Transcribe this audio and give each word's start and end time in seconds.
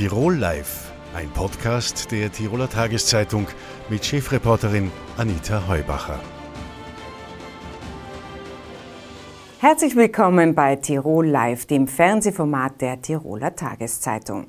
Tirol 0.00 0.36
Live, 0.36 0.90
ein 1.14 1.28
Podcast 1.28 2.10
der 2.10 2.32
Tiroler 2.32 2.70
Tageszeitung 2.70 3.46
mit 3.90 4.02
Chefreporterin 4.02 4.90
Anita 5.18 5.68
Heubacher. 5.68 6.18
Herzlich 9.58 9.96
willkommen 9.96 10.54
bei 10.54 10.76
Tirol 10.76 11.26
Live, 11.26 11.66
dem 11.66 11.86
Fernsehformat 11.86 12.80
der 12.80 13.02
Tiroler 13.02 13.54
Tageszeitung. 13.54 14.46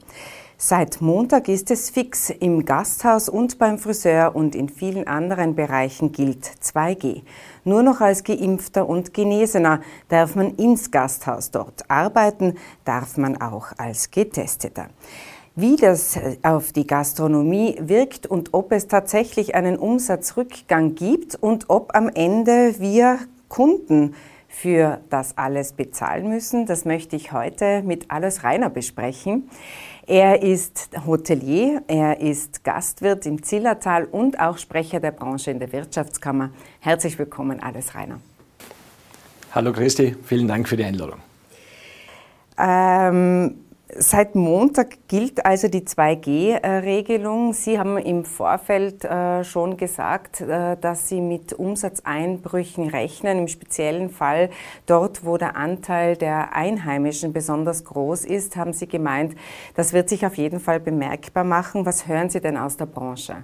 Seit 0.55 1.01
Montag 1.01 1.49
ist 1.49 1.69
es 1.69 1.89
fix. 1.89 2.29
Im 2.29 2.63
Gasthaus 2.63 3.27
und 3.27 3.57
beim 3.57 3.77
Friseur 3.77 4.33
und 4.35 4.55
in 4.55 4.69
vielen 4.69 5.05
anderen 5.05 5.55
Bereichen 5.55 6.13
gilt 6.13 6.45
2G. 6.45 7.23
Nur 7.65 7.83
noch 7.83 7.99
als 7.99 8.23
Geimpfter 8.23 8.87
und 8.87 9.13
Genesener 9.13 9.81
darf 10.07 10.35
man 10.35 10.55
ins 10.55 10.91
Gasthaus 10.91 11.51
dort 11.51 11.89
arbeiten, 11.89 12.57
darf 12.85 13.17
man 13.17 13.41
auch 13.41 13.73
als 13.77 14.11
Getesteter. 14.11 14.87
Wie 15.55 15.75
das 15.75 16.17
auf 16.43 16.71
die 16.71 16.87
Gastronomie 16.87 17.75
wirkt 17.81 18.25
und 18.25 18.53
ob 18.53 18.71
es 18.71 18.87
tatsächlich 18.87 19.53
einen 19.53 19.77
Umsatzrückgang 19.77 20.95
gibt 20.95 21.35
und 21.35 21.69
ob 21.69 21.93
am 21.93 22.07
Ende 22.07 22.79
wir 22.79 23.19
Kunden 23.49 24.15
für 24.47 25.01
das 25.09 25.37
alles 25.37 25.73
bezahlen 25.73 26.29
müssen, 26.29 26.65
das 26.65 26.85
möchte 26.85 27.17
ich 27.17 27.33
heute 27.33 27.83
mit 27.83 28.11
Alles 28.11 28.45
Reiner 28.45 28.69
besprechen. 28.69 29.49
Er 30.07 30.41
ist 30.41 30.89
Hotelier, 31.05 31.83
er 31.87 32.21
ist 32.21 32.63
Gastwirt 32.63 33.25
im 33.25 33.43
Zillertal 33.43 34.05
und 34.05 34.39
auch 34.39 34.57
Sprecher 34.57 35.01
der 35.01 35.11
Branche 35.11 35.51
in 35.51 35.59
der 35.59 35.73
Wirtschaftskammer. 35.73 36.51
Herzlich 36.79 37.19
willkommen, 37.19 37.61
Alles 37.61 37.93
Rainer. 37.93 38.21
Hallo 39.53 39.73
Christi, 39.73 40.15
vielen 40.23 40.47
Dank 40.47 40.69
für 40.69 40.77
die 40.77 40.85
Einladung. 40.85 41.19
Ähm, 42.57 43.55
Seit 43.97 44.35
Montag 44.35 45.07
gilt 45.09 45.45
also 45.45 45.67
die 45.67 45.81
2G-Regelung. 45.81 47.53
Sie 47.53 47.77
haben 47.77 47.97
im 47.97 48.23
Vorfeld 48.23 49.03
äh, 49.03 49.43
schon 49.43 49.75
gesagt, 49.75 50.39
äh, 50.39 50.77
dass 50.79 51.09
Sie 51.09 51.19
mit 51.19 51.51
Umsatzeinbrüchen 51.51 52.87
rechnen, 52.87 53.39
im 53.39 53.47
speziellen 53.49 54.09
Fall 54.09 54.49
dort, 54.85 55.25
wo 55.25 55.37
der 55.37 55.57
Anteil 55.57 56.15
der 56.15 56.55
Einheimischen 56.55 57.33
besonders 57.33 57.83
groß 57.83 58.23
ist, 58.23 58.55
haben 58.55 58.71
Sie 58.71 58.87
gemeint, 58.87 59.35
das 59.75 59.91
wird 59.91 60.07
sich 60.07 60.25
auf 60.25 60.35
jeden 60.35 60.61
Fall 60.61 60.79
bemerkbar 60.79 61.43
machen. 61.43 61.85
Was 61.85 62.07
hören 62.07 62.29
Sie 62.29 62.39
denn 62.39 62.55
aus 62.55 62.77
der 62.77 62.85
Branche? 62.85 63.43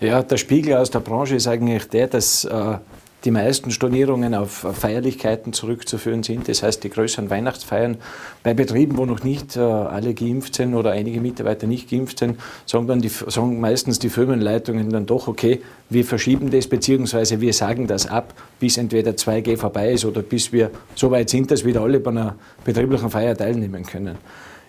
Ja, 0.00 0.22
der 0.22 0.36
Spiegel 0.36 0.76
aus 0.76 0.90
der 0.90 1.00
Branche 1.00 1.36
ist 1.36 1.48
eigentlich 1.48 1.88
der, 1.88 2.08
dass 2.08 2.44
äh, 2.44 2.76
die 3.24 3.30
meisten 3.32 3.70
Stornierungen 3.70 4.34
auf 4.34 4.66
Feierlichkeiten 4.72 5.52
zurückzuführen 5.52 6.22
sind. 6.22 6.48
Das 6.48 6.62
heißt, 6.62 6.84
die 6.84 6.90
größeren 6.90 7.30
Weihnachtsfeiern 7.30 7.96
bei 8.44 8.54
Betrieben, 8.54 8.96
wo 8.96 9.06
noch 9.06 9.24
nicht 9.24 9.56
äh, 9.56 9.60
alle 9.60 10.14
geimpft 10.14 10.54
sind 10.54 10.74
oder 10.74 10.92
einige 10.92 11.20
Mitarbeiter 11.20 11.66
nicht 11.66 11.90
geimpft 11.90 12.20
sind, 12.20 12.38
sagen, 12.64 12.86
dann 12.86 13.00
die, 13.00 13.08
sagen 13.08 13.60
meistens 13.60 13.98
die 13.98 14.08
Firmenleitungen 14.08 14.90
dann 14.90 15.06
doch, 15.06 15.26
okay, 15.26 15.60
wir 15.90 16.04
verschieben 16.04 16.50
das, 16.50 16.68
beziehungsweise 16.68 17.40
wir 17.40 17.52
sagen 17.52 17.88
das 17.88 18.06
ab, 18.06 18.34
bis 18.60 18.76
entweder 18.76 19.12
2G 19.12 19.56
vorbei 19.56 19.92
ist 19.92 20.04
oder 20.04 20.22
bis 20.22 20.52
wir 20.52 20.70
so 20.94 21.10
weit 21.10 21.28
sind, 21.28 21.50
dass 21.50 21.64
wieder 21.64 21.80
alle 21.80 21.98
bei 21.98 22.10
einer 22.10 22.36
betrieblichen 22.64 23.10
Feier 23.10 23.36
teilnehmen 23.36 23.84
können. 23.84 24.18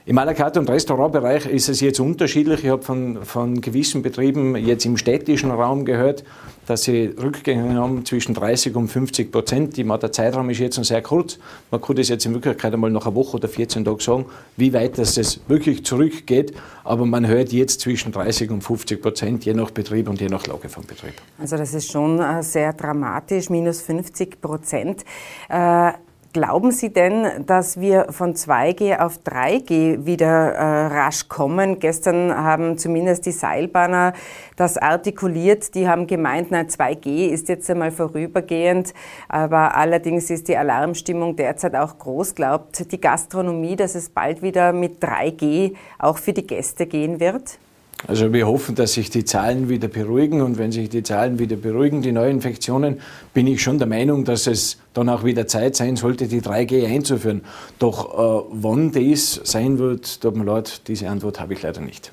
Im 0.10 0.18
à 0.18 0.26
la 0.26 0.34
carte 0.34 0.60
und 0.60 0.68
Restaurantbereich 0.68 1.46
ist 1.46 1.70
es 1.70 1.82
jetzt 1.82 2.00
unterschiedlich. 2.00 2.64
Ich 2.64 2.72
habe 2.72 2.82
von, 2.82 3.24
von 3.24 3.62
gewissen 3.62 4.02
Betrieben 4.02 4.56
jetzt 4.56 4.84
im 4.88 4.98
städtischen 4.98 5.52
Raum 5.52 5.86
gehört, 5.86 6.24
dass 6.66 6.82
sie 6.82 7.14
Rückgänge 7.22 7.76
haben 7.76 8.04
zwischen 8.06 8.34
30 8.34 8.76
und 8.76 8.88
50 8.88 9.32
Prozent. 9.32 9.78
Der 9.78 10.12
Zeitraum 10.12 10.50
ist 10.50 10.58
jetzt 10.58 10.78
noch 10.78 10.84
sehr 10.84 11.04
kurz. 11.04 11.38
Man 11.70 11.80
kann 11.80 11.96
das 11.96 12.10
jetzt 12.10 12.26
in 12.26 12.34
Wirklichkeit 12.34 12.74
einmal 12.74 12.90
nach 12.90 13.06
einer 13.06 13.14
Woche 13.14 13.38
oder 13.38 13.48
14 13.48 13.86
Tagen 13.86 14.00
sagen, 14.00 14.26
wie 14.58 14.74
weit 14.74 14.98
das, 14.98 15.14
das 15.14 15.42
wirklich 15.48 15.86
zurückgeht. 15.86 16.56
Aber 16.84 17.06
man 17.06 17.28
hört 17.28 17.52
jetzt 17.52 17.82
zwischen 17.82 18.12
30 18.12 18.50
und 18.50 18.64
50 18.64 19.04
Prozent, 19.04 19.46
je 19.46 19.53
nach 19.53 19.69
Betrieb 19.69 20.09
und 20.09 20.19
je 20.19 20.30
nach 20.30 20.48
Lage 20.48 20.69
vom 20.69 20.86
Betrieb. 20.88 21.14
Also 21.38 21.56
das 21.56 21.75
ist 21.75 21.92
schon 21.92 22.19
äh, 22.19 22.42
sehr 22.42 22.74
dramatisch, 22.74 23.52
minus 23.52 23.81
50 23.81 24.42
Prozent. 24.42 25.06
Äh 25.50 25.92
Glauben 26.31 26.72
Sie 26.72 26.94
denn, 26.94 27.44
dass 27.47 27.79
wir 27.79 28.12
von 28.12 28.35
2G 28.35 29.00
auf 29.00 29.19
3G 29.25 30.06
wieder 30.06 30.51
äh, 30.53 30.85
rasch 30.85 31.28
kommen? 31.28 31.79
Gestern 31.79 32.31
haben 32.31 32.78
zumindest 32.78 33.25
die 33.25 33.31
Seilbahner 33.31 34.13
das 34.56 34.78
artikuliert. 34.78 35.73
Die 35.73 35.88
haben 35.88 36.06
gemeint, 36.06 36.50
na 36.51 36.62
2G 36.62 37.29
ist 37.29 37.50
jetzt 37.50 37.68
einmal 37.72 37.89
vorübergehend, 37.89 38.94
aber 39.28 39.75
allerdings 39.75 40.29
ist 40.29 40.47
die 40.50 40.57
Alarmstimmung 40.57 41.35
derzeit 41.35 41.75
auch 41.75 41.97
groß. 41.97 42.35
Glaubt 42.35 42.91
die 42.91 43.01
Gastronomie, 43.01 43.75
dass 43.75 43.95
es 43.95 44.09
bald 44.09 44.44
wieder 44.44 44.72
mit 44.72 45.03
3G 45.03 45.73
auch 45.97 46.19
für 46.19 46.34
die 46.34 46.45
Gäste 46.45 46.85
gehen 46.85 47.19
wird? 47.19 47.57
Also 48.08 48.32
wir 48.32 48.48
hoffen, 48.48 48.76
dass 48.76 48.94
sich 48.94 49.10
die 49.10 49.26
Zahlen 49.26 49.68
wieder 49.68 49.90
beruhigen 49.90 50.42
und 50.42 50.58
wenn 50.58 50.72
sich 50.72 50.90
die 50.90 51.04
Zahlen 51.04 51.38
wieder 51.38 51.58
beruhigen, 51.58 52.02
die 52.02 52.14
Neuinfektionen, 52.14 53.02
bin 53.34 53.46
ich 53.46 53.62
schon 53.62 53.78
der 53.78 53.88
Meinung, 53.88 54.24
dass 54.24 54.48
es 54.48 54.78
dann 54.94 55.10
auch 55.10 55.26
wieder 55.26 55.48
Zeit 55.48 55.76
sein 55.76 55.98
sollte, 55.98 56.28
die 56.28 56.42
3G 56.42 56.88
einzuführen. 56.88 57.42
Doch 57.78 58.14
äh, 58.14 58.48
wann 58.52 58.92
das 58.92 59.42
sein 59.44 59.80
wird, 59.80 60.22
tut 60.22 60.36
mir 60.36 60.46
leid, 60.46 60.88
diese 60.88 61.10
Antwort 61.10 61.40
habe 61.40 61.54
ich 61.54 61.62
leider 61.62 61.82
nicht. 61.82 62.12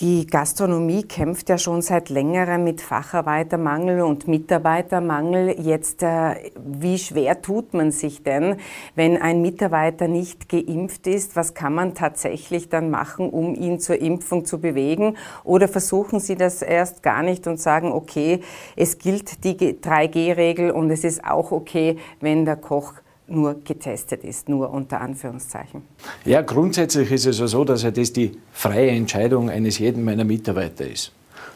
Die 0.00 0.26
Gastronomie 0.26 1.04
kämpft 1.04 1.48
ja 1.48 1.56
schon 1.56 1.80
seit 1.80 2.10
längerem 2.10 2.64
mit 2.64 2.82
Facharbeitermangel 2.82 4.02
und 4.02 4.28
Mitarbeitermangel. 4.28 5.58
Jetzt, 5.58 6.02
äh, 6.02 6.50
wie 6.54 6.98
schwer 6.98 7.40
tut 7.40 7.72
man 7.72 7.92
sich 7.92 8.22
denn, 8.22 8.56
wenn 8.94 9.16
ein 9.16 9.40
Mitarbeiter 9.40 10.06
nicht 10.06 10.50
geimpft 10.50 11.06
ist? 11.06 11.34
Was 11.34 11.54
kann 11.54 11.74
man 11.74 11.94
tatsächlich 11.94 12.68
dann 12.68 12.90
machen, 12.90 13.30
um 13.30 13.54
ihn 13.54 13.80
zur 13.80 13.98
Impfung 13.98 14.44
zu 14.44 14.60
bewegen? 14.60 15.16
Oder 15.44 15.66
versuchen 15.66 16.20
Sie 16.20 16.34
das 16.34 16.60
erst 16.60 17.02
gar 17.02 17.22
nicht 17.22 17.46
und 17.46 17.58
sagen, 17.58 17.90
okay, 17.90 18.40
es 18.76 18.98
gilt 18.98 19.44
die 19.44 19.56
3G-Regel 19.56 20.72
und 20.72 20.90
es 20.90 21.04
ist 21.04 21.24
auch 21.24 21.52
okay, 21.52 21.96
wenn 22.20 22.44
der 22.44 22.56
Koch 22.56 22.92
nur 23.28 23.62
getestet 23.64 24.24
ist, 24.24 24.48
nur 24.48 24.70
unter 24.70 25.00
Anführungszeichen. 25.00 25.82
Ja, 26.24 26.42
grundsätzlich 26.42 27.10
ist 27.10 27.26
es 27.26 27.38
ja 27.38 27.46
so, 27.46 27.64
dass 27.64 27.82
ja 27.82 27.90
das 27.90 28.12
die 28.12 28.32
freie 28.52 28.90
Entscheidung 28.90 29.50
eines 29.50 29.78
jeden 29.78 30.04
meiner 30.04 30.24
Mitarbeiter 30.24 30.88
ist. 30.88 31.12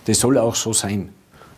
Das 0.06 0.18
soll 0.18 0.38
auch 0.38 0.54
so 0.54 0.72
sein. 0.72 1.10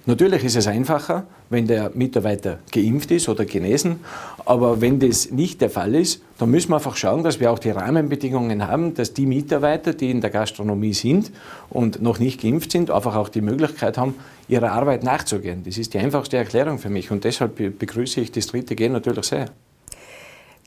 Natürlich 0.04 0.42
ist 0.42 0.56
es 0.56 0.66
einfacher, 0.66 1.26
wenn 1.48 1.68
der 1.68 1.92
Mitarbeiter 1.94 2.58
geimpft 2.72 3.12
ist 3.12 3.28
oder 3.28 3.44
genesen, 3.44 4.00
aber 4.44 4.80
wenn 4.80 4.98
das 4.98 5.30
nicht 5.30 5.60
der 5.60 5.70
Fall 5.70 5.94
ist, 5.94 6.20
dann 6.38 6.50
müssen 6.50 6.70
wir 6.70 6.76
einfach 6.76 6.96
schauen, 6.96 7.22
dass 7.22 7.38
wir 7.38 7.52
auch 7.52 7.60
die 7.60 7.70
Rahmenbedingungen 7.70 8.66
haben, 8.66 8.94
dass 8.94 9.14
die 9.14 9.26
Mitarbeiter, 9.26 9.94
die 9.94 10.10
in 10.10 10.20
der 10.20 10.30
Gastronomie 10.30 10.92
sind 10.92 11.30
und 11.70 12.02
noch 12.02 12.18
nicht 12.18 12.40
geimpft 12.40 12.72
sind, 12.72 12.90
einfach 12.90 13.14
auch 13.14 13.28
die 13.28 13.42
Möglichkeit 13.42 13.96
haben, 13.96 14.16
ihrer 14.48 14.72
Arbeit 14.72 15.04
nachzugehen. 15.04 15.62
Das 15.64 15.78
ist 15.78 15.94
die 15.94 15.98
einfachste 15.98 16.36
Erklärung 16.36 16.78
für 16.78 16.90
mich 16.90 17.12
und 17.12 17.22
deshalb 17.22 17.78
begrüße 17.78 18.22
ich 18.22 18.32
das 18.32 18.48
dritte 18.48 18.74
G 18.74 18.88
natürlich 18.88 19.26
sehr. 19.26 19.46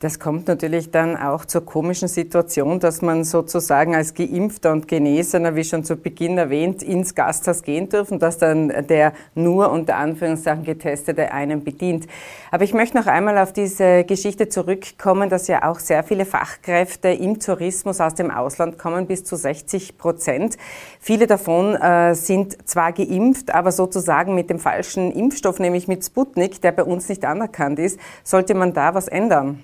Das 0.02 0.20
kommt 0.20 0.50
natürlich 0.50 0.92
dann 0.92 1.16
auch 1.16 1.46
zur 1.46 1.66
komischen 1.66 2.10
Situation, 2.10 2.82
dass 2.82 3.02
man 3.02 3.24
sozusagen 3.24 3.96
als 3.96 4.14
Geimpfter 4.14 4.74
und 4.74 4.90
Genesener, 4.90 5.56
wie 5.56 5.64
schon 5.64 5.86
zu 5.86 5.96
Beginn 5.96 6.38
erwähnt, 6.38 6.84
ins 6.84 7.16
Gasthaus 7.16 7.64
gehen 7.64 7.88
dürfen, 7.88 8.20
dass 8.20 8.38
dann 8.38 8.74
der 8.90 9.14
nur 9.36 9.72
unter 9.72 9.96
Anführungszeichen 9.96 10.66
Getestete 10.66 11.32
einen 11.32 11.64
bedient. 11.64 12.08
Aber 12.52 12.66
ich 12.66 12.74
möchte 12.74 12.98
noch 12.98 13.08
einmal 13.08 13.38
auf 13.38 13.54
diese 13.54 14.04
Geschichte 14.04 14.50
zurückkommen, 14.50 15.30
dass 15.30 15.48
ja 15.48 15.64
auch 15.64 15.80
sehr 15.80 16.04
viele 16.04 16.26
Fachkräfte 16.26 17.08
im 17.08 17.40
Tourismus 17.40 18.02
aus 18.02 18.16
dem 18.16 18.32
Ausland 18.32 18.78
kommen, 18.78 19.08
bis 19.08 19.24
zu 19.24 19.38
60 19.38 19.98
Prozent. 19.98 20.58
Viele 21.00 21.26
davon 21.26 21.74
äh, 21.74 22.16
sind 22.16 22.68
zwar 22.68 22.92
geimpft, 22.92 23.56
aber 23.56 23.72
sozusagen 23.72 24.36
mit 24.36 24.50
dem 24.50 24.60
falschen 24.60 25.14
Impfstoff, 25.14 25.60
nämlich 25.60 25.88
mit 25.88 26.04
Sputnik, 26.04 26.60
der 26.60 26.74
bei 26.74 26.84
uns 26.84 27.08
nicht 27.08 27.24
anerkannt 27.24 27.80
ist. 27.80 27.98
Sollte 28.26 28.56
man 28.56 28.74
da 28.74 28.94
was 28.94 29.08
ändern? 29.08 29.64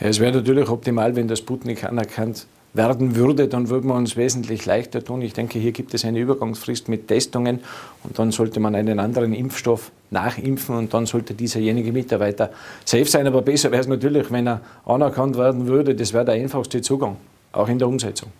Ja, 0.00 0.08
es 0.08 0.20
wäre 0.20 0.32
natürlich 0.32 0.68
optimal, 0.68 1.16
wenn 1.16 1.28
der 1.28 1.36
Sputnik 1.36 1.84
anerkannt 1.84 2.46
werden 2.74 3.16
würde, 3.16 3.48
dann 3.48 3.70
würde 3.70 3.86
man 3.86 3.98
uns 3.98 4.16
wesentlich 4.16 4.66
leichter 4.66 5.02
tun. 5.02 5.22
Ich 5.22 5.32
denke, 5.32 5.58
hier 5.58 5.72
gibt 5.72 5.94
es 5.94 6.04
eine 6.04 6.18
Übergangsfrist 6.18 6.88
mit 6.88 7.08
Testungen 7.08 7.60
und 8.04 8.18
dann 8.18 8.30
sollte 8.30 8.60
man 8.60 8.74
einen 8.74 8.98
anderen 8.98 9.32
Impfstoff 9.32 9.90
nachimpfen 10.10 10.76
und 10.76 10.94
dann 10.94 11.06
sollte 11.06 11.34
dieserjenige 11.34 11.92
Mitarbeiter 11.92 12.50
safe 12.84 13.06
sein. 13.06 13.26
Aber 13.26 13.42
besser 13.42 13.70
wäre 13.70 13.80
es 13.80 13.88
natürlich, 13.88 14.30
wenn 14.30 14.46
er 14.46 14.60
anerkannt 14.86 15.36
werden 15.36 15.66
würde. 15.66 15.94
Das 15.94 16.12
wäre 16.12 16.24
der 16.24 16.34
einfachste 16.34 16.80
Zugang, 16.82 17.16
auch 17.52 17.68
in 17.68 17.78
der 17.78 17.88
Umsetzung. 17.88 18.30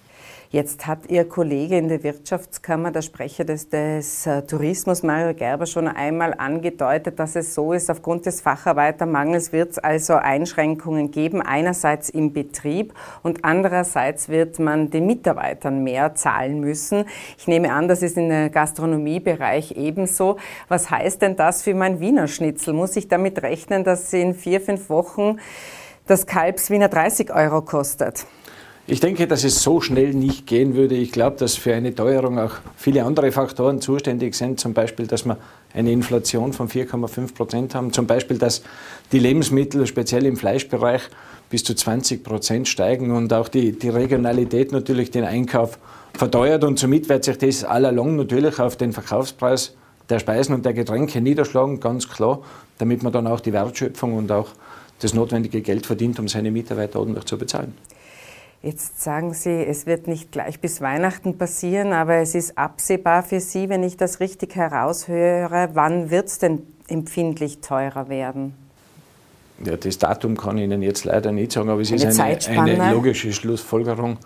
Jetzt 0.50 0.86
hat 0.86 1.10
Ihr 1.10 1.28
Kollege 1.28 1.76
in 1.76 1.88
der 1.88 2.02
Wirtschaftskammer, 2.02 2.90
der 2.90 3.02
Sprecher 3.02 3.44
des, 3.44 3.68
des 3.68 4.26
uh, 4.26 4.40
Tourismus, 4.40 5.02
Mario 5.02 5.34
Gerber, 5.34 5.66
schon 5.66 5.86
einmal 5.88 6.32
angedeutet, 6.32 7.18
dass 7.18 7.36
es 7.36 7.54
so 7.54 7.74
ist, 7.74 7.90
aufgrund 7.90 8.24
des 8.24 8.40
Facharbeitermangels 8.40 9.52
wird 9.52 9.72
es 9.72 9.78
also 9.78 10.14
Einschränkungen 10.14 11.10
geben, 11.10 11.42
einerseits 11.42 12.08
im 12.08 12.32
Betrieb 12.32 12.94
und 13.22 13.44
andererseits 13.44 14.30
wird 14.30 14.58
man 14.58 14.88
den 14.88 15.04
Mitarbeitern 15.04 15.84
mehr 15.84 16.14
zahlen 16.14 16.60
müssen. 16.60 17.04
Ich 17.36 17.46
nehme 17.46 17.70
an, 17.70 17.86
das 17.86 18.00
ist 18.00 18.16
in 18.16 18.30
der 18.30 18.48
Gastronomiebereich 18.48 19.72
ebenso. 19.72 20.38
Was 20.68 20.90
heißt 20.90 21.20
denn 21.20 21.36
das 21.36 21.62
für 21.62 21.74
mein 21.74 22.00
Wiener 22.00 22.26
Schnitzel? 22.26 22.72
Muss 22.72 22.96
ich 22.96 23.08
damit 23.08 23.42
rechnen, 23.42 23.84
dass 23.84 24.10
in 24.14 24.34
vier, 24.34 24.62
fünf 24.62 24.88
Wochen 24.88 25.40
das 26.06 26.24
Kalbs 26.24 26.70
Wiener 26.70 26.88
30 26.88 27.34
Euro 27.34 27.60
kostet? 27.60 28.24
Ich 28.90 29.00
denke, 29.00 29.26
dass 29.26 29.44
es 29.44 29.62
so 29.62 29.82
schnell 29.82 30.14
nicht 30.14 30.46
gehen 30.46 30.74
würde. 30.74 30.94
Ich 30.94 31.12
glaube, 31.12 31.36
dass 31.36 31.56
für 31.56 31.74
eine 31.74 31.94
Teuerung 31.94 32.38
auch 32.38 32.54
viele 32.74 33.04
andere 33.04 33.30
Faktoren 33.32 33.82
zuständig 33.82 34.34
sind. 34.34 34.58
Zum 34.58 34.72
Beispiel, 34.72 35.06
dass 35.06 35.26
wir 35.26 35.36
eine 35.74 35.92
Inflation 35.92 36.54
von 36.54 36.70
4,5 36.70 37.34
Prozent 37.34 37.74
haben. 37.74 37.92
Zum 37.92 38.06
Beispiel, 38.06 38.38
dass 38.38 38.62
die 39.12 39.18
Lebensmittel, 39.18 39.86
speziell 39.86 40.24
im 40.24 40.38
Fleischbereich, 40.38 41.02
bis 41.50 41.64
zu 41.64 41.74
20 41.74 42.24
Prozent 42.24 42.66
steigen 42.66 43.10
und 43.10 43.30
auch 43.34 43.48
die, 43.48 43.78
die 43.78 43.90
Regionalität 43.90 44.72
natürlich 44.72 45.10
den 45.10 45.24
Einkauf 45.24 45.78
verteuert. 46.14 46.64
Und 46.64 46.78
somit 46.78 47.10
wird 47.10 47.24
sich 47.24 47.36
das 47.36 47.64
allalong 47.64 48.16
natürlich 48.16 48.58
auf 48.58 48.76
den 48.76 48.94
Verkaufspreis 48.94 49.74
der 50.08 50.18
Speisen 50.18 50.54
und 50.54 50.64
der 50.64 50.72
Getränke 50.72 51.20
niederschlagen, 51.20 51.80
ganz 51.80 52.08
klar, 52.08 52.40
damit 52.78 53.02
man 53.02 53.12
dann 53.12 53.26
auch 53.26 53.40
die 53.40 53.52
Wertschöpfung 53.52 54.16
und 54.16 54.32
auch 54.32 54.48
das 55.00 55.12
notwendige 55.12 55.60
Geld 55.60 55.84
verdient, 55.84 56.18
um 56.18 56.26
seine 56.26 56.50
Mitarbeiter 56.50 57.00
ordentlich 57.00 57.26
zu 57.26 57.36
bezahlen. 57.36 57.74
Jetzt 58.62 59.00
sagen 59.00 59.34
Sie, 59.34 59.64
es 59.64 59.86
wird 59.86 60.08
nicht 60.08 60.32
gleich 60.32 60.60
bis 60.60 60.80
Weihnachten 60.80 61.38
passieren, 61.38 61.92
aber 61.92 62.16
es 62.16 62.34
ist 62.34 62.58
absehbar 62.58 63.22
für 63.22 63.38
Sie, 63.38 63.68
wenn 63.68 63.84
ich 63.84 63.96
das 63.96 64.18
richtig 64.18 64.56
heraushöre, 64.56 65.70
wann 65.74 66.10
wird 66.10 66.26
es 66.26 66.38
denn 66.38 66.62
empfindlich 66.88 67.60
teurer 67.60 68.08
werden? 68.08 68.54
Ja, 69.64 69.76
das 69.76 69.98
Datum 69.98 70.36
kann 70.36 70.58
ich 70.58 70.64
Ihnen 70.64 70.82
jetzt 70.82 71.04
leider 71.04 71.30
nicht 71.30 71.52
sagen, 71.52 71.68
aber 71.68 71.80
es 71.80 71.92
eine 71.92 72.36
ist 72.36 72.48
eine, 72.48 72.60
eine, 72.60 72.92
logische 72.92 73.32
Schlussfolgerung, 73.32 74.18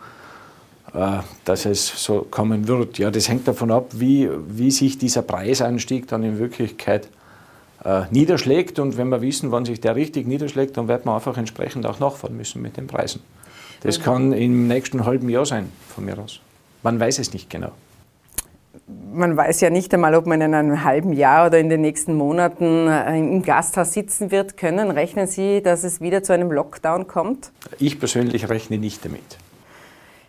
äh, 0.94 1.18
dass 1.44 1.66
es 1.66 1.86
so 2.02 2.26
kommen 2.30 2.68
wird. 2.68 2.98
Ja, 2.98 3.10
das 3.10 3.28
hängt 3.28 3.46
davon 3.46 3.70
ab, 3.70 3.88
wie, 3.92 4.30
wie 4.48 4.70
sich 4.70 4.96
dieser 4.96 5.22
Preisanstieg 5.22 6.08
dann 6.08 6.22
in 6.22 6.38
Wirklichkeit 6.38 7.08
äh, 7.84 8.02
niederschlägt. 8.10 8.78
Und 8.78 8.96
wenn 8.96 9.08
wir 9.08 9.20
wissen, 9.20 9.50
wann 9.52 9.66
sich 9.66 9.80
der 9.80 9.94
richtig 9.94 10.26
niederschlägt, 10.26 10.76
dann 10.78 10.88
wird 10.88 11.04
man 11.04 11.16
einfach 11.16 11.36
entsprechend 11.36 11.84
auch 11.84 11.98
nachfahren 11.98 12.36
müssen 12.36 12.62
mit 12.62 12.78
den 12.78 12.86
Preisen. 12.86 13.22
Das 13.82 14.00
kann 14.00 14.32
im 14.32 14.68
nächsten 14.68 15.04
halben 15.04 15.28
Jahr 15.28 15.46
sein, 15.46 15.70
von 15.94 16.04
mir 16.04 16.18
aus. 16.18 16.40
Man 16.82 16.98
weiß 16.98 17.18
es 17.18 17.32
nicht 17.32 17.50
genau. 17.50 17.72
Man 19.14 19.36
weiß 19.36 19.60
ja 19.60 19.70
nicht 19.70 19.92
einmal, 19.94 20.14
ob 20.14 20.26
man 20.26 20.40
in 20.40 20.54
einem 20.54 20.84
halben 20.84 21.12
Jahr 21.12 21.46
oder 21.46 21.58
in 21.58 21.68
den 21.68 21.80
nächsten 21.80 22.14
Monaten 22.14 22.88
äh, 22.88 23.18
im 23.18 23.42
Gasthaus 23.42 23.92
sitzen 23.92 24.30
wird 24.30 24.56
können. 24.56 24.90
Rechnen 24.90 25.26
Sie, 25.26 25.62
dass 25.62 25.84
es 25.84 26.00
wieder 26.00 26.22
zu 26.22 26.32
einem 26.32 26.50
Lockdown 26.50 27.06
kommt? 27.06 27.52
Ich 27.78 27.98
persönlich 27.98 28.48
rechne 28.48 28.78
nicht 28.78 29.04
damit. 29.04 29.20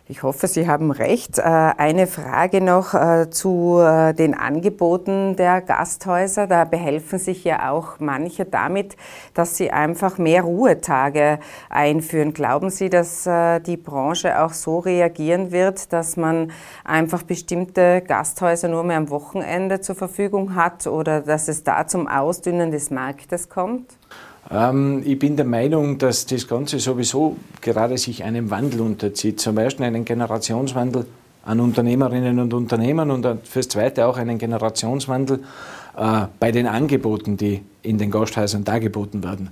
Ich 0.06 0.22
hoffe, 0.22 0.48
Sie 0.48 0.68
haben 0.68 0.90
recht. 0.90 1.38
Äh, 1.38 1.42
eine 1.42 2.06
Frage 2.06 2.60
noch 2.60 2.92
äh, 2.92 3.30
zu 3.30 3.78
äh, 3.80 4.12
den 4.12 4.34
Angeboten 4.34 5.34
der 5.34 5.62
Gasthäuser. 5.62 6.46
Da 6.46 6.66
behelfen 6.66 7.18
sich 7.18 7.42
ja 7.42 7.70
auch 7.70 8.00
manche 8.00 8.44
damit, 8.44 8.96
dass 9.32 9.56
sie 9.56 9.70
einfach 9.70 10.18
mehr 10.18 10.42
Ruhetage 10.42 11.38
einführen. 11.70 12.34
Glauben 12.34 12.68
Sie, 12.68 12.90
dass 12.90 13.24
die 13.24 13.76
Branche 13.78 14.42
auch 14.42 14.52
so 14.52 14.78
reagieren 14.78 15.52
wird, 15.52 15.92
dass 15.92 16.18
man 16.18 16.52
einfach 16.84 17.22
bestimmte 17.22 18.02
Gasthäuser 18.06 18.68
nur 18.68 18.84
mehr 18.84 18.98
am 18.98 19.08
Wochenende 19.08 19.80
zur 19.80 19.94
Verfügung 19.94 20.54
hat 20.54 20.86
oder 20.86 21.22
dass 21.22 21.48
es 21.48 21.64
da 21.64 21.86
zum 21.86 22.08
Ausdünnen 22.08 22.70
des 22.70 22.90
Marktes 22.90 23.48
kommt? 23.48 23.96
Ähm, 24.50 25.02
ich 25.04 25.18
bin 25.18 25.36
der 25.36 25.46
Meinung, 25.46 25.98
dass 25.98 26.26
das 26.26 26.46
Ganze 26.46 26.78
sowieso 26.78 27.36
gerade 27.60 27.98
sich 27.98 28.24
einem 28.24 28.50
Wandel 28.50 28.80
unterzieht. 28.80 29.40
Zum 29.40 29.58
ersten 29.58 29.82
einen 29.82 30.04
Generationswandel 30.04 31.06
an 31.44 31.60
Unternehmerinnen 31.60 32.38
und 32.38 32.54
Unternehmern 32.54 33.10
und 33.10 33.26
fürs 33.44 33.68
Zweite 33.68 34.06
auch 34.06 34.16
einen 34.16 34.38
Generationswandel 34.38 35.40
äh, 35.96 36.26
bei 36.40 36.52
den 36.52 36.66
Angeboten, 36.66 37.36
die 37.36 37.62
in 37.82 37.98
den 37.98 38.10
Gasthäusern 38.10 38.64
dargeboten 38.64 39.22
werden. 39.22 39.50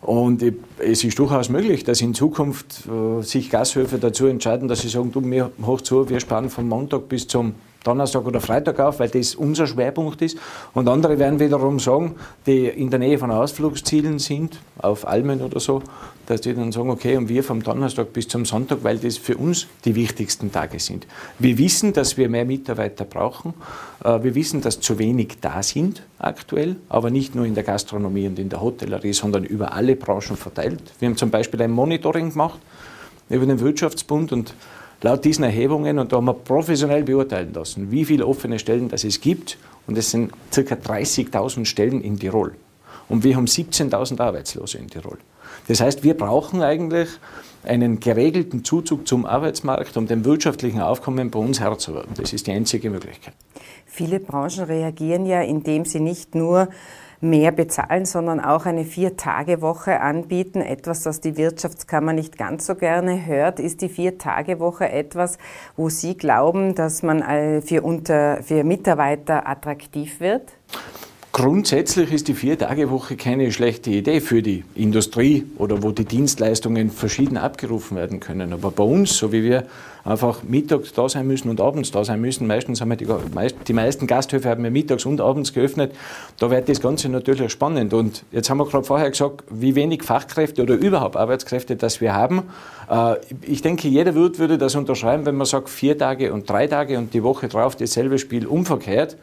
Und 0.00 0.44
es 0.78 1.02
ist 1.02 1.18
durchaus 1.18 1.48
möglich, 1.48 1.82
dass 1.82 2.02
in 2.02 2.12
Zukunft 2.12 2.86
äh, 2.86 3.22
sich 3.22 3.50
Gasthöfe 3.50 3.98
dazu 3.98 4.26
entscheiden, 4.26 4.68
dass 4.68 4.80
sie 4.80 4.88
sagen, 4.88 5.10
du, 5.12 5.20
mir 5.20 5.50
hoch 5.64 5.80
zu, 5.80 6.08
wir 6.10 6.20
sparen 6.20 6.50
von 6.50 6.68
Montag 6.68 7.08
bis 7.08 7.26
zum 7.26 7.54
Donnerstag 7.84 8.26
oder 8.26 8.40
Freitag 8.40 8.80
auf, 8.80 8.98
weil 8.98 9.10
das 9.10 9.34
unser 9.34 9.66
Schwerpunkt 9.66 10.20
ist. 10.22 10.38
Und 10.72 10.88
andere 10.88 11.18
werden 11.18 11.38
wiederum 11.38 11.78
sagen, 11.78 12.16
die 12.46 12.66
in 12.66 12.90
der 12.90 12.98
Nähe 12.98 13.18
von 13.18 13.30
Ausflugszielen 13.30 14.18
sind, 14.18 14.58
auf 14.78 15.06
Almen 15.06 15.40
oder 15.42 15.60
so, 15.60 15.82
dass 16.26 16.40
die 16.40 16.54
dann 16.54 16.72
sagen, 16.72 16.90
okay, 16.90 17.16
und 17.16 17.28
wir 17.28 17.44
vom 17.44 17.62
Donnerstag 17.62 18.12
bis 18.12 18.28
zum 18.28 18.44
Sonntag, 18.44 18.78
weil 18.82 18.98
das 18.98 19.18
für 19.18 19.36
uns 19.36 19.66
die 19.84 19.94
wichtigsten 19.94 20.50
Tage 20.50 20.80
sind. 20.80 21.06
Wir 21.38 21.58
wissen, 21.58 21.92
dass 21.92 22.16
wir 22.16 22.28
mehr 22.28 22.44
Mitarbeiter 22.44 23.04
brauchen. 23.04 23.54
Äh, 24.02 24.22
wir 24.22 24.34
wissen, 24.34 24.60
dass 24.60 24.80
zu 24.80 24.98
wenig 24.98 25.36
da 25.40 25.62
sind 25.62 26.02
aktuell, 26.18 26.76
aber 26.88 27.10
nicht 27.10 27.34
nur 27.34 27.44
in 27.44 27.54
der 27.54 27.64
Gastronomie 27.64 28.26
und 28.26 28.38
in 28.38 28.48
der 28.48 28.60
Hotellerie, 28.60 29.12
sondern 29.12 29.44
über 29.44 29.74
alle 29.74 29.96
Branchen 29.96 30.36
verteilt. 30.36 30.82
Wir 30.98 31.08
haben 31.08 31.16
zum 31.16 31.30
Beispiel 31.30 31.60
ein 31.62 31.70
Monitoring 31.70 32.30
gemacht 32.30 32.58
über 33.28 33.46
den 33.46 33.60
Wirtschaftsbund 33.60 34.32
und 34.32 34.54
laut 35.04 35.22
diesen 35.24 35.44
Erhebungen, 35.44 35.98
und 35.98 36.12
da 36.12 36.16
haben 36.16 36.24
wir 36.24 36.32
professionell 36.32 37.04
beurteilen 37.04 37.52
lassen, 37.52 37.90
wie 37.90 38.06
viele 38.06 38.26
offene 38.26 38.58
Stellen 38.58 38.88
das 38.88 39.04
es 39.04 39.20
gibt. 39.20 39.58
Und 39.86 39.98
es 39.98 40.10
sind 40.10 40.32
ca. 40.50 40.60
30.000 40.60 41.66
Stellen 41.66 42.00
in 42.00 42.18
Tirol. 42.18 42.54
Und 43.10 43.22
wir 43.22 43.36
haben 43.36 43.44
17.000 43.44 44.18
Arbeitslose 44.18 44.78
in 44.78 44.88
Tirol. 44.88 45.18
Das 45.68 45.82
heißt, 45.82 46.02
wir 46.04 46.14
brauchen 46.14 46.62
eigentlich 46.62 47.10
einen 47.64 48.00
geregelten 48.00 48.64
Zuzug 48.64 49.06
zum 49.06 49.26
Arbeitsmarkt, 49.26 49.94
um 49.98 50.06
dem 50.06 50.24
wirtschaftlichen 50.24 50.80
Aufkommen 50.80 51.30
bei 51.30 51.38
uns 51.38 51.60
Herr 51.60 51.76
zu 51.76 51.94
werden. 51.94 52.12
Das 52.16 52.32
ist 52.32 52.46
die 52.46 52.52
einzige 52.52 52.88
Möglichkeit. 52.88 53.34
Viele 53.84 54.20
Branchen 54.20 54.64
reagieren 54.64 55.26
ja, 55.26 55.42
indem 55.42 55.84
sie 55.84 56.00
nicht 56.00 56.34
nur 56.34 56.68
mehr 57.20 57.52
bezahlen, 57.52 58.06
sondern 58.06 58.40
auch 58.40 58.66
eine 58.66 58.84
Vier-Tage-Woche 58.84 60.00
anbieten. 60.00 60.60
Etwas, 60.60 61.02
das 61.02 61.20
die 61.20 61.36
Wirtschaftskammer 61.36 62.12
nicht 62.12 62.38
ganz 62.38 62.66
so 62.66 62.74
gerne 62.74 63.26
hört. 63.26 63.60
Ist 63.60 63.80
die 63.82 63.88
Vier-Tage-Woche 63.88 64.88
etwas, 64.90 65.38
wo 65.76 65.88
Sie 65.88 66.16
glauben, 66.16 66.74
dass 66.74 67.02
man 67.02 67.22
äh, 67.22 67.60
für, 67.62 67.82
unter, 67.82 68.42
für 68.42 68.64
Mitarbeiter 68.64 69.48
attraktiv 69.48 70.20
wird? 70.20 70.52
Grundsätzlich 71.34 72.12
ist 72.12 72.28
die 72.28 72.34
Vier-Tage-Woche 72.34 73.16
keine 73.16 73.50
schlechte 73.50 73.90
Idee 73.90 74.20
für 74.20 74.40
die 74.40 74.62
Industrie 74.76 75.44
oder 75.58 75.82
wo 75.82 75.90
die 75.90 76.04
Dienstleistungen 76.04 76.90
verschieden 76.90 77.38
abgerufen 77.38 77.96
werden 77.96 78.20
können. 78.20 78.52
Aber 78.52 78.70
bei 78.70 78.84
uns, 78.84 79.16
so 79.16 79.32
wie 79.32 79.42
wir 79.42 79.64
einfach 80.04 80.42
mittags 80.42 80.92
da 80.92 81.08
sein 81.08 81.26
müssen 81.26 81.48
und 81.48 81.60
abends 81.60 81.90
da 81.90 82.04
sein 82.04 82.20
müssen, 82.20 82.46
meistens 82.46 82.80
haben 82.80 82.96
die, 82.96 83.06
die 83.66 83.72
meisten 83.72 84.06
Gasthöfe 84.06 84.48
haben 84.50 84.62
wir 84.62 84.70
mittags 84.70 85.06
und 85.06 85.20
abends 85.20 85.52
geöffnet, 85.52 85.92
da 86.38 86.50
wird 86.50 86.68
das 86.68 86.80
Ganze 86.80 87.08
natürlich 87.08 87.50
spannend. 87.50 87.94
Und 87.94 88.24
jetzt 88.30 88.50
haben 88.50 88.58
wir 88.58 88.66
gerade 88.66 88.84
vorher 88.84 89.10
gesagt, 89.10 89.44
wie 89.50 89.74
wenig 89.74 90.02
Fachkräfte 90.02 90.62
oder 90.62 90.74
überhaupt 90.74 91.16
Arbeitskräfte 91.16 91.76
das 91.76 92.00
wir 92.00 92.14
haben. 92.14 92.42
Äh, 92.90 93.16
ich 93.42 93.62
denke, 93.62 93.88
jeder 93.88 94.14
Wirt 94.14 94.38
würde 94.38 94.58
das 94.58 94.74
unterschreiben, 94.74 95.24
wenn 95.24 95.36
man 95.36 95.46
sagt, 95.46 95.70
vier 95.70 95.96
Tage 95.96 96.32
und 96.32 96.48
drei 96.48 96.66
Tage 96.66 96.98
und 96.98 97.14
die 97.14 97.22
Woche 97.22 97.48
drauf 97.48 97.76
dasselbe 97.76 98.18
Spiel 98.18 98.46
umverkehrt. 98.46 99.16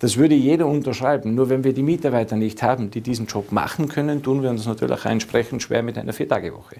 Das 0.00 0.18
würde 0.18 0.34
jeder 0.34 0.66
unterschreiben. 0.66 1.34
Nur 1.34 1.48
wenn 1.48 1.64
wir 1.64 1.72
die 1.72 1.82
Mitarbeiter 1.82 2.36
nicht 2.36 2.62
haben, 2.62 2.90
die 2.90 3.00
diesen 3.00 3.26
Job 3.26 3.50
machen 3.50 3.88
können, 3.88 4.22
tun 4.22 4.42
wir 4.42 4.50
uns 4.50 4.66
natürlich 4.66 5.04
entsprechend 5.06 5.62
schwer 5.62 5.82
mit 5.82 5.96
einer 5.96 6.12
Viertagewoche. 6.12 6.76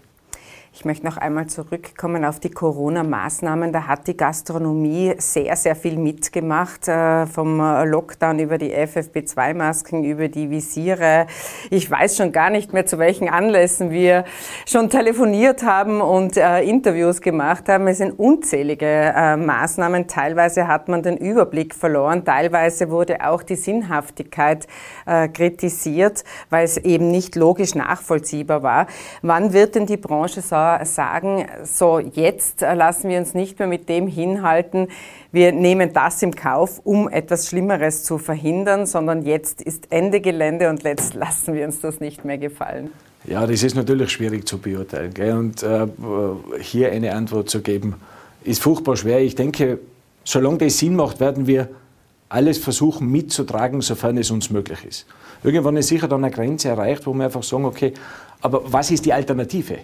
Ich 0.78 0.84
möchte 0.84 1.06
noch 1.06 1.16
einmal 1.16 1.46
zurückkommen 1.46 2.22
auf 2.26 2.38
die 2.38 2.50
Corona-Maßnahmen. 2.50 3.72
Da 3.72 3.86
hat 3.86 4.08
die 4.08 4.16
Gastronomie 4.16 5.14
sehr, 5.16 5.56
sehr 5.56 5.74
viel 5.74 5.96
mitgemacht, 5.96 6.86
äh, 6.86 7.24
vom 7.24 7.56
Lockdown 7.58 8.38
über 8.40 8.58
die 8.58 8.74
FFP2-Masken, 8.74 10.04
über 10.04 10.28
die 10.28 10.50
Visiere. 10.50 11.28
Ich 11.70 11.90
weiß 11.90 12.18
schon 12.18 12.30
gar 12.30 12.50
nicht 12.50 12.74
mehr, 12.74 12.84
zu 12.84 12.98
welchen 12.98 13.30
Anlässen 13.30 13.90
wir 13.90 14.24
schon 14.66 14.90
telefoniert 14.90 15.62
haben 15.62 16.02
und 16.02 16.36
äh, 16.36 16.60
Interviews 16.60 17.22
gemacht 17.22 17.70
haben. 17.70 17.88
Es 17.88 17.96
sind 17.96 18.18
unzählige 18.18 19.14
äh, 19.16 19.38
Maßnahmen. 19.38 20.08
Teilweise 20.08 20.68
hat 20.68 20.88
man 20.88 21.02
den 21.02 21.16
Überblick 21.16 21.74
verloren. 21.74 22.26
Teilweise 22.26 22.90
wurde 22.90 23.26
auch 23.26 23.42
die 23.42 23.56
Sinnhaftigkeit 23.56 24.66
kritisiert, 25.32 26.24
weil 26.50 26.64
es 26.64 26.78
eben 26.78 27.12
nicht 27.12 27.36
logisch 27.36 27.76
nachvollziehbar 27.76 28.64
war. 28.64 28.88
Wann 29.22 29.52
wird 29.52 29.76
denn 29.76 29.86
die 29.86 29.96
Branche 29.96 30.40
sagen, 30.40 30.65
sagen, 30.84 31.46
so 31.64 31.98
jetzt 31.98 32.60
lassen 32.60 33.08
wir 33.08 33.18
uns 33.18 33.34
nicht 33.34 33.58
mehr 33.58 33.68
mit 33.68 33.88
dem 33.88 34.06
hinhalten, 34.06 34.88
wir 35.32 35.52
nehmen 35.52 35.92
das 35.92 36.22
im 36.22 36.34
Kauf, 36.34 36.80
um 36.84 37.08
etwas 37.08 37.48
Schlimmeres 37.48 38.04
zu 38.04 38.18
verhindern, 38.18 38.86
sondern 38.86 39.22
jetzt 39.22 39.60
ist 39.60 39.92
Ende 39.92 40.20
Gelände 40.20 40.70
und 40.70 40.82
jetzt 40.82 41.14
lassen 41.14 41.54
wir 41.54 41.66
uns 41.66 41.80
das 41.80 42.00
nicht 42.00 42.24
mehr 42.24 42.38
gefallen. 42.38 42.90
Ja, 43.26 43.46
das 43.46 43.62
ist 43.62 43.74
natürlich 43.74 44.10
schwierig 44.10 44.46
zu 44.46 44.58
beurteilen. 44.58 45.12
Gell? 45.12 45.36
Und 45.36 45.62
äh, 45.62 45.86
hier 46.60 46.92
eine 46.92 47.12
Antwort 47.14 47.50
zu 47.50 47.60
geben, 47.60 47.96
ist 48.44 48.62
furchtbar 48.62 48.96
schwer. 48.96 49.20
Ich 49.20 49.34
denke, 49.34 49.80
solange 50.24 50.58
das 50.58 50.78
Sinn 50.78 50.94
macht, 50.94 51.20
werden 51.20 51.46
wir 51.46 51.68
alles 52.28 52.58
versuchen 52.58 53.10
mitzutragen, 53.10 53.80
sofern 53.80 54.16
es 54.18 54.30
uns 54.30 54.50
möglich 54.50 54.84
ist. 54.84 55.06
Irgendwann 55.42 55.76
ist 55.76 55.88
sicher 55.88 56.08
dann 56.08 56.24
eine 56.24 56.34
Grenze 56.34 56.68
erreicht, 56.68 57.06
wo 57.06 57.14
wir 57.14 57.24
einfach 57.26 57.42
sagen, 57.42 57.64
okay, 57.64 57.92
aber 58.40 58.72
was 58.72 58.90
ist 58.90 59.04
die 59.04 59.12
Alternative? 59.12 59.78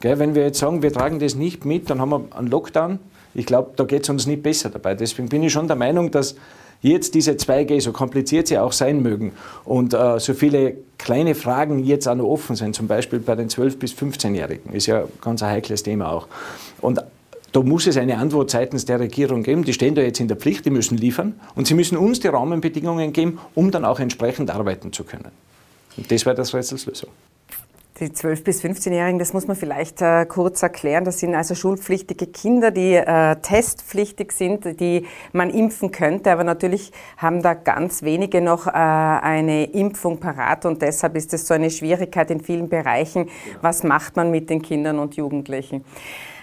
Wenn 0.00 0.34
wir 0.34 0.42
jetzt 0.42 0.58
sagen, 0.58 0.82
wir 0.82 0.92
tragen 0.92 1.18
das 1.18 1.34
nicht 1.34 1.64
mit, 1.64 1.90
dann 1.90 2.00
haben 2.00 2.10
wir 2.10 2.24
einen 2.36 2.48
Lockdown. 2.48 2.98
Ich 3.34 3.46
glaube, 3.46 3.72
da 3.76 3.84
geht 3.84 4.04
es 4.04 4.08
uns 4.08 4.26
nicht 4.26 4.42
besser 4.42 4.70
dabei. 4.70 4.94
Deswegen 4.94 5.28
bin 5.28 5.42
ich 5.42 5.52
schon 5.52 5.66
der 5.66 5.76
Meinung, 5.76 6.10
dass 6.10 6.36
jetzt 6.80 7.14
diese 7.14 7.32
2G, 7.32 7.80
so 7.80 7.92
kompliziert 7.92 8.48
sie 8.48 8.58
auch 8.58 8.72
sein 8.72 9.02
mögen, 9.02 9.32
und 9.64 9.94
äh, 9.94 10.20
so 10.20 10.34
viele 10.34 10.76
kleine 10.96 11.34
Fragen 11.34 11.80
jetzt 11.80 12.06
auch 12.08 12.14
noch 12.14 12.26
offen 12.26 12.56
sind, 12.56 12.74
zum 12.74 12.86
Beispiel 12.86 13.18
bei 13.18 13.34
den 13.34 13.48
12- 13.48 13.78
bis 13.78 13.92
15-Jährigen, 13.92 14.72
ist 14.72 14.86
ja 14.86 15.04
ganz 15.20 15.42
ein 15.42 15.50
heikles 15.50 15.82
Thema 15.82 16.12
auch. 16.12 16.28
Und 16.80 17.02
da 17.52 17.62
muss 17.62 17.86
es 17.86 17.96
eine 17.96 18.18
Antwort 18.18 18.50
seitens 18.50 18.84
der 18.84 19.00
Regierung 19.00 19.42
geben. 19.42 19.64
Die 19.64 19.72
stehen 19.72 19.94
da 19.94 20.02
jetzt 20.02 20.20
in 20.20 20.28
der 20.28 20.36
Pflicht, 20.36 20.66
die 20.66 20.70
müssen 20.70 20.98
liefern. 20.98 21.34
Und 21.54 21.66
sie 21.66 21.74
müssen 21.74 21.96
uns 21.96 22.20
die 22.20 22.28
Rahmenbedingungen 22.28 23.12
geben, 23.12 23.38
um 23.54 23.70
dann 23.70 23.84
auch 23.84 24.00
entsprechend 24.00 24.50
arbeiten 24.50 24.92
zu 24.92 25.04
können. 25.04 25.30
Und 25.96 26.10
das 26.10 26.26
wäre 26.26 26.36
das 26.36 26.54
Rätselslösung. 26.54 27.08
Die 28.00 28.10
12- 28.10 28.44
bis 28.44 28.62
15-Jährigen, 28.62 29.18
das 29.18 29.32
muss 29.32 29.48
man 29.48 29.56
vielleicht 29.56 30.02
äh, 30.02 30.24
kurz 30.26 30.62
erklären. 30.62 31.04
Das 31.04 31.18
sind 31.18 31.34
also 31.34 31.56
schulpflichtige 31.56 32.28
Kinder, 32.28 32.70
die 32.70 32.94
äh, 32.94 33.34
testpflichtig 33.36 34.30
sind, 34.30 34.80
die 34.80 35.06
man 35.32 35.50
impfen 35.50 35.90
könnte. 35.90 36.30
Aber 36.30 36.44
natürlich 36.44 36.92
haben 37.16 37.42
da 37.42 37.54
ganz 37.54 38.02
wenige 38.02 38.40
noch 38.40 38.68
äh, 38.68 38.70
eine 38.70 39.64
Impfung 39.64 40.20
parat 40.20 40.64
und 40.64 40.80
deshalb 40.80 41.16
ist 41.16 41.34
es 41.34 41.48
so 41.48 41.54
eine 41.54 41.70
Schwierigkeit 41.70 42.30
in 42.30 42.40
vielen 42.40 42.68
Bereichen. 42.68 43.28
Was 43.62 43.82
macht 43.82 44.14
man 44.14 44.30
mit 44.30 44.48
den 44.48 44.62
Kindern 44.62 45.00
und 45.00 45.16
Jugendlichen? 45.16 45.84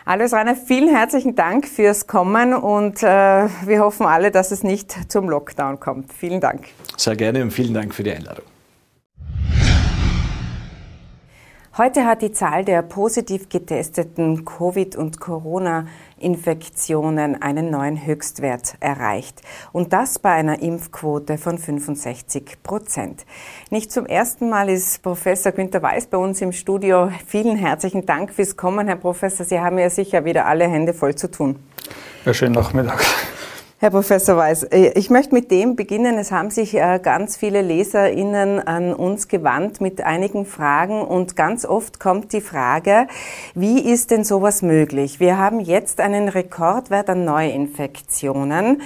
Alles 0.04 0.34
Rainer, 0.34 0.56
vielen 0.56 0.94
herzlichen 0.94 1.36
Dank 1.36 1.68
fürs 1.68 2.06
Kommen 2.06 2.54
und 2.54 3.02
äh, 3.02 3.08
wir 3.08 3.80
hoffen 3.80 4.06
alle, 4.06 4.30
dass 4.30 4.52
es 4.52 4.62
nicht 4.62 5.12
zum 5.12 5.30
Lockdown 5.30 5.80
kommt. 5.80 6.14
Vielen 6.14 6.42
Dank. 6.42 6.68
Sehr 6.98 7.16
gerne 7.16 7.42
und 7.42 7.52
vielen 7.52 7.74
Dank 7.74 7.96
für 7.96 8.04
die 8.04 8.12
Einladung. 8.12 8.46
Heute 11.77 12.05
hat 12.05 12.22
die 12.22 12.32
Zahl 12.32 12.63
der 12.63 12.82
positiv 12.84 13.50
getesteten 13.50 14.46
Covid- 14.46 14.96
und 14.96 15.20
Corona-Infektionen 15.20 17.41
einen 17.41 17.70
neuen 17.70 18.05
Höchstwert 18.05 18.77
erreicht. 18.79 19.41
Und 19.74 19.91
das 19.91 20.17
bei 20.17 20.32
einer 20.32 20.62
Impfquote 20.62 21.38
von 21.38 21.58
65 21.58 22.63
Prozent. 22.63 23.25
Nicht 23.72 23.91
zum 23.91 24.05
ersten 24.05 24.50
Mal 24.50 24.70
ist 24.70 25.03
Professor 25.03 25.51
Günter 25.51 25.82
Weiß 25.82 26.08
bei 26.08 26.17
uns 26.17 26.39
im 26.39 26.53
Studio. 26.53 27.12
Vielen 27.27 27.58
herzlichen 27.58 28.05
Dank 28.05 28.32
fürs 28.32 28.55
Kommen, 28.55 28.88
Herr 28.88 28.96
Professor. 28.96 29.46
Sie 29.46 29.60
haben 29.60 29.77
ja 29.77 29.89
sicher 29.89 30.24
wieder 30.24 30.46
alle 30.46 30.70
Hände 30.70 30.94
voll 30.94 31.15
zu 31.15 31.29
tun. 31.29 31.60
Ja, 32.24 32.34
schönen 32.34 32.53
Nachmittag. 32.53 33.03
Herr 33.77 33.89
Professor 33.89 34.38
Weiß, 34.38 34.63
äh, 34.63 34.94
ich 34.96 35.10
möchte 35.10 35.36
mit 35.36 35.51
dem 35.51 35.75
beginnen. 35.75 36.17
Es 36.17 36.32
haben 36.32 36.50
sich 36.50 36.75
äh, 36.75 36.98
ganz 37.03 37.36
viele 37.36 37.62
LeserInnen 37.62 38.65
an 38.65 38.94
uns 38.94 39.27
gewandt 39.27 39.82
mit 39.82 40.00
einigen 40.00 40.46
Fragen 40.46 41.01
und 41.01 41.36
ganz 41.36 41.65
oft 41.65 42.00
kommt 42.00 42.32
die 42.32 42.39
Frage, 42.39 43.08
wie 43.53 43.82
ist 43.82 44.12
denn 44.12 44.24
sowas 44.24 44.62
möglich? 44.62 45.20
Wir 45.20 45.38
haben 45.38 45.60
jetzt 45.60 46.00
einen 46.00 46.29
Rekordwert 46.29 47.10
an 47.10 47.25
Neuinfektionen 47.25 48.82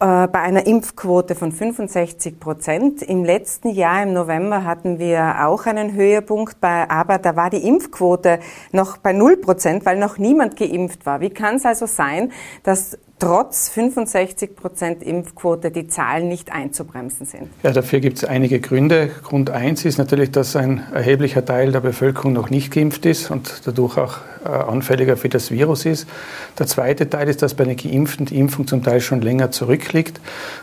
äh, 0.00 0.26
bei 0.26 0.40
einer 0.40 0.66
Impfquote 0.66 1.34
von 1.34 1.52
65 1.52 2.40
Prozent. 2.40 3.02
Im 3.02 3.26
letzten 3.26 3.68
Jahr, 3.68 4.02
im 4.02 4.14
November, 4.14 4.64
hatten 4.64 4.98
wir 4.98 5.44
auch 5.46 5.66
einen 5.66 5.92
Höhepunkt, 5.92 6.62
bei, 6.62 6.88
aber 6.88 7.18
da 7.18 7.36
war 7.36 7.50
die 7.50 7.68
Impfquote 7.68 8.40
noch 8.72 8.96
bei 8.96 9.12
0 9.12 9.36
Prozent, 9.36 9.84
weil 9.84 9.98
noch 9.98 10.16
niemand 10.16 10.56
geimpft 10.56 11.04
war. 11.04 11.20
Wie 11.20 11.28
kann 11.28 11.56
es 11.56 11.66
also 11.66 11.84
sein, 11.84 12.32
dass 12.62 12.96
trotz 13.20 13.68
65 13.68 14.56
Prozent 14.56 15.02
Impfquote 15.02 15.70
die 15.70 15.86
Zahlen 15.86 16.28
nicht 16.28 16.50
einzubremsen 16.50 17.26
sind? 17.26 17.48
Ja, 17.62 17.70
dafür 17.70 18.00
gibt 18.00 18.18
es 18.18 18.24
einige 18.24 18.60
Gründe. 18.60 19.10
Grund 19.22 19.50
eins 19.50 19.84
ist 19.84 19.98
natürlich, 19.98 20.32
dass 20.32 20.56
ein 20.56 20.82
erheblicher 20.92 21.44
Teil 21.44 21.70
der 21.70 21.80
Bevölkerung 21.80 22.32
noch 22.32 22.50
nicht 22.50 22.72
geimpft 22.72 23.06
ist 23.06 23.30
und 23.30 23.62
dadurch 23.66 23.98
auch 23.98 24.18
äh, 24.44 24.48
anfälliger 24.48 25.16
für 25.16 25.28
das 25.28 25.50
Virus 25.50 25.84
ist. 25.84 26.08
Der 26.58 26.66
zweite 26.66 27.08
Teil 27.08 27.28
ist, 27.28 27.42
dass 27.42 27.54
bei 27.54 27.64
den 27.64 27.76
Geimpften 27.76 28.26
die 28.26 28.38
Impfung 28.38 28.66
zum 28.66 28.82
Teil 28.82 29.00
schon 29.00 29.20
länger 29.20 29.50
zurückliegt 29.50 30.20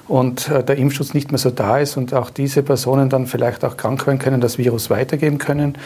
und 0.07 0.49
äh, 0.49 0.63
der 0.63 0.77
Impfschutz 0.77 1.13
nicht 1.13 1.31
mehr 1.31 1.37
so 1.37 1.51
da 1.51 1.77
ist 1.77 1.95
und 1.95 2.13
auch 2.13 2.31
diese 2.31 2.63
Personen 2.63 3.09
dann 3.09 3.27
vielleicht 3.27 3.63
auch 3.63 3.77
krank 3.77 4.07
werden 4.07 4.19
können, 4.19 4.41
das 4.41 4.57
Virus 4.57 4.89
weitergeben 4.89 5.37
können. 5.37 5.77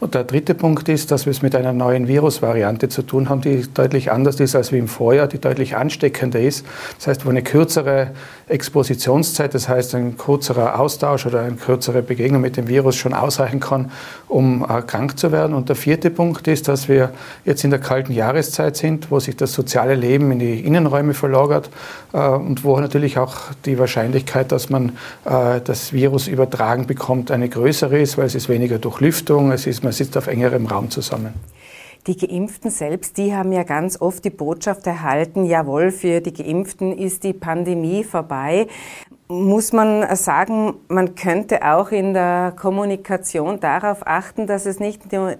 Und 0.00 0.14
der 0.14 0.24
dritte 0.24 0.54
Punkt 0.54 0.88
ist, 0.88 1.10
dass 1.10 1.26
wir 1.26 1.30
es 1.30 1.42
mit 1.42 1.54
einer 1.54 1.74
neuen 1.74 2.08
Virusvariante 2.08 2.88
zu 2.88 3.02
tun 3.02 3.28
haben, 3.28 3.42
die 3.42 3.62
deutlich 3.72 4.10
anders 4.10 4.40
ist 4.40 4.56
als 4.56 4.72
wie 4.72 4.78
im 4.78 4.88
Vorjahr, 4.88 5.28
die 5.28 5.38
deutlich 5.38 5.76
ansteckender 5.76 6.40
ist. 6.40 6.64
Das 6.96 7.06
heißt, 7.06 7.26
wo 7.26 7.30
eine 7.30 7.42
kürzere 7.42 8.12
Expositionszeit, 8.48 9.54
das 9.54 9.68
heißt 9.68 9.94
ein 9.94 10.16
kürzerer 10.16 10.80
Austausch 10.80 11.26
oder 11.26 11.42
eine 11.42 11.56
kürzere 11.56 12.00
Begegnung 12.00 12.40
mit 12.40 12.56
dem 12.56 12.66
Virus 12.66 12.96
schon 12.96 13.12
ausreichen 13.12 13.60
kann, 13.60 13.92
um 14.26 14.66
krank 14.86 15.18
zu 15.18 15.32
werden. 15.32 15.54
Und 15.54 15.68
der 15.68 15.76
vierte 15.76 16.10
Punkt 16.10 16.48
ist, 16.48 16.68
dass 16.68 16.88
wir 16.88 17.10
jetzt 17.44 17.62
in 17.64 17.70
der 17.70 17.78
kalten 17.78 18.12
Jahreszeit 18.12 18.76
sind, 18.76 19.10
wo 19.10 19.20
sich 19.20 19.36
das 19.36 19.52
soziale 19.52 19.94
Leben 19.94 20.32
in 20.32 20.38
die 20.38 20.60
Innenräume 20.60 21.12
verlagert 21.12 21.68
äh, 22.12 22.18
und 22.26 22.64
wo 22.64 22.78
natürlich 22.80 23.18
auch 23.18 23.36
die 23.66 23.78
Wahrscheinlichkeit, 23.78 24.50
dass 24.50 24.70
man 24.70 24.96
äh, 25.24 25.60
das 25.62 25.92
Virus 25.92 26.26
übertragen 26.26 26.86
bekommt, 26.86 27.30
eine 27.30 27.48
größere 27.48 28.00
ist, 28.00 28.16
weil 28.16 28.26
es 28.26 28.34
ist 28.34 28.48
weniger 28.48 28.78
Durchlüftung, 28.78 29.52
es 29.52 29.66
ist 29.66 29.84
man 29.90 29.94
sitzt 29.96 30.16
auf 30.16 30.28
engerem 30.28 30.66
Raum 30.66 30.88
zusammen. 30.88 31.34
Die 32.06 32.16
Geimpften 32.16 32.70
selbst, 32.70 33.18
die 33.18 33.34
haben 33.34 33.50
ja 33.50 33.64
ganz 33.64 34.00
oft 34.00 34.24
die 34.24 34.30
Botschaft 34.30 34.86
erhalten, 34.86 35.44
jawohl, 35.44 35.90
für 35.90 36.20
die 36.20 36.32
Geimpften 36.32 36.96
ist 36.96 37.24
die 37.24 37.32
Pandemie 37.32 38.04
vorbei. 38.04 38.68
Muss 39.26 39.72
man 39.72 40.14
sagen, 40.14 40.74
man 40.86 41.16
könnte 41.16 41.68
auch 41.68 41.90
in 41.90 42.14
der 42.14 42.54
Kommunikation 42.56 43.58
darauf 43.58 44.06
achten, 44.06 44.46
dass 44.46 44.64
es 44.64 44.78
nicht 44.78 45.12
nur 45.12 45.36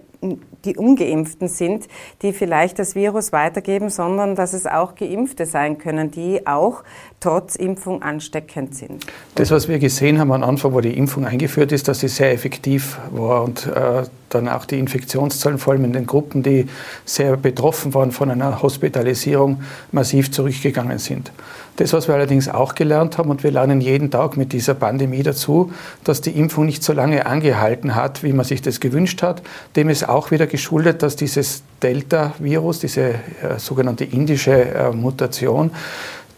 die 0.64 0.76
Ungeimpften 0.76 1.48
sind, 1.48 1.86
die 2.22 2.32
vielleicht 2.32 2.78
das 2.78 2.94
Virus 2.94 3.32
weitergeben, 3.32 3.88
sondern 3.88 4.34
dass 4.34 4.52
es 4.52 4.66
auch 4.66 4.96
Geimpfte 4.96 5.46
sein 5.46 5.78
können, 5.78 6.10
die 6.10 6.46
auch 6.46 6.82
trotz 7.20 7.54
Impfung 7.54 8.02
ansteckend 8.02 8.74
sind. 8.74 9.06
Das, 9.36 9.50
was 9.50 9.68
wir 9.68 9.78
gesehen 9.78 10.18
haben 10.18 10.32
am 10.32 10.42
Anfang, 10.42 10.74
wo 10.74 10.80
die 10.80 10.96
Impfung 10.96 11.24
eingeführt 11.24 11.72
ist, 11.72 11.88
dass 11.88 12.00
sie 12.00 12.08
sehr 12.08 12.32
effektiv 12.32 12.98
war 13.12 13.44
und 13.44 13.66
äh, 13.66 14.02
dann 14.30 14.48
auch 14.48 14.64
die 14.64 14.78
Infektionszahlen, 14.78 15.58
vor 15.58 15.72
allem 15.72 15.84
in 15.84 15.92
den 15.92 16.06
Gruppen, 16.06 16.42
die 16.42 16.66
sehr 17.04 17.36
betroffen 17.36 17.94
waren 17.94 18.12
von 18.12 18.30
einer 18.30 18.62
Hospitalisierung, 18.62 19.62
massiv 19.92 20.30
zurückgegangen 20.30 20.98
sind. 20.98 21.30
Das, 21.76 21.92
was 21.92 22.08
wir 22.08 22.14
allerdings 22.14 22.48
auch 22.48 22.74
gelernt 22.74 23.16
haben, 23.16 23.30
und 23.30 23.42
wir 23.42 23.50
lernen 23.50 23.80
jeden 23.80 24.10
Tag 24.10 24.36
mit 24.36 24.52
dieser 24.52 24.74
Pandemie 24.74 25.22
dazu, 25.22 25.72
dass 26.04 26.20
die 26.20 26.30
Impfung 26.30 26.66
nicht 26.66 26.82
so 26.82 26.92
lange 26.92 27.24
angehalten 27.24 27.94
hat, 27.94 28.22
wie 28.22 28.32
man 28.32 28.44
sich 28.44 28.60
das 28.60 28.80
gewünscht 28.80 29.22
hat. 29.22 29.42
Dem 29.76 29.88
ist 29.88 30.08
auch 30.08 30.30
wieder 30.30 30.46
geschuldet, 30.46 31.02
dass 31.02 31.16
dieses 31.16 31.62
Delta-Virus, 31.82 32.80
diese 32.80 33.02
äh, 33.02 33.58
sogenannte 33.58 34.04
indische 34.04 34.52
äh, 34.52 34.90
Mutation, 34.90 35.70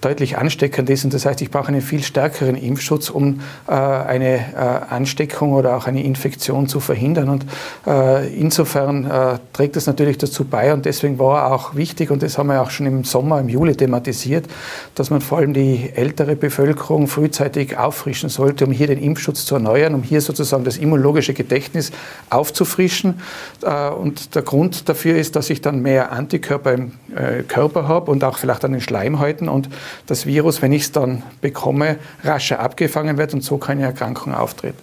deutlich 0.03 0.37
ansteckend 0.37 0.91
ist. 0.91 1.05
Und 1.05 1.15
das 1.15 1.25
heißt, 1.25 1.41
ich 1.41 1.51
brauche 1.51 1.69
einen 1.69 1.81
viel 1.81 2.03
stärkeren 2.03 2.57
Impfschutz, 2.57 3.09
um 3.09 3.41
äh, 3.67 3.73
eine 3.73 4.37
äh, 4.55 4.93
Ansteckung 4.93 5.53
oder 5.53 5.77
auch 5.77 5.87
eine 5.87 6.03
Infektion 6.03 6.67
zu 6.69 6.81
verhindern. 6.81 7.29
Und 7.29 7.47
äh, 7.87 8.29
insofern 8.35 9.11
äh, 9.11 9.39
trägt 9.53 9.77
das 9.77 9.87
natürlich 9.87 10.19
dazu 10.19 10.45
bei. 10.45 10.73
Und 10.75 10.85
deswegen 10.85 11.19
war 11.19 11.53
auch 11.53 11.75
wichtig, 11.75 12.11
und 12.11 12.23
das 12.23 12.37
haben 12.37 12.49
wir 12.49 12.61
auch 12.61 12.71
schon 12.71 12.87
im 12.87 13.05
Sommer, 13.05 13.41
im 13.41 13.49
Juli 13.49 13.75
thematisiert, 13.75 14.47
dass 14.95 15.11
man 15.11 15.21
vor 15.21 15.39
allem 15.39 15.55
die 15.55 15.91
ältere 15.95 16.37
Bevölkerung 16.37 17.07
frühzeitig 17.07 17.79
auffrischen 17.79 18.29
sollte, 18.29 18.67
um 18.67 18.73
hier 18.73 18.89
den 18.89 18.99
Impfschutz 18.99 19.45
zu 19.45 19.55
erneuern, 19.55 19.95
um 19.95 20.03
hier 20.03 20.21
sozusagen 20.21 20.65
das 20.65 20.77
immunologische 20.77 21.33
Gedächtnis 21.33 21.93
aufzufrischen. 22.29 23.21
Äh, 23.63 23.91
und 23.91 24.35
der 24.35 24.43
Grund 24.43 24.89
dafür 24.89 25.17
ist, 25.17 25.37
dass 25.37 25.49
ich 25.49 25.61
dann 25.61 25.81
mehr 25.81 26.11
Antikörper 26.11 26.73
im 26.73 26.93
äh, 27.15 27.43
Körper 27.45 27.87
habe 27.87 28.11
und 28.11 28.25
auch 28.25 28.39
vielleicht 28.39 28.65
an 28.65 28.73
den 28.73 28.81
Schleimhäuten. 28.81 29.49
Und 29.49 29.69
das 30.07 30.27
Virus, 30.27 30.63
wenn 30.63 30.73
ich 30.73 30.83
es 30.83 30.93
dann 30.93 31.23
bekomme, 31.41 31.99
rascher 32.25 32.61
abgefangen 32.61 33.19
wird 33.19 33.35
und 33.35 33.43
so 33.43 33.59
keine 33.59 33.83
Erkrankung 33.85 34.35
auftritt. 34.35 34.75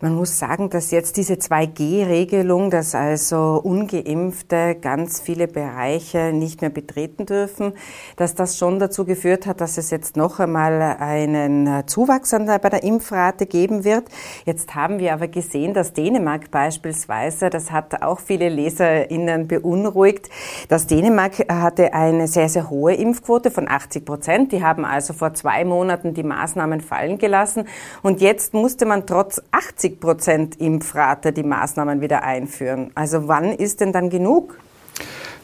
Man 0.00 0.14
muss 0.14 0.38
sagen, 0.38 0.70
dass 0.70 0.92
jetzt 0.92 1.16
diese 1.16 1.34
2G-Regelung, 1.34 2.70
dass 2.70 2.94
also 2.94 3.60
ungeimpfte 3.60 4.76
ganz 4.80 5.20
viele 5.20 5.48
Bereiche 5.48 6.32
nicht 6.32 6.60
mehr 6.60 6.70
betreten 6.70 7.26
dürfen, 7.26 7.72
dass 8.14 8.36
das 8.36 8.56
schon 8.56 8.78
dazu 8.78 9.04
geführt 9.04 9.44
hat, 9.44 9.60
dass 9.60 9.76
es 9.76 9.90
jetzt 9.90 10.16
noch 10.16 10.38
einmal 10.38 10.80
einen 11.00 11.84
Zuwachs 11.88 12.30
bei 12.30 12.58
der 12.58 12.84
Impfrate 12.84 13.46
geben 13.46 13.82
wird. 13.82 14.04
Jetzt 14.44 14.76
haben 14.76 15.00
wir 15.00 15.14
aber 15.14 15.26
gesehen, 15.26 15.74
dass 15.74 15.94
Dänemark 15.94 16.52
beispielsweise, 16.52 17.50
das 17.50 17.72
hat 17.72 18.00
auch 18.00 18.20
viele 18.20 18.50
LeserInnen 18.50 19.48
beunruhigt, 19.48 20.30
dass 20.68 20.86
Dänemark 20.86 21.44
hatte 21.48 21.92
eine 21.92 22.28
sehr, 22.28 22.48
sehr 22.48 22.70
hohe 22.70 22.94
Impfquote 22.94 23.50
von 23.50 23.68
80 23.68 24.04
Prozent. 24.04 24.52
Die 24.52 24.62
haben 24.62 24.84
also 24.84 25.12
vor 25.12 25.34
zwei 25.34 25.64
Monaten 25.64 26.14
die 26.14 26.22
Maßnahmen 26.22 26.82
fallen 26.82 27.18
gelassen 27.18 27.66
und 28.02 28.20
jetzt 28.20 28.54
musste 28.54 28.86
man 28.86 29.04
trotz 29.04 29.42
80 29.50 29.87
80 29.88 30.00
Prozent 30.00 30.60
Impfrate 30.60 31.32
die 31.32 31.42
Maßnahmen 31.42 32.00
wieder 32.00 32.22
einführen. 32.22 32.90
Also 32.94 33.28
wann 33.28 33.52
ist 33.52 33.80
denn 33.80 33.92
dann 33.92 34.10
genug? 34.10 34.58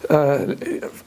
Äh, 0.08 0.56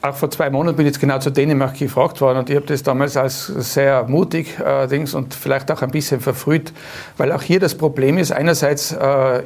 auch 0.01 0.15
vor 0.15 0.31
zwei 0.31 0.49
Monaten 0.49 0.77
bin 0.77 0.85
ich 0.87 0.93
jetzt 0.93 0.99
genau 0.99 1.19
zu 1.19 1.29
Dänemark 1.29 1.77
gefragt 1.77 2.19
worden 2.19 2.39
und 2.39 2.49
ich 2.49 2.55
habe 2.55 2.65
das 2.65 2.81
damals 2.81 3.15
als 3.15 3.45
sehr 3.45 4.05
mutig 4.07 4.57
äh, 4.59 5.05
und 5.13 5.35
vielleicht 5.35 5.71
auch 5.71 5.83
ein 5.83 5.91
bisschen 5.91 6.19
verfrüht, 6.19 6.73
weil 7.17 7.31
auch 7.31 7.43
hier 7.43 7.59
das 7.59 7.75
Problem 7.75 8.17
ist, 8.17 8.31
einerseits 8.31 8.93
äh, 8.93 9.43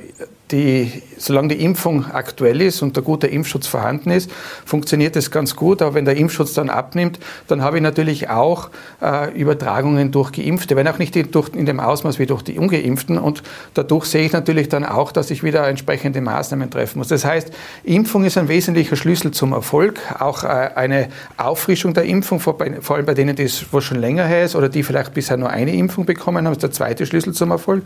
die, 0.51 1.01
solange 1.17 1.49
die 1.49 1.63
Impfung 1.63 2.05
aktuell 2.11 2.61
ist 2.61 2.81
und 2.81 2.95
der 2.95 3.03
gute 3.03 3.27
Impfschutz 3.27 3.67
vorhanden 3.67 4.11
ist, 4.11 4.29
funktioniert 4.65 5.15
das 5.15 5.31
ganz 5.31 5.55
gut. 5.55 5.81
Aber 5.81 5.93
wenn 5.93 6.05
der 6.05 6.17
Impfschutz 6.17 6.53
dann 6.53 6.69
abnimmt, 6.69 7.19
dann 7.47 7.61
habe 7.61 7.77
ich 7.77 7.83
natürlich 7.83 8.29
auch 8.29 8.69
äh, 9.01 9.31
Übertragungen 9.33 10.11
durch 10.11 10.31
Geimpfte, 10.31 10.75
wenn 10.75 10.87
auch 10.87 10.97
nicht 10.97 11.15
in, 11.15 11.31
durch, 11.31 11.49
in 11.55 11.65
dem 11.65 11.79
Ausmaß 11.79 12.19
wie 12.19 12.25
durch 12.25 12.41
die 12.41 12.57
Ungeimpften. 12.57 13.17
Und 13.17 13.43
dadurch 13.73 14.05
sehe 14.05 14.25
ich 14.25 14.33
natürlich 14.33 14.69
dann 14.69 14.85
auch, 14.85 15.11
dass 15.11 15.31
ich 15.31 15.43
wieder 15.43 15.67
entsprechende 15.67 16.21
Maßnahmen 16.21 16.69
treffen 16.69 16.99
muss. 16.99 17.07
Das 17.07 17.25
heißt, 17.25 17.51
Impfung 17.83 18.23
ist 18.25 18.37
ein 18.37 18.47
wesentlicher 18.47 18.95
Schlüssel 18.95 19.31
zum 19.31 19.53
Erfolg. 19.53 19.99
Auch 20.19 20.43
äh, 20.43 20.47
eine 20.47 21.09
Auffrischung 21.37 21.93
der 21.93 22.05
Impfung, 22.05 22.39
vor, 22.39 22.57
vor 22.81 22.95
allem 22.95 23.05
bei 23.05 23.13
denen, 23.13 23.35
die 23.35 23.43
es 23.43 23.65
schon 23.79 23.99
länger 23.99 24.25
her 24.25 24.45
ist 24.45 24.55
oder 24.55 24.69
die 24.69 24.83
vielleicht 24.83 25.13
bisher 25.13 25.37
nur 25.37 25.49
eine 25.49 25.73
Impfung 25.73 26.05
bekommen 26.05 26.45
haben, 26.45 26.53
ist 26.53 26.63
der 26.63 26.71
zweite 26.71 27.05
Schlüssel 27.05 27.33
zum 27.33 27.51
Erfolg. 27.51 27.83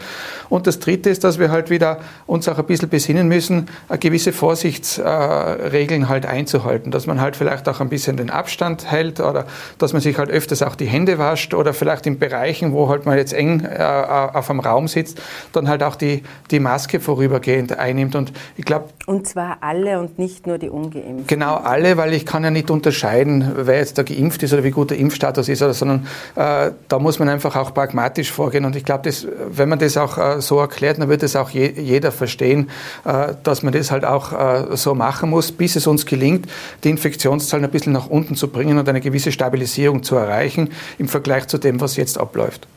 Und 0.50 0.68
das 0.68 0.80
dritte 0.80 1.10
ist, 1.10 1.24
dass 1.24 1.40
wir 1.40 1.52
halt 1.52 1.70
wieder 1.70 2.00
uns 2.26 2.48
auch 2.48 2.55
ein 2.60 2.66
bisschen 2.66 2.90
besinnen 2.90 3.28
müssen, 3.28 3.68
gewisse 4.00 4.34
Vorsichtsregeln 4.34 6.10
halt 6.10 6.26
einzuhalten, 6.26 6.92
dass 6.92 7.08
man 7.08 7.22
halt 7.22 7.36
vielleicht 7.36 7.68
auch 7.70 7.82
ein 7.82 7.90
bisschen 7.90 8.18
den 8.18 8.30
Abstand 8.30 8.90
hält 8.92 9.20
oder 9.20 9.46
dass 9.78 9.94
man 9.94 10.02
sich 10.02 10.18
halt 10.18 10.30
öfters 10.30 10.62
auch 10.62 10.76
die 10.76 10.86
Hände 10.86 11.18
wascht 11.18 11.54
oder 11.54 11.74
vielleicht 11.74 12.08
in 12.08 12.20
Bereichen, 12.20 12.74
wo 12.74 12.90
halt 12.90 13.06
man 13.06 13.18
jetzt 13.18 13.34
eng 13.34 13.62
äh, 13.62 13.82
auf 13.82 14.50
einem 14.50 14.60
Raum 14.60 14.88
sitzt, 14.88 15.22
dann 15.54 15.68
halt 15.68 15.84
auch 15.84 15.96
die, 15.96 16.24
die 16.52 16.60
Maske 16.60 17.00
vorübergehend 17.00 17.78
einnimmt. 17.78 18.16
Und 18.16 18.34
ich 18.58 18.66
glaube. 18.66 18.86
Und 19.06 19.28
zwar 19.28 19.58
alle 19.62 20.00
und 20.00 20.18
nicht 20.20 20.48
nur 20.48 20.58
die 20.58 20.70
Ungeimpften. 20.70 21.28
Genau, 21.28 21.56
alle, 21.56 21.98
weil 21.98 22.14
ich 22.14 22.26
kann 22.26 22.44
ja 22.44 22.52
nicht 22.52 22.72
unterscheiden, 22.72 23.52
wer 23.56 23.78
jetzt 23.78 23.98
da 23.98 24.04
geimpft 24.04 24.44
ist 24.44 24.54
oder 24.54 24.64
wie 24.64 24.72
gut 24.72 24.92
der 24.92 24.98
Impfstatus 24.98 25.50
ist, 25.50 25.62
oder, 25.62 25.74
sondern 25.74 26.08
äh, 26.36 26.72
da 26.88 27.00
muss 27.00 27.20
man 27.20 27.30
einfach 27.30 27.56
auch 27.56 27.74
pragmatisch 27.74 28.32
vorgehen. 28.32 28.66
Und 28.66 28.76
ich 28.76 28.86
glaube, 28.86 29.10
wenn 29.50 29.70
man 29.70 29.80
das 29.80 29.98
auch 29.98 30.18
äh, 30.18 30.42
so 30.42 30.60
erklärt, 30.60 31.00
dann 31.00 31.10
wird 31.10 31.24
es 31.24 31.36
auch 31.36 31.50
je, 31.50 31.72
jeder 31.76 32.12
verstehen, 32.12 32.45
äh, 32.54 33.34
dass 33.44 33.64
man 33.64 33.74
das 33.74 33.92
halt 33.92 34.06
auch 34.06 34.32
äh, 34.32 34.78
so 34.78 34.96
machen 34.96 35.30
muss, 35.30 35.52
bis 35.52 35.76
es 35.76 35.88
uns 35.88 36.06
gelingt, 36.06 36.48
die 36.84 36.90
Infektionszahlen 36.90 37.66
ein 37.66 37.72
bisschen 37.72 37.94
nach 37.94 38.08
unten 38.08 38.36
zu 38.36 38.48
bringen 38.48 38.78
und 38.78 38.88
eine 38.88 39.02
gewisse 39.02 39.32
Stabilisierung 39.32 40.04
zu 40.04 40.16
erreichen 40.16 40.70
im 40.98 41.08
Vergleich 41.08 41.48
zu 41.48 41.58
dem, 41.58 41.82
was 41.82 41.96
jetzt 41.96 42.20
abläuft. 42.20 42.68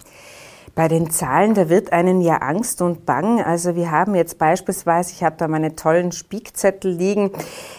Bei 0.78 0.86
den 0.86 1.10
Zahlen, 1.10 1.54
da 1.54 1.68
wird 1.68 1.92
einen 1.92 2.20
ja 2.20 2.36
Angst 2.36 2.82
und 2.82 3.04
Bang. 3.04 3.42
Also 3.42 3.74
wir 3.74 3.90
haben 3.90 4.14
jetzt 4.14 4.38
beispielsweise, 4.38 5.12
ich 5.12 5.24
habe 5.24 5.34
da 5.36 5.48
meine 5.48 5.74
tollen 5.74 6.12
Spickzettel 6.12 6.92
liegen, 6.92 7.32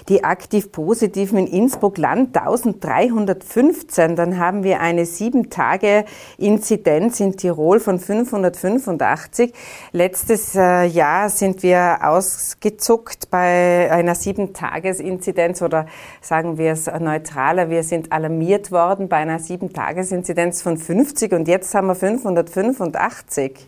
die 0.09 0.25
aktiv 0.25 0.69
Positiven 0.73 1.37
in 1.37 1.47
Innsbruck 1.47 1.97
Land 1.97 2.35
1315. 2.37 4.17
Dann 4.17 4.37
haben 4.37 4.65
wir 4.65 4.81
eine 4.81 5.05
sieben 5.05 5.49
Tage 5.49 6.03
Inzidenz 6.37 7.21
in 7.21 7.37
Tirol 7.37 7.79
von 7.79 7.99
585. 7.99 9.53
Letztes 9.93 10.55
äh, 10.55 10.83
Jahr 10.83 11.29
sind 11.29 11.63
wir 11.63 11.99
ausgezuckt 12.01 13.29
bei 13.29 13.89
einer 13.89 14.13
sieben 14.13 14.51
Tages 14.51 14.99
Inzidenz 14.99 15.61
oder 15.61 15.85
sagen 16.19 16.57
wir 16.57 16.73
es 16.73 16.87
neutraler, 16.87 17.69
wir 17.69 17.83
sind 17.83 18.11
alarmiert 18.11 18.73
worden 18.73 19.07
bei 19.07 19.15
einer 19.15 19.39
sieben 19.39 19.71
Tages 19.71 20.11
Inzidenz 20.11 20.61
von 20.61 20.75
50 20.75 21.31
und 21.31 21.47
jetzt 21.47 21.73
haben 21.73 21.87
wir 21.87 21.95
585. 21.95 22.88
85. 22.91 23.67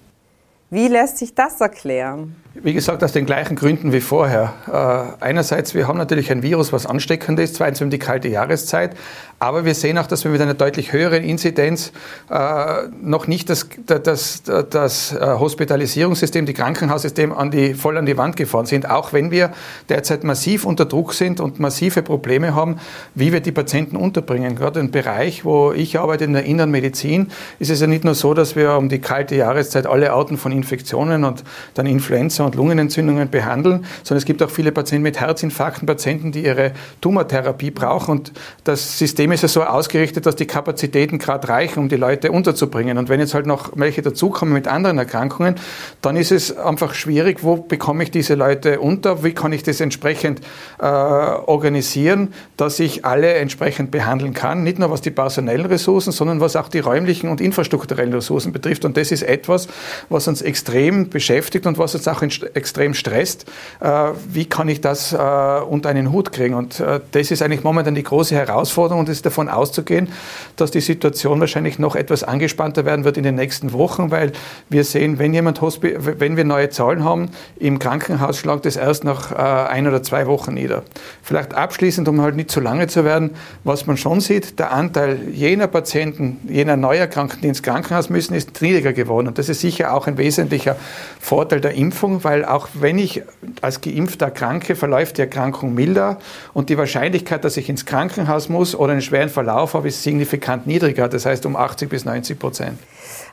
Wie 0.69 0.87
lässt 0.87 1.17
sich 1.17 1.35
das 1.35 1.59
erklären? 1.59 2.40
Wie 2.53 2.73
gesagt, 2.73 3.01
aus 3.01 3.13
den 3.13 3.25
gleichen 3.25 3.55
Gründen 3.55 3.93
wie 3.93 4.01
vorher. 4.01 4.53
Äh, 4.67 5.23
einerseits, 5.23 5.73
wir 5.73 5.87
haben 5.87 5.97
natürlich 5.97 6.31
ein 6.33 6.43
Virus, 6.43 6.73
was 6.73 6.85
ansteckend 6.85 7.39
ist. 7.39 7.55
Zweitens, 7.55 7.79
wir 7.79 7.87
die 7.87 7.97
kalte 7.97 8.27
Jahreszeit. 8.27 8.97
Aber 9.39 9.63
wir 9.63 9.73
sehen 9.73 9.97
auch, 9.97 10.05
dass 10.05 10.25
wir 10.25 10.31
mit 10.31 10.41
einer 10.41 10.53
deutlich 10.53 10.91
höheren 10.91 11.23
Inzidenz 11.23 11.93
äh, 12.29 12.87
noch 13.01 13.25
nicht 13.25 13.49
das, 13.49 13.69
das, 13.85 14.03
das, 14.03 14.43
das 14.69 15.13
äh, 15.13 15.19
Hospitalisierungssystem, 15.39 16.45
die 16.45 16.53
Krankenhaussystem 16.53 17.31
an 17.31 17.51
die, 17.51 17.73
voll 17.73 17.97
an 17.97 18.05
die 18.05 18.17
Wand 18.17 18.35
gefahren 18.35 18.65
sind. 18.65 18.89
Auch 18.89 19.13
wenn 19.13 19.31
wir 19.31 19.51
derzeit 19.87 20.25
massiv 20.25 20.65
unter 20.65 20.83
Druck 20.83 21.13
sind 21.13 21.39
und 21.39 21.59
massive 21.61 22.03
Probleme 22.03 22.53
haben, 22.53 22.79
wie 23.15 23.31
wir 23.31 23.39
die 23.39 23.53
Patienten 23.53 23.95
unterbringen. 23.95 24.57
Gerade 24.57 24.81
im 24.81 24.91
Bereich, 24.91 25.45
wo 25.45 25.71
ich 25.71 25.97
arbeite, 25.97 26.25
in 26.25 26.33
der 26.33 26.43
inneren 26.43 26.69
Medizin, 26.69 27.31
ist 27.59 27.71
es 27.71 27.79
ja 27.79 27.87
nicht 27.87 28.03
nur 28.03 28.13
so, 28.13 28.33
dass 28.33 28.57
wir 28.57 28.75
um 28.75 28.89
die 28.89 28.99
kalte 28.99 29.35
Jahreszeit 29.35 29.87
alle 29.87 30.11
Arten 30.11 30.37
von 30.37 30.51
Infektionen 30.51 31.23
und 31.23 31.45
dann 31.75 31.85
Influenza 31.85 32.40
Krebs 32.41 32.45
und 32.45 32.55
Lungenentzündungen 32.55 33.29
behandeln, 33.29 33.85
sondern 34.03 34.17
es 34.17 34.25
gibt 34.25 34.41
auch 34.43 34.49
viele 34.49 34.71
Patienten 34.71 35.03
mit 35.03 35.19
Herzinfarkten, 35.19 35.85
Patienten, 35.85 36.31
die 36.31 36.43
ihre 36.43 36.71
Tumortherapie 37.01 37.71
brauchen. 37.71 38.11
Und 38.11 38.31
das 38.63 38.97
System 38.97 39.31
ist 39.31 39.43
ja 39.43 39.47
so 39.47 39.63
ausgerichtet, 39.63 40.25
dass 40.25 40.35
die 40.35 40.45
Kapazitäten 40.45 41.19
gerade 41.19 41.47
reichen, 41.47 41.79
um 41.79 41.89
die 41.89 41.95
Leute 41.95 42.31
unterzubringen. 42.31 42.97
Und 42.97 43.09
wenn 43.09 43.19
jetzt 43.19 43.33
halt 43.33 43.45
noch 43.45 43.71
welche 43.75 44.01
dazukommen 44.01 44.53
mit 44.53 44.67
anderen 44.67 44.97
Erkrankungen, 44.97 45.55
dann 46.01 46.15
ist 46.15 46.31
es 46.31 46.57
einfach 46.57 46.93
schwierig, 46.93 47.43
wo 47.43 47.57
bekomme 47.57 48.03
ich 48.03 48.11
diese 48.11 48.35
Leute 48.35 48.79
unter, 48.79 49.23
wie 49.23 49.33
kann 49.33 49.53
ich 49.53 49.63
das 49.63 49.79
entsprechend 49.79 50.41
äh, 50.79 50.85
organisieren, 50.85 52.33
dass 52.57 52.79
ich 52.79 53.05
alle 53.05 53.33
entsprechend 53.33 53.91
behandeln 53.91 54.33
kann, 54.33 54.63
nicht 54.63 54.79
nur 54.79 54.89
was 54.89 55.01
die 55.01 55.11
personellen 55.11 55.65
Ressourcen, 55.65 56.11
sondern 56.11 56.39
was 56.39 56.55
auch 56.55 56.69
die 56.69 56.79
räumlichen 56.79 57.29
und 57.29 57.41
infrastrukturellen 57.41 58.13
Ressourcen 58.13 58.51
betrifft. 58.51 58.85
Und 58.85 58.97
das 58.97 59.11
ist 59.11 59.23
etwas, 59.23 59.67
was 60.09 60.27
uns 60.27 60.41
extrem 60.41 61.09
beschäftigt 61.09 61.65
und 61.65 61.77
was 61.77 61.95
uns 61.95 62.07
auch 62.07 62.21
in 62.21 62.30
extrem 62.53 62.93
stresst, 62.93 63.45
äh, 63.79 64.09
wie 64.27 64.45
kann 64.45 64.69
ich 64.69 64.81
das 64.81 65.13
äh, 65.13 65.17
unter 65.17 65.89
einen 65.89 66.11
Hut 66.11 66.31
kriegen? 66.31 66.55
Und 66.55 66.79
äh, 66.79 66.99
das 67.11 67.31
ist 67.31 67.41
eigentlich 67.41 67.63
momentan 67.63 67.95
die 67.95 68.03
große 68.03 68.35
Herausforderung 68.35 69.01
und 69.01 69.09
es 69.09 69.17
ist 69.17 69.25
davon 69.25 69.49
auszugehen, 69.49 70.09
dass 70.55 70.71
die 70.71 70.81
Situation 70.81 71.39
wahrscheinlich 71.39 71.79
noch 71.79 71.95
etwas 71.95 72.23
angespannter 72.23 72.85
werden 72.85 73.05
wird 73.05 73.17
in 73.17 73.23
den 73.23 73.35
nächsten 73.35 73.73
Wochen, 73.73 74.11
weil 74.11 74.31
wir 74.69 74.83
sehen, 74.83 75.19
wenn 75.19 75.33
jemand 75.33 75.61
wenn 75.61 76.37
wir 76.37 76.43
neue 76.43 76.69
Zahlen 76.69 77.03
haben, 77.03 77.29
im 77.57 77.77
Krankenhaus 77.77 78.37
schlagt 78.37 78.65
es 78.65 78.75
erst 78.75 79.03
nach 79.03 79.31
ein 79.31 79.87
oder 79.87 80.01
zwei 80.01 80.27
Wochen 80.27 80.53
nieder. 80.53 80.83
Vielleicht 81.21 81.53
abschließend, 81.53 82.07
um 82.07 82.21
halt 82.21 82.35
nicht 82.35 82.49
zu 82.49 82.59
lange 82.59 82.87
zu 82.87 83.05
werden, 83.05 83.31
was 83.63 83.85
man 83.85 83.97
schon 83.97 84.21
sieht, 84.21 84.59
der 84.59 84.71
Anteil 84.71 85.29
jener 85.31 85.67
Patienten, 85.67 86.39
jener 86.47 86.77
Neuerkrankten, 86.77 87.41
die 87.41 87.47
ins 87.47 87.63
Krankenhaus 87.63 88.09
müssen, 88.09 88.33
ist 88.33 88.61
niedriger 88.61 88.93
geworden. 88.93 89.27
Und 89.27 89.37
das 89.37 89.49
ist 89.49 89.61
sicher 89.61 89.93
auch 89.93 90.07
ein 90.07 90.17
wesentlicher 90.17 90.75
Vorteil 91.19 91.61
der 91.61 91.73
Impfung, 91.73 92.20
weil 92.23 92.45
auch 92.45 92.69
wenn 92.73 92.97
ich 92.97 93.23
als 93.61 93.81
Geimpfter 93.81 94.25
erkranke, 94.25 94.75
verläuft 94.75 95.17
die 95.17 95.21
Erkrankung 95.21 95.73
milder 95.73 96.19
und 96.53 96.69
die 96.69 96.77
Wahrscheinlichkeit, 96.77 97.43
dass 97.43 97.57
ich 97.57 97.69
ins 97.69 97.85
Krankenhaus 97.85 98.49
muss 98.49 98.75
oder 98.75 98.93
einen 98.93 99.01
schweren 99.01 99.29
Verlauf 99.29 99.73
habe, 99.73 99.87
ist 99.87 100.03
signifikant 100.03 100.67
niedriger, 100.67 101.07
das 101.07 101.25
heißt 101.25 101.45
um 101.45 101.55
80 101.55 101.89
bis 101.89 102.05
90 102.05 102.39
Prozent. 102.39 102.79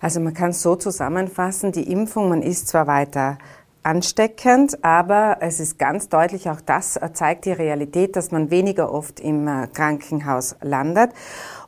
Also 0.01 0.21
man 0.21 0.35
kann 0.35 0.51
es 0.51 0.63
so 0.63 0.77
zusammenfassen, 0.77 1.73
die 1.73 1.91
Impfung, 1.91 2.29
man 2.29 2.43
ist 2.43 2.69
zwar 2.69 2.87
weiter 2.87 3.39
ansteckend, 3.83 4.85
aber 4.85 5.39
es 5.41 5.61
ist 5.61 5.79
ganz 5.79 6.09
deutlich, 6.09 6.51
auch 6.51 6.61
das 6.61 6.99
zeigt 7.15 7.47
die 7.47 7.53
Realität, 7.53 8.17
dass 8.17 8.31
man 8.31 8.51
weniger 8.51 8.93
oft 8.93 9.19
im 9.19 9.49
äh, 9.49 9.67
Krankenhaus 9.73 10.57
landet. 10.61 11.11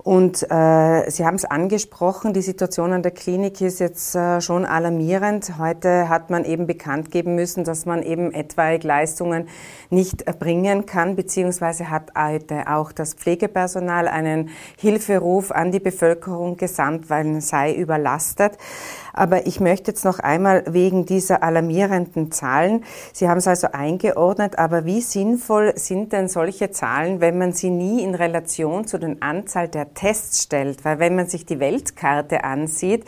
Und 0.03 0.51
äh, 0.51 1.11
Sie 1.11 1.27
haben 1.27 1.35
es 1.35 1.45
angesprochen, 1.45 2.33
die 2.33 2.41
Situation 2.41 2.93
an 2.93 3.03
der 3.03 3.13
Klinik 3.13 3.61
ist 3.61 3.81
jetzt 3.81 4.15
äh, 4.15 4.41
schon 4.41 4.65
alarmierend. 4.65 5.59
Heute 5.59 6.09
hat 6.09 6.31
man 6.31 6.47
eben 6.47 6.67
bekannt 6.67 7.11
geben 7.11 7.35
müssen, 7.35 7.65
dass 7.65 7.85
man 7.85 8.03
eben 8.03 8.33
etwaige 8.33 8.87
Leistungen 8.89 9.49
nicht 9.91 10.23
erbringen 10.23 10.87
kann, 10.87 11.17
beziehungsweise 11.17 11.91
hat 11.91 12.13
heute 12.17 12.69
auch 12.69 12.93
das 12.93 13.13
Pflegepersonal 13.13 14.09
einen 14.09 14.49
Hilferuf 14.79 15.51
an 15.51 15.71
die 15.71 15.81
Bevölkerung 15.81 16.57
gesandt, 16.57 17.11
weil 17.11 17.37
es 17.37 17.49
sei 17.51 17.75
überlastet. 17.75 18.53
Aber 19.13 19.47
ich 19.47 19.61
möchte 19.61 19.91
jetzt 19.91 20.05
noch 20.05 20.19
einmal 20.19 20.65
wegen 20.69 21.05
dieser 21.05 21.43
alarmierenden 21.43 22.33
Zahlen, 22.33 22.85
Sie 23.13 23.29
haben 23.29 23.39
es 23.39 23.49
also 23.49 23.69
eingeordnet, 23.73 24.59
aber 24.59 24.87
wie 24.87 25.01
sinnvoll 25.03 25.73
sind 25.77 26.13
denn 26.13 26.29
solche 26.29 26.71
Zahlen, 26.71 27.21
wenn 27.21 27.37
man 27.37 27.53
sie 27.53 27.71
nie 27.71 28.03
in 28.03 28.15
Relation 28.15 28.87
zu 28.87 28.99
den 28.99 29.21
Anzahl 29.21 29.69
der 29.69 29.90
Tests 29.95 30.43
stellt? 30.43 30.85
Weil 30.85 30.99
wenn 30.99 31.17
man 31.17 31.27
sich 31.27 31.47
die 31.47 31.61
Weltkarte 31.61 32.45
ansieht, 32.45 33.05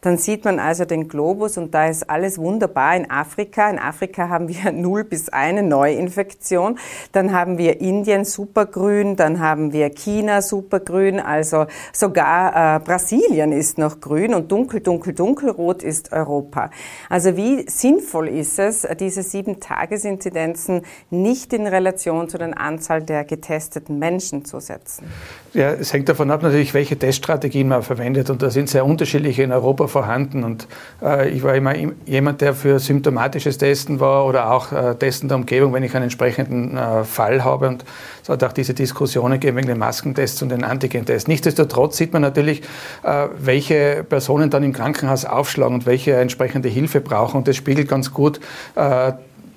dann 0.00 0.18
sieht 0.18 0.44
man 0.44 0.58
also 0.58 0.84
den 0.84 1.08
Globus 1.08 1.58
und 1.58 1.74
da 1.74 1.86
ist 1.86 2.08
alles 2.08 2.38
wunderbar 2.38 2.96
in 2.96 3.10
Afrika. 3.10 3.68
In 3.68 3.78
Afrika 3.78 4.28
haben 4.28 4.48
wir 4.48 4.72
null 4.72 5.04
bis 5.04 5.28
eine 5.28 5.62
Neuinfektion. 5.62 6.78
Dann 7.12 7.32
haben 7.32 7.58
wir 7.58 7.80
Indien 7.80 8.24
supergrün, 8.24 9.16
dann 9.16 9.40
haben 9.40 9.72
wir 9.72 9.90
China 9.90 10.42
supergrün, 10.42 11.20
also 11.20 11.66
sogar 11.92 12.76
äh, 12.76 12.80
Brasilien 12.80 13.52
ist 13.52 13.78
noch 13.78 14.00
grün 14.00 14.34
und 14.34 14.50
dunkel, 14.50 14.80
dunkel, 14.80 15.12
dunkel 15.12 15.34
dunkelrot 15.34 15.82
ist 15.82 16.12
Europa. 16.12 16.70
Also 17.08 17.36
wie 17.36 17.68
sinnvoll 17.68 18.28
ist 18.28 18.58
es, 18.58 18.86
diese 19.00 19.22
sieben 19.22 19.60
Tagesinzidenzen 19.60 20.82
nicht 21.10 21.52
in 21.52 21.66
Relation 21.66 22.28
zu 22.28 22.38
der 22.38 22.58
Anzahl 22.58 23.02
der 23.02 23.24
getesteten 23.24 23.98
Menschen 23.98 24.44
zu 24.44 24.60
setzen? 24.60 25.06
Ja, 25.54 25.70
es 25.70 25.92
hängt 25.92 26.08
davon 26.08 26.32
ab 26.32 26.42
natürlich, 26.42 26.74
welche 26.74 26.98
Teststrategien 26.98 27.68
man 27.68 27.84
verwendet 27.84 28.28
und 28.28 28.42
da 28.42 28.50
sind 28.50 28.68
sehr 28.68 28.84
unterschiedliche 28.84 29.44
in 29.44 29.52
Europa 29.52 29.86
vorhanden 29.86 30.42
und 30.42 30.66
äh, 31.00 31.28
ich 31.28 31.44
war 31.44 31.54
immer 31.54 31.74
jemand, 32.06 32.40
der 32.40 32.54
für 32.54 32.80
symptomatisches 32.80 33.56
Testen 33.56 34.00
war 34.00 34.26
oder 34.26 34.50
auch 34.50 34.72
äh, 34.72 34.96
Testen 34.96 35.28
der 35.28 35.36
Umgebung, 35.36 35.72
wenn 35.72 35.84
ich 35.84 35.94
einen 35.94 36.04
entsprechenden 36.04 36.76
äh, 36.76 37.04
Fall 37.04 37.44
habe 37.44 37.68
und 37.68 37.84
es 38.20 38.28
hat 38.28 38.42
auch 38.42 38.50
diese 38.52 38.74
Diskussionen 38.74 39.34
gegeben 39.34 39.58
wegen 39.58 39.68
den 39.68 39.78
Maskentests 39.78 40.42
und 40.42 40.48
den 40.48 40.64
Antigentests. 40.64 41.28
Nichtsdestotrotz 41.28 41.98
sieht 41.98 42.12
man 42.12 42.22
natürlich, 42.22 42.62
äh, 43.04 43.28
welche 43.38 44.04
Personen 44.08 44.50
dann 44.50 44.64
im 44.64 44.72
Krankenhaus 44.72 45.24
aufschlagen 45.24 45.76
und 45.76 45.86
welche 45.86 46.16
entsprechende 46.16 46.68
Hilfe 46.68 47.00
brauchen. 47.00 47.36
Und 47.36 47.46
das 47.46 47.54
spiegelt 47.54 47.86
ganz 47.86 48.12
gut 48.12 48.40
äh, 48.74 49.12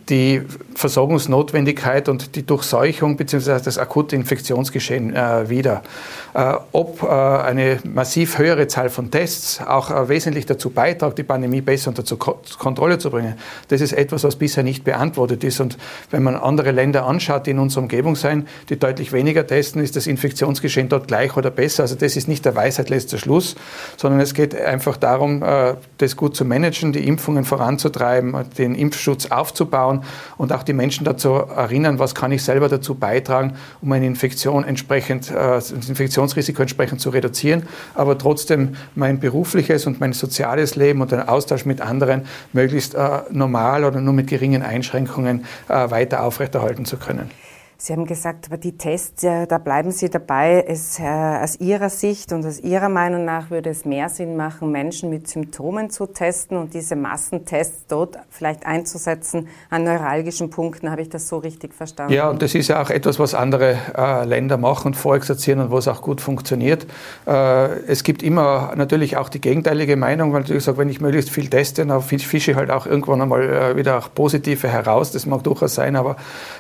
die 0.10 0.42
Versorgungsnotwendigkeit 0.76 2.08
und 2.08 2.36
die 2.36 2.46
Durchseuchung 2.46 3.18
bzw. 3.18 3.60
das 3.64 3.78
akute 3.78 4.16
Infektionsgeschehen 4.16 5.14
äh, 5.16 5.50
wider. 5.50 5.84
Äh, 6.34 6.54
ob 6.72 7.04
äh, 7.04 7.08
eine 7.08 7.80
massiv 7.84 8.38
höhere 8.38 8.68
Zahl 8.68 8.90
von 8.90 9.12
Tests 9.12 9.60
auch 9.60 9.90
äh, 9.90 10.08
wesentlich 10.08 10.46
dazu 10.46 10.70
beiträgt, 10.70 11.18
die 11.18 11.24
Pandemie 11.24 11.62
besser 11.62 11.90
unter 11.90 12.04
Ko 12.16 12.40
Kontrolle 12.60 13.00
zu 13.00 13.10
bringen, 13.10 13.36
das 13.68 13.82
ist 13.82 13.94
etwas, 13.94 14.24
was 14.24 14.36
bisher 14.36 14.64
nicht 14.64 14.84
beantwortet 14.84 15.44
ist. 15.44 15.60
Und 15.60 15.78
wenn 16.12 16.24
man 16.24 16.36
andere 16.36 16.72
Länder 16.72 17.06
anschaut, 17.06 17.48
die 17.48 17.52
in 17.52 17.60
unserer 17.60 17.84
Umgebung 17.84 18.16
sind, 18.16 18.48
die 18.70 18.78
deutlich 18.78 19.12
weniger 19.12 19.46
testen, 19.46 19.82
ist 19.82 19.96
das 19.96 20.08
Infektionsgeschehen 20.08 20.90
dort 20.90 21.08
gleich 21.08 21.36
oder 21.36 21.50
besser. 21.50 21.84
Also 21.84 21.96
das 21.96 22.16
ist 22.16 22.28
nicht 22.28 22.46
der 22.46 22.56
Weisheit 22.56 22.90
letzter 22.90 23.18
Schluss, 23.18 23.56
sondern 23.98 24.20
es 24.22 24.34
geht 24.34 24.56
einfach 24.56 24.98
darum, 24.98 25.44
äh, 25.44 25.74
das 25.98 26.16
gut 26.16 26.36
zu 26.36 26.46
managen, 26.46 26.94
die 26.94 27.08
Impfungen 27.08 27.44
voranzutreiben, 27.44 28.36
den 28.58 28.76
Impfschutz 28.76 29.28
aufzubauen 29.28 29.97
anschauen 29.98 30.38
und 30.38 30.54
auch 30.54 30.64
die 30.64 30.74
Menschen 30.74 31.06
dazu 31.06 31.30
erinnern, 31.30 32.00
was 32.00 32.16
kann 32.16 32.32
ich 32.32 32.44
selber 32.44 32.70
dazu 32.70 32.96
beitragen, 32.96 33.54
um 33.82 33.92
eine 33.92 34.06
Infektion 34.06 34.64
entsprechend, 34.64 35.32
äh, 35.32 35.34
das 35.34 35.72
Infektionsrisiko 35.72 36.62
entsprechend 36.62 37.02
zu 37.02 37.10
reduzieren, 37.10 37.64
aber 37.96 38.18
trotzdem 38.18 38.76
mein 38.96 39.20
berufliches 39.20 39.88
und 39.88 40.00
mein 40.00 40.14
soziales 40.14 40.76
Leben 40.76 41.02
und 41.02 41.12
den 41.12 41.22
Austausch 41.22 41.66
mit 41.66 41.82
anderen 41.82 42.26
möglichst 42.54 42.96
äh, 42.96 43.22
normal 43.32 43.84
oder 43.84 44.02
nur 44.02 44.14
mit 44.14 44.28
geringen 44.28 44.62
Einschränkungen 44.62 45.46
äh, 45.68 45.90
weiter 45.90 46.24
aufrechterhalten 46.24 46.86
zu 46.86 46.98
können. 46.98 47.30
Sie 47.80 47.94
haben 47.94 48.06
gesagt, 48.06 48.48
aber 48.48 48.58
die 48.58 48.76
Tests, 48.76 49.22
da 49.22 49.58
bleiben 49.60 49.92
Sie 49.92 50.10
dabei. 50.10 50.66
Es, 50.68 51.00
äh, 51.00 51.04
aus 51.04 51.60
Ihrer 51.60 51.90
Sicht 51.90 52.34
und 52.34 52.44
aus 52.44 52.60
Ihrer 52.60 52.90
Meinung 52.90 53.24
nach 53.24 53.52
würde 53.52 53.70
es 53.70 53.86
mehr 53.86 54.10
Sinn 54.10 54.36
machen, 54.36 54.72
Menschen 54.72 55.12
mit 55.12 55.28
Symptomen 55.28 55.92
zu 55.92 56.08
testen 56.08 56.58
und 56.58 56.74
diese 56.74 56.96
Massentests 56.96 57.86
dort 57.88 58.18
vielleicht 58.32 58.66
einzusetzen 58.66 59.48
an 59.70 59.84
neuralgischen 59.84 60.50
Punkten. 60.50 60.90
Habe 60.90 61.04
ich 61.04 61.10
das 61.10 61.28
so 61.28 61.38
richtig 61.38 61.76
verstanden? 61.76 62.14
Ja, 62.14 62.30
und 62.30 62.42
das 62.42 62.56
ist 62.56 62.68
ja 62.68 62.82
auch 62.82 62.90
etwas, 62.90 63.20
was 63.20 63.36
andere 63.36 63.78
äh, 63.96 64.26
Länder 64.26 64.58
machen 64.58 64.88
und 64.88 64.94
vorexerzieren 64.96 65.60
und 65.60 65.72
was 65.72 65.88
auch 65.88 66.02
gut 66.02 66.20
funktioniert. 66.20 66.88
Äh, 67.28 67.68
es 67.88 68.04
gibt 68.04 68.24
immer 68.24 68.74
natürlich 68.76 69.18
auch 69.18 69.30
die 69.30 69.40
gegenteilige 69.40 69.98
Meinung, 69.98 70.34
weil 70.34 70.50
ich 70.50 70.64
sage, 70.64 70.80
wenn 70.80 70.90
ich 70.90 71.00
möglichst 71.00 71.30
viel 71.30 71.48
teste, 71.48 71.86
dann 71.86 72.02
fische 72.02 72.52
ich 72.52 72.58
halt 72.58 72.72
auch 72.72 72.88
irgendwann 72.88 73.22
einmal 73.22 73.44
äh, 73.44 73.76
wieder 73.76 74.00
auch 74.00 74.10
positive 74.16 74.68
heraus. 74.68 75.12
Das 75.12 75.28
mag 75.28 75.44
durchaus 75.44 75.76
sein, 75.76 75.96
aber 75.96 76.16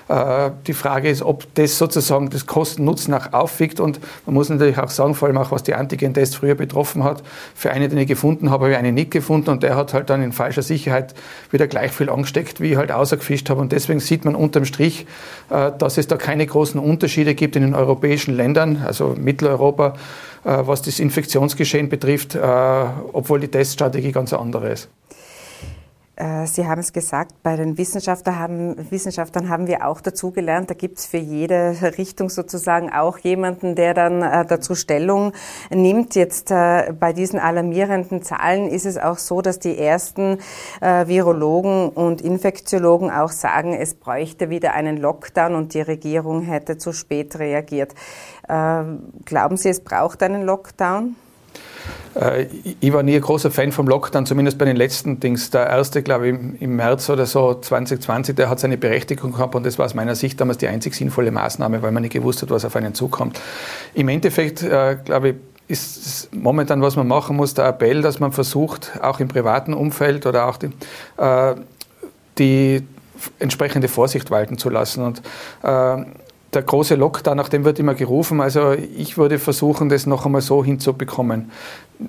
äh, 0.09 0.51
die 0.67 0.73
Frage 0.73 1.06
Frage 1.07 1.11
ist, 1.11 1.21
ob 1.21 1.53
das 1.55 1.77
sozusagen 1.77 2.29
das 2.29 2.45
Kosten-Nutzen 2.45 3.13
auch 3.13 3.33
aufwiegt. 3.33 3.79
Und 3.79 3.99
man 4.25 4.35
muss 4.35 4.49
natürlich 4.49 4.77
auch 4.77 4.89
sagen, 4.89 5.15
vor 5.15 5.27
allem 5.27 5.37
auch 5.37 5.51
was 5.51 5.63
die 5.63 5.73
Antigen-Tests 5.73 6.35
früher 6.35 6.55
betroffen 6.55 7.03
hat, 7.03 7.23
für 7.55 7.71
einen, 7.71 7.89
den 7.89 7.99
ich 7.99 8.07
gefunden 8.07 8.49
habe, 8.49 8.57
habe 8.57 8.71
ich 8.71 8.77
einen 8.77 8.95
nicht 8.95 9.11
gefunden 9.11 9.51
und 9.51 9.61
der 9.61 9.75
hat 9.75 9.93
halt 9.93 10.09
dann 10.09 10.23
in 10.23 10.31
falscher 10.31 10.63
Sicherheit 10.63 11.13
wieder 11.51 11.67
gleich 11.67 11.91
viel 11.91 12.09
angesteckt, 12.09 12.59
wie 12.59 12.71
ich 12.71 12.77
halt 12.77 12.91
außergefischt 12.91 13.49
habe. 13.49 13.61
Und 13.61 13.71
deswegen 13.71 13.99
sieht 13.99 14.25
man 14.25 14.35
unterm 14.35 14.65
Strich, 14.65 15.05
äh, 15.49 15.71
dass 15.77 15.97
es 15.97 16.07
da 16.07 16.17
keine 16.17 16.45
großen 16.45 16.79
Unterschiede 16.79 17.35
gibt 17.35 17.55
in 17.55 17.61
den 17.61 17.75
europäischen 17.75 18.35
Ländern, 18.35 18.83
also 18.85 19.15
Mitteleuropa, 19.17 19.93
äh, 20.43 20.57
was 20.65 20.81
das 20.81 20.99
Infektionsgeschehen 20.99 21.89
betrifft, 21.89 22.35
äh, 22.35 22.39
obwohl 23.13 23.39
die 23.39 23.47
Teststrategie 23.47 24.11
ganz 24.11 24.33
andere 24.33 24.69
ist. 24.71 24.89
Äh, 26.17 26.47
Sie 26.47 26.67
haben 26.67 26.79
es 26.79 26.93
gesagt, 26.93 27.43
bei 27.43 27.55
den 27.55 27.77
Wissenschaftler 27.77 28.39
haben, 28.39 28.75
Wissenschaftlern 28.91 29.49
haben 29.49 29.67
wir 29.67 29.87
auch 29.87 30.01
dazugelernt. 30.01 30.69
Da 30.69 30.73
gibt 30.73 30.97
es 30.97 31.05
für 31.05 31.17
jede 31.17 31.77
Richtung 31.97 32.29
sozusagen 32.29 32.91
auch 32.91 33.19
jemanden, 33.19 33.75
der 33.75 33.93
dann 33.93 34.23
äh, 34.23 34.45
dazu 34.45 34.73
Stellung 34.73 35.33
nimmt. 35.69 36.15
Jetzt 36.15 36.49
äh, 36.49 36.91
bei 36.99 37.13
diesen 37.13 37.39
alarmierenden 37.39 38.23
Zahlen 38.23 38.67
ist 38.67 38.85
es 38.85 38.97
auch 38.97 39.19
so, 39.19 39.41
dass 39.41 39.59
die 39.59 39.77
ersten 39.77 40.39
Virologen 40.79 41.89
und 41.89 42.21
Infektiologen 42.21 43.11
auch 43.11 43.31
sagen, 43.31 43.73
es 43.73 43.95
bräuchte 43.95 44.49
wieder 44.49 44.73
einen 44.73 44.97
Lockdown 44.97 45.55
und 45.55 45.73
die 45.73 45.81
Regierung 45.81 46.41
hätte 46.41 46.77
zu 46.77 46.93
spät 46.93 47.37
reagiert. 47.39 47.93
Äh, 48.47 48.83
glauben 49.25 49.57
Sie, 49.57 49.69
es 49.69 49.81
braucht 49.81 50.23
einen 50.23 50.43
Lockdown? 50.43 51.15
Äh, 52.19 52.47
ich 52.79 52.93
war 52.93 53.03
nie 53.03 53.15
ein 53.15 53.21
großer 53.21 53.51
Fan 53.51 53.71
vom 53.71 53.87
Lockdown, 53.87 54.25
zumindest 54.25 54.57
bei 54.57 54.65
den 54.65 54.75
letzten 54.75 55.19
Dings. 55.19 55.49
Der 55.49 55.67
erste, 55.67 56.03
glaube 56.03 56.29
ich, 56.29 56.61
im 56.61 56.75
März 56.75 57.09
oder 57.09 57.25
so 57.25 57.53
2020, 57.53 58.35
der 58.35 58.49
hat 58.49 58.59
seine 58.59 58.77
Berechtigung 58.77 59.33
gehabt 59.33 59.55
und 59.55 59.65
das 59.65 59.77
war 59.77 59.85
aus 59.85 59.93
meiner 59.93 60.15
Sicht 60.15 60.39
damals 60.41 60.57
die 60.57 60.67
einzig 60.67 60.95
sinnvolle 60.95 61.31
Maßnahme, 61.31 61.81
weil 61.81 61.91
man 61.91 62.03
nicht 62.03 62.13
gewusst 62.13 62.41
hat, 62.41 62.49
was 62.49 62.65
auf 62.65 62.75
einen 62.75 62.93
zukommt. 62.93 63.39
Im 63.93 64.09
Endeffekt, 64.09 64.63
äh, 64.63 64.97
glaube 65.03 65.29
ich, 65.29 65.35
ist 65.69 66.33
momentan, 66.33 66.81
was 66.81 66.95
man 66.95 67.07
machen 67.07 67.35
muss, 67.35 67.53
der 67.53 67.65
Appell, 67.65 68.01
dass 68.01 68.19
man 68.19 68.31
versucht, 68.31 68.93
auch 69.01 69.19
im 69.19 69.27
privaten 69.27 69.73
Umfeld 69.73 70.25
oder 70.25 70.47
auch 70.47 70.57
die, 70.57 70.69
äh, 71.17 71.55
die 72.37 72.83
entsprechende 73.39 73.87
Vorsicht 73.87 74.31
walten 74.31 74.57
zu 74.57 74.69
lassen. 74.69 75.03
Und 75.03 75.21
der 76.53 76.61
große 76.61 76.95
Lockdown, 76.95 77.37
nach 77.37 77.49
dem 77.49 77.65
wird 77.65 77.79
immer 77.79 77.93
gerufen. 77.93 78.39
Also 78.39 78.71
ich 78.71 79.17
würde 79.17 79.37
versuchen, 79.37 79.89
das 79.89 80.05
noch 80.05 80.25
einmal 80.25 80.41
so 80.41 80.63
hinzubekommen. 80.63 81.51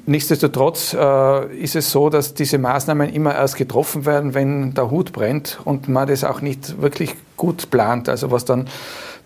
Nichtsdestotrotz 0.06 0.94
äh, 0.94 1.56
ist 1.56 1.74
es 1.74 1.90
so, 1.90 2.10
dass 2.10 2.34
diese 2.34 2.58
Maßnahmen 2.58 3.12
immer 3.12 3.34
erst 3.34 3.56
getroffen 3.56 4.06
werden, 4.06 4.34
wenn 4.34 4.74
der 4.74 4.90
Hut 4.90 5.12
brennt 5.12 5.58
und 5.64 5.88
man 5.88 6.06
das 6.06 6.24
auch 6.24 6.40
nicht 6.40 6.80
wirklich 6.80 7.14
gut 7.36 7.70
plant. 7.70 8.08
Also 8.08 8.30
was 8.30 8.44
dann 8.44 8.68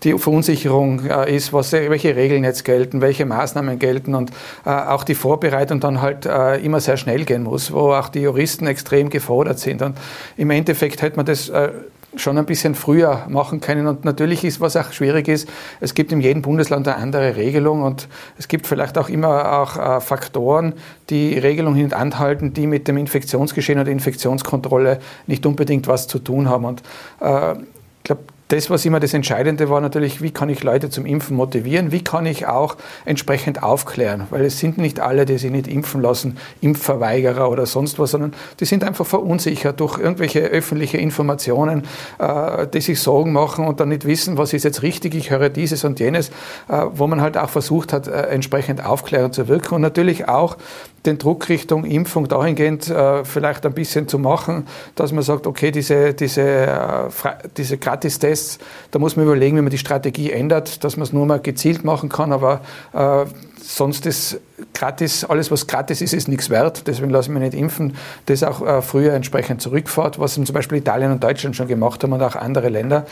die 0.05 0.17
Verunsicherung 0.19 1.05
äh, 1.07 1.35
ist, 1.35 1.53
was, 1.53 1.73
welche 1.73 2.17
Regeln 2.17 2.45
jetzt 2.45 2.65
gelten, 2.65 3.01
welche 3.01 3.27
Maßnahmen 3.27 3.79
gelten 3.79 4.15
und 4.15 4.31
äh, 4.65 4.71
auch 4.71 5.05
die 5.05 5.15
Vorbereitung 5.15 5.81
dann 5.81 6.01
halt 6.01 6.27
äh, 6.27 6.57
immer 6.59 6.81
sehr 6.81 6.97
schnell 6.97 7.25
gehen 7.25 7.43
muss, 7.43 7.73
wo 7.73 7.93
auch 7.93 8.09
die 8.09 8.21
Juristen 8.21 8.67
extrem 8.67 9.11
gefordert 9.11 9.59
sind. 9.59 9.83
Und 9.83 9.97
im 10.37 10.51
Endeffekt 10.51 11.03
hätte 11.03 11.17
man 11.17 11.27
das 11.27 11.49
äh, 11.49 11.71
schon 12.17 12.39
ein 12.39 12.47
bisschen 12.47 12.75
früher 12.75 13.27
machen 13.29 13.61
können. 13.61 13.87
Und 13.87 14.05
natürlich 14.05 14.45
ist, 14.45 14.61
was 14.61 14.77
auch 14.77 14.93
schwierig 14.93 15.29
ist, 15.29 15.49
es 15.81 15.95
gibt 15.95 16.13
in 16.13 16.21
jedem 16.21 16.43
Bundesland 16.43 16.87
eine 16.89 16.97
andere 16.97 17.37
Regelung 17.37 17.83
und 17.83 18.09
es 18.39 18.49
gibt 18.49 18.67
vielleicht 18.67 18.99
auch 18.99 19.09
immer 19.09 19.61
auch 19.61 19.77
äh, 19.77 20.01
Faktoren, 20.01 20.75
die 21.11 21.39
Regelung 21.39 21.75
hintanhalten, 21.75 22.53
die 22.53 22.67
mit 22.67 22.89
dem 22.89 22.97
Infektionsgeschehen 22.97 23.79
oder 23.79 23.91
Infektionskontrolle 23.91 25.01
nicht 25.27 25.47
unbedingt 25.47 25.89
was 25.89 26.07
zu 26.07 26.19
tun 26.19 26.49
haben. 26.49 26.65
Und 26.65 26.83
äh, 27.21 27.53
ich 27.53 28.05
glaube, 28.05 28.23
das, 28.53 28.69
was 28.69 28.85
immer 28.85 29.01
das 29.01 29.15
Entscheidende 29.15 29.71
war, 29.71 29.81
natürlich, 29.81 30.21
wie 30.21 30.31
kann 30.31 30.51
ich 30.51 30.63
Leute 30.63 30.91
zum 30.91 31.07
Impfen 31.07 31.37
motivieren, 31.39 31.91
wie 31.91 32.05
kann 32.05 32.27
ich 32.27 32.47
auch 32.47 32.77
entsprechend 33.07 33.63
aufklären, 33.63 34.27
weil 34.29 34.45
es 34.45 34.59
sind 34.59 34.77
nicht 34.77 35.01
alle, 35.01 35.25
die 35.25 35.39
sich 35.39 35.51
nicht 35.51 35.69
impfen 35.69 36.03
lassen, 36.03 36.37
Impfverweigerer 36.61 37.51
oder 37.51 37.65
sonst 37.65 37.99
was, 37.99 38.11
sondern 38.11 38.35
die 38.61 38.67
sind 38.67 38.85
einfach 38.85 39.07
verunsichert 39.07 39.81
durch 39.81 39.99
irgendwelche 39.99 40.41
öffentliche 40.41 40.99
Informationen, 40.99 41.85
äh, 42.19 42.67
die 42.67 42.83
sich 42.83 43.01
Sorgen 43.01 43.33
machen 43.33 43.67
und 43.67 43.81
dann 43.81 43.89
nicht 43.89 44.05
wissen, 44.05 44.37
was 44.37 44.53
ist 44.53 44.65
jetzt 44.65 44.83
richtig, 44.83 45.15
ich 45.15 45.31
höre 45.31 45.49
dieses 45.49 45.85
und 45.85 45.99
jenes, 45.99 46.29
äh, 46.69 46.85
wo 46.93 47.07
man 47.07 47.23
halt 47.23 47.39
auch 47.39 47.49
versucht 47.49 47.95
hat, 47.95 48.07
äh, 48.07 48.27
entsprechend 48.27 48.85
aufklärend 48.85 49.35
zu 49.35 49.49
wirken 49.49 49.77
und 49.77 49.81
natürlich 49.81 50.29
auch 50.29 50.59
den 51.07 51.17
Druck 51.17 51.49
Richtung 51.49 51.85
Impfung 51.85 52.29
dahingehend 52.29 52.85
vielleicht 53.25 53.67
ein 53.67 53.73
bisschen 53.73 54.07
zu 54.07 54.21
machen, 54.21 54.69
dass 54.95 55.11
man 55.11 55.25
sagt, 55.25 55.49
okay, 55.49 55.73
diese, 55.73 56.15
diese, 56.15 57.09
diese 57.57 57.77
Gratistests, 57.77 58.42
da 58.91 58.99
muss 58.99 59.17
man 59.17 59.27
überlegen, 59.27 59.57
wie 59.57 59.63
man 59.63 59.71
die 59.71 59.79
Strategie 59.79 60.31
ändert, 60.31 60.85
dass 60.85 60.97
man 60.97 61.05
es 61.05 61.13
nur 61.13 61.27
mal 61.27 61.41
gezielt 61.41 61.85
machen 61.85 62.09
kann, 62.09 62.33
aber 62.33 62.61
äh, 62.93 63.25
sonst 63.63 64.07
ist 64.07 64.41
gratis, 64.75 65.25
alles 65.25 65.51
was 65.51 65.67
gratis 65.67 66.01
ist, 66.01 66.13
ist 66.13 66.29
nichts 66.29 66.51
wert, 66.51 66.87
deswegen 66.87 67.11
lasse 67.11 67.31
ich 67.31 67.35
mich 67.35 67.43
nicht 67.43 67.55
impfen. 67.55 67.97
Das 68.27 68.43
auch 68.43 68.67
äh, 68.67 68.83
früher 68.83 69.13
entsprechend 69.15 69.63
zurückfährt, 69.63 70.19
was 70.19 70.35
zum 70.35 70.45
Beispiel 70.45 70.79
Italien 70.79 71.13
und 71.13 71.23
Deutschland 71.23 71.57
schon 71.57 71.69
gemacht 71.69 72.03
haben 72.03 72.13
und 72.13 72.23
auch 72.23 72.37
andere 72.37 72.69
Länder. 72.69 73.07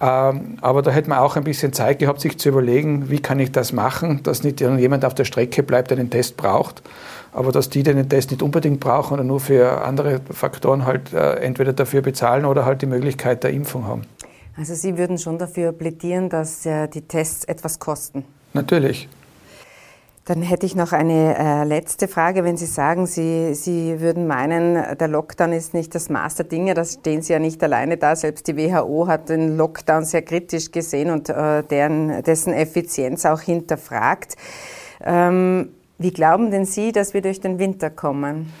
Ähm, 0.00 0.56
aber 0.62 0.82
da 0.82 0.90
hätte 0.90 1.10
man 1.10 1.18
auch 1.18 1.36
ein 1.36 1.44
bisschen 1.44 1.72
Zeit 1.72 1.98
gehabt, 1.98 2.20
sich 2.20 2.38
zu 2.38 2.48
überlegen, 2.48 3.10
wie 3.10 3.20
kann 3.20 3.38
ich 3.38 3.52
das 3.52 3.72
machen, 3.72 4.22
dass 4.22 4.42
nicht 4.42 4.60
jemand 4.60 5.04
auf 5.04 5.14
der 5.14 5.24
Strecke 5.24 5.62
bleibt, 5.62 5.90
der 5.90 5.98
den 5.98 6.10
Test 6.10 6.36
braucht 6.36 6.82
aber 7.32 7.52
dass 7.52 7.70
die 7.70 7.82
den 7.82 8.08
Test 8.08 8.30
nicht 8.30 8.42
unbedingt 8.42 8.80
brauchen 8.80 9.14
oder 9.14 9.24
nur 9.24 9.40
für 9.40 9.82
andere 9.82 10.20
Faktoren 10.30 10.84
halt 10.84 11.12
äh, 11.12 11.34
entweder 11.36 11.72
dafür 11.72 12.02
bezahlen 12.02 12.44
oder 12.44 12.64
halt 12.64 12.82
die 12.82 12.86
Möglichkeit 12.86 13.44
der 13.44 13.50
Impfung 13.50 13.86
haben. 13.86 14.02
Also 14.56 14.74
Sie 14.74 14.98
würden 14.98 15.18
schon 15.18 15.38
dafür 15.38 15.72
plädieren, 15.72 16.28
dass 16.28 16.66
äh, 16.66 16.88
die 16.88 17.02
Tests 17.02 17.44
etwas 17.44 17.78
kosten? 17.78 18.24
Natürlich. 18.52 19.08
Dann 20.26 20.42
hätte 20.42 20.66
ich 20.66 20.76
noch 20.76 20.92
eine 20.92 21.36
äh, 21.36 21.64
letzte 21.64 22.06
Frage. 22.06 22.44
Wenn 22.44 22.56
Sie 22.56 22.66
sagen, 22.66 23.06
Sie, 23.06 23.54
Sie 23.54 24.00
würden 24.00 24.26
meinen, 24.26 24.96
der 24.96 25.08
Lockdown 25.08 25.52
ist 25.52 25.74
nicht 25.74 25.94
das 25.94 26.08
Maß 26.08 26.36
der 26.36 26.44
Dinge, 26.44 26.74
da 26.74 26.84
stehen 26.84 27.22
Sie 27.22 27.32
ja 27.32 27.38
nicht 27.38 27.62
alleine 27.64 27.96
da. 27.96 28.14
Selbst 28.14 28.46
die 28.46 28.56
WHO 28.56 29.08
hat 29.08 29.28
den 29.28 29.56
Lockdown 29.56 30.04
sehr 30.04 30.22
kritisch 30.22 30.70
gesehen 30.70 31.10
und 31.10 31.30
äh, 31.30 31.64
deren, 31.64 32.22
dessen 32.22 32.52
Effizienz 32.52 33.24
auch 33.24 33.40
hinterfragt. 33.40 34.36
Ähm, 35.02 35.70
wie 35.98 36.12
glauben 36.12 36.50
denn 36.50 36.64
Sie, 36.64 36.92
dass 36.92 37.12
wir 37.12 37.22
durch 37.22 37.40
den 37.40 37.58
Winter 37.58 37.90
kommen? 37.90 38.52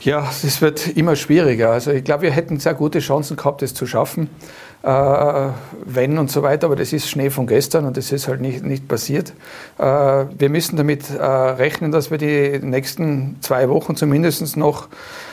Ja, 0.00 0.28
es 0.42 0.60
wird 0.62 0.96
immer 0.96 1.14
schwieriger. 1.14 1.70
Also 1.70 1.92
ich 1.92 2.02
glaube, 2.02 2.22
wir 2.22 2.32
hätten 2.32 2.58
sehr 2.58 2.74
gute 2.74 2.98
Chancen 2.98 3.36
gehabt, 3.36 3.62
das 3.62 3.74
zu 3.74 3.86
schaffen, 3.86 4.30
wenn 4.82 6.18
und 6.18 6.30
so 6.30 6.42
weiter. 6.42 6.66
Aber 6.66 6.76
das 6.76 6.92
ist 6.92 7.08
Schnee 7.08 7.30
von 7.30 7.46
gestern 7.46 7.84
und 7.84 7.96
das 7.96 8.12
ist 8.12 8.28
halt 8.28 8.40
nicht, 8.40 8.64
nicht 8.64 8.88
passiert. 8.88 9.32
Äh, 9.78 9.84
wir 9.84 10.48
müssen 10.48 10.76
damit 10.76 11.10
äh, 11.10 11.22
rechnen, 11.22 11.92
dass 11.92 12.10
wir 12.10 12.18
die 12.18 12.58
nächsten 12.60 13.36
zwei 13.40 13.68
Wochen 13.68 13.96
zumindest 13.96 14.56
noch 14.56 14.86
äh, 14.86 15.31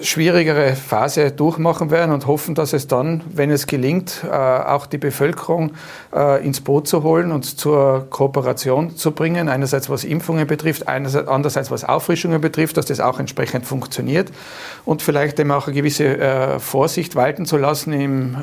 schwierigere 0.00 0.74
Phase 0.74 1.30
durchmachen 1.30 1.90
werden 1.90 2.12
und 2.12 2.26
hoffen, 2.26 2.54
dass 2.54 2.72
es 2.72 2.88
dann, 2.88 3.22
wenn 3.32 3.50
es 3.50 3.66
gelingt, 3.66 4.24
äh, 4.24 4.28
auch 4.30 4.86
die 4.86 4.98
Bevölkerung 4.98 5.72
äh, 6.14 6.44
ins 6.44 6.60
Boot 6.60 6.88
zu 6.88 7.02
holen 7.02 7.30
und 7.30 7.44
zur 7.44 8.06
Kooperation 8.10 8.96
zu 8.96 9.12
bringen. 9.12 9.48
Einerseits 9.48 9.90
was 9.90 10.04
Impfungen 10.04 10.46
betrifft, 10.46 10.88
andererseits 10.88 11.70
was 11.70 11.84
Auffrischungen 11.84 12.40
betrifft, 12.40 12.76
dass 12.76 12.86
das 12.86 13.00
auch 13.00 13.20
entsprechend 13.20 13.66
funktioniert 13.66 14.30
und 14.84 15.02
vielleicht 15.02 15.38
eben 15.38 15.50
auch 15.50 15.66
eine 15.66 15.76
gewisse 15.76 16.58
Vorsicht 16.58 17.14
walten 17.14 17.46
zu 17.46 17.56
lassen 17.56 17.92
im 17.92 18.36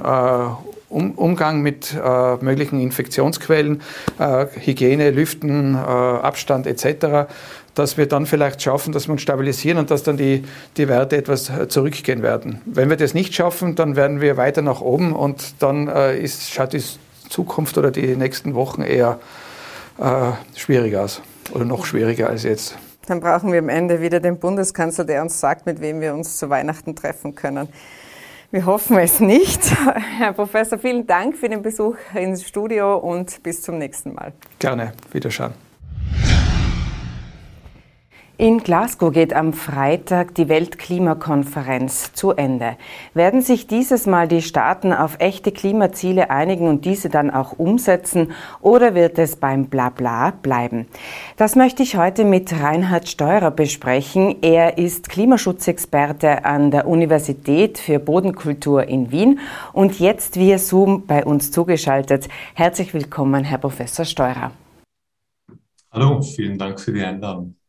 Umgang 0.90 1.62
mit 1.62 1.96
möglichen 2.42 2.80
Infektionsquellen, 2.80 3.82
Hygiene, 4.20 5.12
Lüften, 5.12 5.76
Abstand 5.76 6.68
etc 6.68 7.28
dass 7.76 7.98
wir 7.98 8.08
dann 8.08 8.26
vielleicht 8.26 8.62
schaffen, 8.62 8.92
dass 8.92 9.08
wir 9.08 9.14
uns 9.14 9.22
stabilisieren 9.22 9.78
und 9.78 9.92
dass 9.92 10.04
dann 10.04 10.18
die, 10.18 10.44
die 10.78 10.88
Werte 10.88 11.18
etwas 11.18 11.50
äh, 11.50 11.68
zurückgehen 11.68 12.22
werden. 12.22 12.62
Wenn 12.66 12.90
wir 12.90 12.98
das 12.98 13.14
nicht 13.14 13.34
schaffen, 13.34 13.76
dann 13.76 13.96
werden 13.96 14.22
wir 14.22 14.38
weiter 14.38 14.62
nach 14.62 14.82
oben 14.82 15.14
und 15.14 15.62
dann 15.62 15.88
äh, 15.88 16.18
ist, 16.20 16.52
schaut 16.52 16.74
die 16.74 16.84
Zukunft 17.30 17.78
oder 17.78 17.92
die 17.92 18.16
nächsten 18.16 18.56
Wochen 18.56 18.82
eher 18.82 19.20
äh, 20.00 20.32
schwierig 20.56 20.96
aus 20.98 21.22
oder 21.54 21.66
noch 21.66 21.86
schwieriger 21.86 22.30
als 22.30 22.44
jetzt. 22.44 22.78
Dann 23.08 23.20
brauchen 23.20 23.52
wir 23.52 23.60
am 23.60 23.70
Ende 23.70 24.02
wieder 24.02 24.20
den 24.20 24.40
Bundeskanzler, 24.40 25.06
der 25.06 25.22
uns 25.22 25.40
sagt, 25.40 25.66
mit 25.66 25.82
wem 25.82 26.02
wir 26.02 26.14
uns 26.14 26.38
zu 26.38 26.50
Weihnachten 26.50 26.96
treffen 26.96 27.36
können. 27.36 27.68
Wir 28.52 28.66
hoffen 28.66 28.98
es 28.98 29.20
nicht. 29.22 29.62
Herr 30.18 30.34
Professor, 30.34 30.78
vielen 30.78 31.08
Dank 31.08 31.38
für 31.38 31.48
den 31.48 31.62
Besuch 31.62 31.96
ins 32.14 32.46
Studio 32.46 32.98
und 32.98 33.42
bis 33.44 33.62
zum 33.62 33.78
nächsten 33.78 34.14
Mal. 34.14 34.34
Gerne, 34.60 34.92
wiederschauen. 35.12 35.71
In 38.42 38.58
Glasgow 38.58 39.14
geht 39.14 39.36
am 39.36 39.54
Freitag 39.54 40.34
die 40.34 40.50
Weltklimakonferenz 40.50 42.14
zu 42.14 42.32
Ende. 42.32 42.76
Werden 43.14 43.44
sich 43.44 43.68
dieses 43.68 44.08
Mal 44.08 44.28
die 44.28 44.42
Staaten 44.42 44.94
auf 44.94 45.18
echte 45.20 45.52
Klimaziele 45.52 46.32
einigen 46.32 46.68
und 46.68 46.84
diese 46.84 47.10
dann 47.10 47.30
auch 47.30 47.60
umsetzen 47.60 48.32
oder 48.60 48.96
wird 48.96 49.20
es 49.20 49.36
beim 49.36 49.66
Blabla 49.66 50.32
bleiben? 50.32 50.88
Das 51.38 51.56
möchte 51.56 51.84
ich 51.84 51.98
heute 51.98 52.26
mit 52.26 52.52
Reinhard 52.52 53.08
Steurer 53.08 53.52
besprechen. 53.52 54.38
Er 54.42 54.80
ist 54.80 55.10
Klimaschutzexperte 55.10 56.44
an 56.44 56.72
der 56.72 56.88
Universität 56.88 57.78
für 57.78 58.00
Bodenkultur 58.00 58.88
in 58.88 59.12
Wien 59.12 59.40
und 59.72 60.00
jetzt 60.00 60.36
via 60.36 60.58
Zoom 60.58 61.06
bei 61.06 61.24
uns 61.24 61.52
zugeschaltet. 61.52 62.28
Herzlich 62.56 62.92
willkommen, 62.96 63.44
Herr 63.44 63.60
Professor 63.60 64.04
Steurer. 64.04 64.50
Hallo, 65.92 66.24
vielen 66.24 66.58
Dank 66.58 66.80
für 66.80 66.92
die 66.92 67.04
Einladung. 67.04 67.61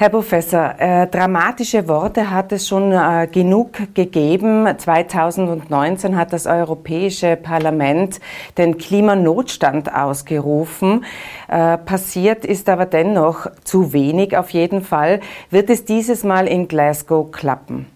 Herr 0.00 0.10
Professor, 0.10 0.76
äh, 0.78 1.08
dramatische 1.08 1.88
Worte 1.88 2.30
hat 2.30 2.52
es 2.52 2.68
schon 2.68 2.92
äh, 2.92 3.26
genug 3.26 3.94
gegeben. 3.94 4.68
2019 4.78 6.14
hat 6.14 6.32
das 6.32 6.46
Europäische 6.46 7.34
Parlament 7.34 8.20
den 8.56 8.78
Klimanotstand 8.78 9.92
ausgerufen. 9.92 11.04
Äh, 11.48 11.78
passiert 11.78 12.44
ist 12.44 12.68
aber 12.68 12.86
dennoch 12.86 13.48
zu 13.64 13.92
wenig 13.92 14.36
auf 14.36 14.50
jeden 14.50 14.82
Fall. 14.82 15.18
Wird 15.50 15.68
es 15.68 15.84
dieses 15.84 16.22
Mal 16.22 16.46
in 16.46 16.68
Glasgow 16.68 17.32
klappen? 17.32 17.86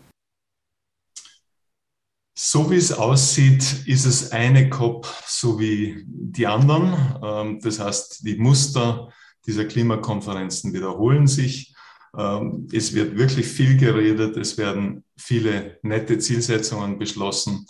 So 2.36 2.68
wie 2.72 2.78
es 2.78 2.92
aussieht, 2.92 3.86
ist 3.86 4.06
es 4.06 4.32
eine 4.32 4.68
COP 4.70 5.06
so 5.24 5.60
wie 5.60 6.04
die 6.04 6.48
anderen. 6.48 6.96
Ähm, 7.22 7.60
das 7.62 7.78
heißt, 7.78 8.26
die 8.26 8.38
Muster 8.38 9.12
dieser 9.46 9.66
Klimakonferenzen 9.66 10.72
wiederholen 10.72 11.28
sich. 11.28 11.71
Ähm, 12.16 12.68
es 12.72 12.94
wird 12.94 13.16
wirklich 13.16 13.46
viel 13.46 13.76
geredet, 13.76 14.36
es 14.36 14.58
werden 14.58 15.04
viele 15.16 15.78
nette 15.82 16.18
Zielsetzungen 16.18 16.98
beschlossen. 16.98 17.66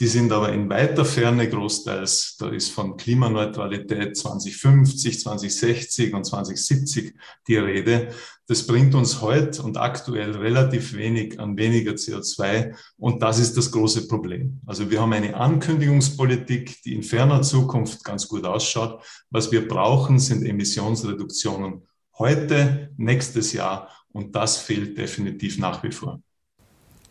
Die 0.00 0.06
sind 0.06 0.30
aber 0.30 0.52
in 0.52 0.70
weiter 0.70 1.04
Ferne 1.04 1.48
großteils. 1.48 2.36
Da 2.38 2.50
ist 2.50 2.70
von 2.70 2.96
Klimaneutralität 2.96 4.16
2050, 4.16 5.18
2060 5.18 6.14
und 6.14 6.24
2070 6.24 7.14
die 7.48 7.56
Rede. 7.56 8.10
Das 8.46 8.64
bringt 8.64 8.94
uns 8.94 9.20
heute 9.20 9.60
und 9.60 9.76
aktuell 9.76 10.36
relativ 10.36 10.94
wenig 10.94 11.40
an 11.40 11.58
weniger 11.58 11.92
CO2. 11.92 12.76
Und 12.96 13.22
das 13.24 13.40
ist 13.40 13.56
das 13.56 13.72
große 13.72 14.06
Problem. 14.06 14.60
Also 14.66 14.88
wir 14.88 15.00
haben 15.00 15.12
eine 15.12 15.34
Ankündigungspolitik, 15.34 16.80
die 16.84 16.94
in 16.94 17.02
ferner 17.02 17.42
Zukunft 17.42 18.04
ganz 18.04 18.28
gut 18.28 18.44
ausschaut. 18.44 19.02
Was 19.30 19.50
wir 19.50 19.66
brauchen, 19.66 20.20
sind 20.20 20.46
Emissionsreduktionen 20.46 21.82
heute, 22.18 22.90
nächstes 22.96 23.52
Jahr 23.52 23.88
und 24.12 24.34
das 24.34 24.58
fehlt 24.58 24.98
definitiv 24.98 25.58
nach 25.58 25.82
wie 25.82 25.92
vor. 25.92 26.20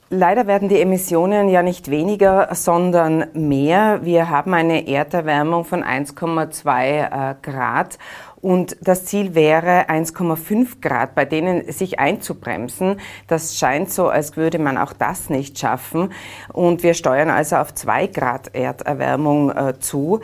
Leider 0.09 0.47
werden 0.47 0.69
die 0.69 0.79
Emissionen 0.79 1.49
ja 1.49 1.61
nicht 1.61 1.91
weniger, 1.91 2.47
sondern 2.55 3.25
mehr. 3.33 4.05
Wir 4.05 4.29
haben 4.29 4.53
eine 4.53 4.87
Erderwärmung 4.87 5.65
von 5.65 5.83
1,2 5.83 7.31
äh, 7.31 7.35
Grad 7.41 7.97
und 8.39 8.77
das 8.79 9.03
Ziel 9.03 9.35
wäre 9.35 9.89
1,5 9.89 10.79
Grad, 10.79 11.13
bei 11.13 11.25
denen 11.25 11.69
sich 11.69 11.99
einzubremsen. 11.99 13.01
Das 13.27 13.57
scheint 13.57 13.91
so, 13.91 14.07
als 14.07 14.37
würde 14.37 14.59
man 14.59 14.77
auch 14.77 14.93
das 14.93 15.29
nicht 15.29 15.59
schaffen. 15.59 16.13
Und 16.53 16.83
wir 16.83 16.93
steuern 16.93 17.29
also 17.29 17.57
auf 17.57 17.73
2 17.73 18.07
Grad 18.07 18.55
Erderwärmung 18.55 19.51
äh, 19.51 19.77
zu. 19.77 20.21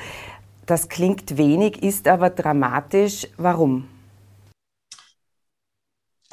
Das 0.66 0.88
klingt 0.88 1.38
wenig, 1.38 1.84
ist 1.84 2.08
aber 2.08 2.30
dramatisch. 2.30 3.28
Warum? 3.36 3.90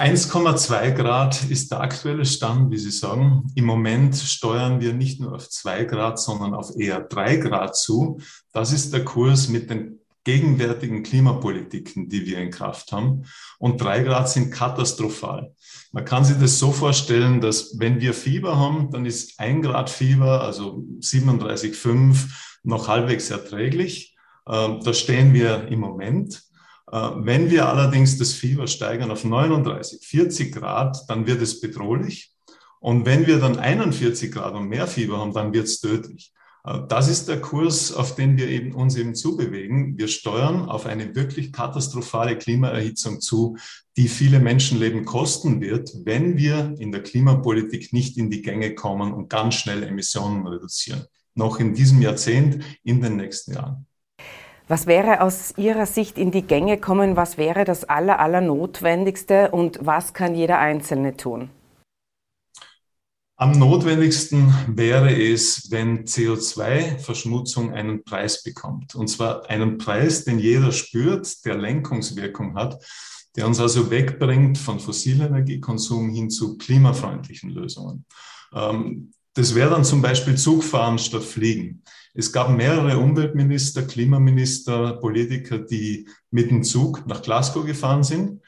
1,2 0.00 0.92
Grad 0.92 1.50
ist 1.50 1.72
der 1.72 1.80
aktuelle 1.82 2.24
Stand, 2.24 2.70
wie 2.70 2.78
Sie 2.78 2.90
sagen. 2.90 3.52
Im 3.54 3.66
Moment 3.66 4.16
steuern 4.16 4.80
wir 4.80 4.94
nicht 4.94 5.20
nur 5.20 5.34
auf 5.34 5.50
2 5.50 5.84
Grad, 5.84 6.18
sondern 6.18 6.54
auf 6.54 6.70
eher 6.74 7.02
3 7.02 7.36
Grad 7.36 7.76
zu. 7.76 8.18
Das 8.50 8.72
ist 8.72 8.94
der 8.94 9.04
Kurs 9.04 9.50
mit 9.50 9.68
den 9.68 9.98
gegenwärtigen 10.24 11.02
Klimapolitiken, 11.02 12.08
die 12.08 12.24
wir 12.24 12.38
in 12.38 12.50
Kraft 12.50 12.92
haben. 12.92 13.26
Und 13.58 13.78
3 13.82 14.04
Grad 14.04 14.30
sind 14.30 14.50
katastrophal. 14.50 15.52
Man 15.92 16.06
kann 16.06 16.24
sich 16.24 16.38
das 16.38 16.58
so 16.58 16.72
vorstellen, 16.72 17.42
dass 17.42 17.78
wenn 17.78 18.00
wir 18.00 18.14
Fieber 18.14 18.58
haben, 18.58 18.90
dann 18.90 19.04
ist 19.04 19.38
1 19.38 19.66
Grad 19.66 19.90
Fieber, 19.90 20.40
also 20.40 20.82
37,5, 21.00 22.24
noch 22.62 22.88
halbwegs 22.88 23.28
erträglich. 23.28 24.16
Ähm, 24.48 24.80
da 24.82 24.94
stehen 24.94 25.34
wir 25.34 25.68
im 25.68 25.80
Moment. 25.80 26.42
Äh, 26.90 27.10
wenn 27.16 27.50
wir 27.50 27.68
allerdings 27.68 28.18
das 28.18 28.32
Fieber 28.32 28.66
steigern 28.66 29.10
auf 29.10 29.24
39, 29.24 30.04
40 30.04 30.54
Grad, 30.54 31.04
dann 31.08 31.26
wird 31.26 31.40
es 31.42 31.60
bedrohlich. 31.60 32.32
Und 32.80 33.06
wenn 33.06 33.26
wir 33.26 33.38
dann 33.38 33.58
41 33.58 34.32
Grad 34.32 34.54
und 34.54 34.68
mehr 34.68 34.86
Fieber 34.86 35.18
haben, 35.18 35.32
dann 35.32 35.52
wird 35.52 35.66
es 35.66 35.80
tödlich. 35.80 36.32
Äh, 36.64 36.80
das 36.88 37.08
ist 37.08 37.28
der 37.28 37.40
Kurs, 37.40 37.92
auf 37.92 38.16
den 38.16 38.36
wir 38.36 38.48
eben 38.48 38.72
uns 38.72 38.96
eben 38.96 39.14
zubewegen. 39.14 39.98
Wir 39.98 40.08
steuern 40.08 40.68
auf 40.68 40.86
eine 40.86 41.14
wirklich 41.14 41.52
katastrophale 41.52 42.36
Klimaerhitzung 42.36 43.20
zu, 43.20 43.56
die 43.96 44.08
viele 44.08 44.40
Menschenleben 44.40 45.04
kosten 45.04 45.60
wird, 45.60 45.92
wenn 46.04 46.36
wir 46.36 46.74
in 46.78 46.90
der 46.90 47.02
Klimapolitik 47.02 47.92
nicht 47.92 48.16
in 48.16 48.30
die 48.30 48.42
Gänge 48.42 48.74
kommen 48.74 49.12
und 49.12 49.28
ganz 49.28 49.54
schnell 49.54 49.82
Emissionen 49.82 50.46
reduzieren. 50.46 51.04
Noch 51.34 51.60
in 51.60 51.74
diesem 51.74 52.02
Jahrzehnt, 52.02 52.64
in 52.82 53.00
den 53.00 53.16
nächsten 53.16 53.54
Jahren. 53.54 53.86
Was 54.70 54.86
wäre 54.86 55.20
aus 55.20 55.52
Ihrer 55.56 55.84
Sicht 55.84 56.16
in 56.16 56.30
die 56.30 56.42
Gänge 56.42 56.78
kommen? 56.78 57.16
Was 57.16 57.38
wäre 57.38 57.64
das 57.64 57.82
aller, 57.82 58.20
aller 58.20 58.40
und 59.52 59.80
was 59.82 60.14
kann 60.14 60.36
jeder 60.36 60.60
Einzelne 60.60 61.16
tun? 61.16 61.50
Am 63.34 63.50
notwendigsten 63.50 64.54
wäre 64.68 65.12
es, 65.12 65.72
wenn 65.72 66.04
CO2-Verschmutzung 66.04 67.72
einen 67.72 68.04
Preis 68.04 68.44
bekommt. 68.44 68.94
Und 68.94 69.08
zwar 69.08 69.50
einen 69.50 69.76
Preis, 69.76 70.24
den 70.24 70.38
jeder 70.38 70.70
spürt, 70.70 71.44
der 71.44 71.56
Lenkungswirkung 71.56 72.54
hat, 72.54 72.80
der 73.34 73.48
uns 73.48 73.58
also 73.58 73.90
wegbringt 73.90 74.56
von 74.56 74.78
Fossilenergiekonsum 74.78 76.10
hin 76.10 76.30
zu 76.30 76.56
klimafreundlichen 76.58 77.50
Lösungen. 77.50 78.04
Ähm, 78.54 79.10
das 79.34 79.54
wäre 79.54 79.70
dann 79.70 79.84
zum 79.84 80.02
Beispiel 80.02 80.36
Zugfahren 80.36 80.98
statt 80.98 81.22
Fliegen. 81.22 81.82
Es 82.14 82.32
gab 82.32 82.50
mehrere 82.50 82.98
Umweltminister, 82.98 83.82
Klimaminister, 83.82 84.94
Politiker, 84.94 85.58
die 85.58 86.08
mit 86.30 86.50
dem 86.50 86.64
Zug 86.64 87.06
nach 87.06 87.22
Glasgow 87.22 87.64
gefahren 87.64 88.02
sind. 88.02 88.40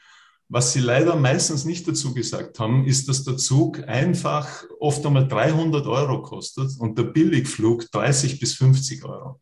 Was 0.49 0.73
sie 0.73 0.81
leider 0.81 1.15
meistens 1.15 1.63
nicht 1.63 1.87
dazu 1.87 2.13
gesagt 2.13 2.59
haben, 2.59 2.85
ist, 2.85 3.07
dass 3.07 3.23
der 3.23 3.37
Zug 3.37 3.87
einfach 3.87 4.65
oft 4.79 5.05
einmal 5.05 5.27
300 5.27 5.87
Euro 5.87 6.21
kostet 6.21 6.71
und 6.77 6.97
der 6.97 7.03
Billigflug 7.03 7.89
30 7.91 8.39
bis 8.39 8.53
50 8.55 9.05
Euro. 9.05 9.39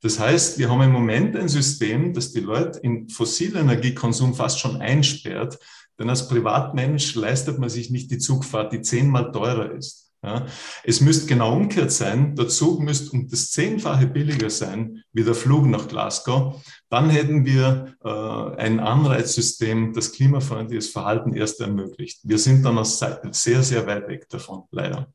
Das 0.00 0.18
heißt, 0.18 0.58
wir 0.58 0.70
haben 0.70 0.82
im 0.82 0.92
Moment 0.92 1.36
ein 1.36 1.48
System, 1.48 2.14
das 2.14 2.32
die 2.32 2.40
Leute 2.40 2.78
in 2.80 3.08
Fossilenergiekonsum 3.08 4.34
fast 4.34 4.60
schon 4.60 4.80
einsperrt, 4.80 5.58
denn 5.98 6.08
als 6.08 6.28
Privatmensch 6.28 7.14
leistet 7.14 7.58
man 7.58 7.68
sich 7.68 7.90
nicht 7.90 8.10
die 8.10 8.18
Zugfahrt, 8.18 8.72
die 8.72 8.80
zehnmal 8.80 9.32
teurer 9.32 9.72
ist. 9.72 10.07
Ja, 10.20 10.46
es 10.82 11.00
müsste 11.00 11.26
genau 11.26 11.54
umgekehrt 11.54 11.92
sein. 11.92 12.34
Der 12.34 12.48
Zug 12.48 12.80
müsste 12.80 13.12
um 13.12 13.28
das 13.28 13.52
Zehnfache 13.52 14.08
billiger 14.08 14.50
sein 14.50 15.04
wie 15.12 15.22
der 15.22 15.34
Flug 15.34 15.66
nach 15.66 15.86
Glasgow. 15.86 16.60
Dann 16.88 17.08
hätten 17.08 17.44
wir 17.44 17.94
äh, 18.04 18.56
ein 18.60 18.80
Anreizsystem, 18.80 19.92
das 19.92 20.10
klimafreundliches 20.10 20.90
Verhalten 20.90 21.34
erst 21.34 21.60
ermöglicht. 21.60 22.20
Wir 22.24 22.38
sind 22.38 22.64
dann 22.64 22.78
aus 22.78 22.98
sehr, 23.30 23.62
sehr 23.62 23.86
weit 23.86 24.08
weg 24.08 24.28
davon, 24.28 24.64
leider. 24.72 25.12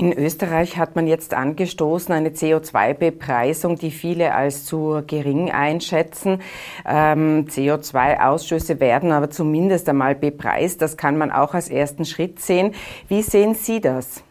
In 0.00 0.14
Österreich 0.14 0.78
hat 0.78 0.96
man 0.96 1.06
jetzt 1.06 1.34
angestoßen 1.34 2.14
eine 2.14 2.30
CO2-Bepreisung, 2.30 3.76
die 3.76 3.90
viele 3.90 4.34
als 4.34 4.64
zu 4.64 5.02
gering 5.06 5.50
einschätzen. 5.50 6.40
Ähm, 6.86 7.44
CO2-Ausschüsse 7.44 8.80
werden 8.80 9.12
aber 9.12 9.28
zumindest 9.28 9.90
einmal 9.90 10.14
bepreist. 10.14 10.80
Das 10.80 10.96
kann 10.96 11.18
man 11.18 11.30
auch 11.30 11.52
als 11.52 11.68
ersten 11.68 12.06
Schritt 12.06 12.40
sehen. 12.40 12.74
Wie 13.08 13.20
sehen 13.20 13.54
Sie 13.54 13.82
das? 13.82 14.24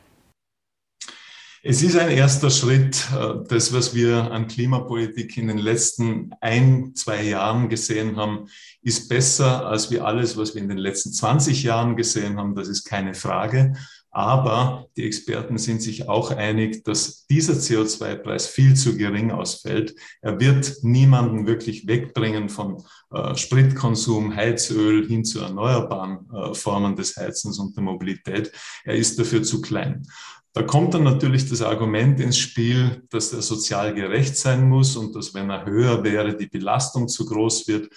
Es 1.61 1.83
ist 1.83 1.97
ein 1.97 2.09
erster 2.09 2.49
Schritt. 2.49 3.07
Äh, 3.15 3.45
das, 3.47 3.71
was 3.71 3.93
wir 3.93 4.31
an 4.31 4.47
Klimapolitik 4.47 5.37
in 5.37 5.49
den 5.49 5.59
letzten 5.59 6.31
ein, 6.41 6.95
zwei 6.95 7.21
Jahren 7.21 7.69
gesehen 7.69 8.15
haben, 8.15 8.47
ist 8.81 9.07
besser 9.07 9.67
als 9.67 9.91
wir 9.91 10.03
alles, 10.03 10.35
was 10.35 10.55
wir 10.55 10.63
in 10.63 10.69
den 10.69 10.79
letzten 10.79 11.13
20 11.13 11.61
Jahren 11.61 11.95
gesehen 11.95 12.39
haben. 12.39 12.55
Das 12.55 12.69
ist 12.69 12.85
keine 12.85 13.13
Frage. 13.13 13.73
Aber 14.11 14.87
die 14.97 15.05
Experten 15.05 15.57
sind 15.57 15.81
sich 15.83 16.09
auch 16.09 16.31
einig, 16.31 16.83
dass 16.83 17.27
dieser 17.27 17.53
CO2-Preis 17.53 18.47
viel 18.47 18.75
zu 18.75 18.97
gering 18.97 19.29
ausfällt. 19.31 19.93
Er 20.21 20.39
wird 20.39 20.77
niemanden 20.81 21.45
wirklich 21.45 21.87
wegbringen 21.87 22.49
von 22.49 22.83
äh, 23.11 23.35
Spritkonsum, 23.35 24.35
Heizöl 24.35 25.07
hin 25.07 25.23
zu 25.23 25.41
erneuerbaren 25.41 26.27
äh, 26.33 26.53
Formen 26.55 26.95
des 26.95 27.17
Heizens 27.17 27.59
und 27.59 27.75
der 27.75 27.83
Mobilität. 27.83 28.51
Er 28.83 28.95
ist 28.95 29.19
dafür 29.19 29.43
zu 29.43 29.61
klein. 29.61 30.07
Da 30.53 30.63
kommt 30.63 30.95
dann 30.95 31.03
natürlich 31.03 31.47
das 31.47 31.61
Argument 31.61 32.19
ins 32.19 32.39
Spiel, 32.39 33.03
dass 33.11 33.31
er 33.31 33.43
sozial 33.43 33.93
gerecht 33.93 34.35
sein 34.35 34.67
muss 34.67 34.97
und 34.97 35.15
dass, 35.15 35.35
wenn 35.35 35.51
er 35.51 35.65
höher 35.65 36.03
wäre, 36.03 36.35
die 36.35 36.47
Belastung 36.47 37.07
zu 37.07 37.25
groß 37.25 37.67
wird. 37.67 37.89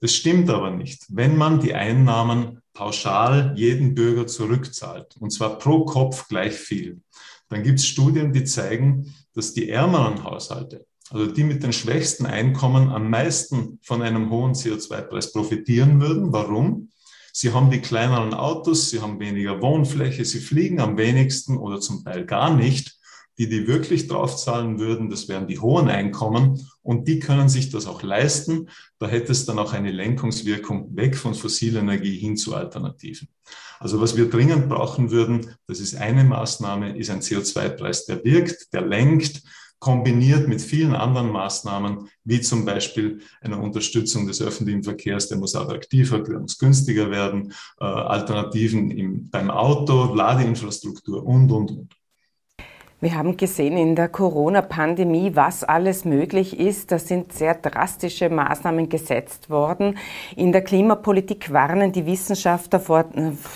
Das 0.00 0.14
stimmt 0.14 0.48
aber 0.48 0.70
nicht. 0.70 1.04
Wenn 1.10 1.36
man 1.36 1.60
die 1.60 1.74
Einnahmen 1.74 2.59
pauschal 2.72 3.52
jeden 3.56 3.94
Bürger 3.94 4.26
zurückzahlt, 4.26 5.16
und 5.18 5.30
zwar 5.30 5.58
pro 5.58 5.84
Kopf 5.84 6.28
gleich 6.28 6.54
viel, 6.54 7.00
dann 7.48 7.62
gibt 7.62 7.80
es 7.80 7.86
Studien, 7.86 8.32
die 8.32 8.44
zeigen, 8.44 9.14
dass 9.34 9.52
die 9.52 9.68
ärmeren 9.68 10.24
Haushalte, 10.24 10.86
also 11.10 11.26
die 11.26 11.44
mit 11.44 11.62
den 11.62 11.72
schwächsten 11.72 12.26
Einkommen, 12.26 12.90
am 12.90 13.10
meisten 13.10 13.78
von 13.82 14.02
einem 14.02 14.30
hohen 14.30 14.54
CO2-Preis 14.54 15.32
profitieren 15.32 16.00
würden. 16.00 16.32
Warum? 16.32 16.90
Sie 17.32 17.52
haben 17.52 17.70
die 17.70 17.80
kleineren 17.80 18.34
Autos, 18.34 18.90
sie 18.90 19.00
haben 19.00 19.20
weniger 19.20 19.60
Wohnfläche, 19.60 20.24
sie 20.24 20.40
fliegen 20.40 20.80
am 20.80 20.96
wenigsten 20.96 21.56
oder 21.56 21.80
zum 21.80 22.04
Teil 22.04 22.24
gar 22.26 22.54
nicht 22.54 22.99
die, 23.38 23.48
die 23.48 23.66
wirklich 23.66 24.06
draufzahlen 24.08 24.78
würden, 24.78 25.08
das 25.10 25.28
wären 25.28 25.46
die 25.46 25.58
hohen 25.58 25.88
Einkommen 25.88 26.60
und 26.82 27.08
die 27.08 27.20
können 27.20 27.48
sich 27.48 27.70
das 27.70 27.86
auch 27.86 28.02
leisten. 28.02 28.68
Da 28.98 29.08
hätte 29.08 29.32
es 29.32 29.46
dann 29.46 29.58
auch 29.58 29.72
eine 29.72 29.92
Lenkungswirkung 29.92 30.94
weg 30.96 31.16
von 31.16 31.34
fossiler 31.34 31.80
Energie 31.80 32.18
hin 32.18 32.36
zu 32.36 32.54
Alternativen. 32.54 33.28
Also 33.78 34.00
was 34.00 34.16
wir 34.16 34.28
dringend 34.28 34.68
brauchen 34.68 35.10
würden, 35.10 35.54
das 35.66 35.80
ist 35.80 35.96
eine 35.96 36.24
Maßnahme, 36.24 36.98
ist 36.98 37.10
ein 37.10 37.20
CO2-Preis, 37.20 38.04
der 38.04 38.22
wirkt, 38.24 38.72
der 38.74 38.82
lenkt, 38.82 39.42
kombiniert 39.80 40.46
mit 40.46 40.60
vielen 40.60 40.94
anderen 40.94 41.32
Maßnahmen, 41.32 42.10
wie 42.24 42.40
zum 42.42 42.66
Beispiel 42.66 43.20
einer 43.40 43.60
Unterstützung 43.60 44.26
des 44.26 44.42
öffentlichen 44.42 44.84
Verkehrs, 44.84 45.28
der 45.28 45.38
muss 45.38 45.54
attraktiver, 45.54 46.20
der 46.20 46.38
muss 46.38 46.58
günstiger 46.58 47.10
werden, 47.10 47.52
äh, 47.80 47.84
Alternativen 47.84 48.90
im, 48.90 49.30
beim 49.30 49.50
Auto, 49.50 50.14
Ladeinfrastruktur 50.14 51.24
und, 51.24 51.50
und, 51.50 51.70
und. 51.70 51.99
Wir 53.02 53.14
haben 53.14 53.38
gesehen 53.38 53.78
in 53.78 53.96
der 53.96 54.08
Corona-Pandemie, 54.08 55.30
was 55.34 55.64
alles 55.64 56.04
möglich 56.04 56.60
ist. 56.60 56.92
Da 56.92 56.98
sind 56.98 57.32
sehr 57.32 57.54
drastische 57.54 58.28
Maßnahmen 58.28 58.90
gesetzt 58.90 59.48
worden. 59.48 59.96
In 60.36 60.52
der 60.52 60.60
Klimapolitik 60.60 61.50
warnen 61.50 61.92
die 61.92 62.04
Wissenschaftler 62.04 62.78
vor, 62.78 63.06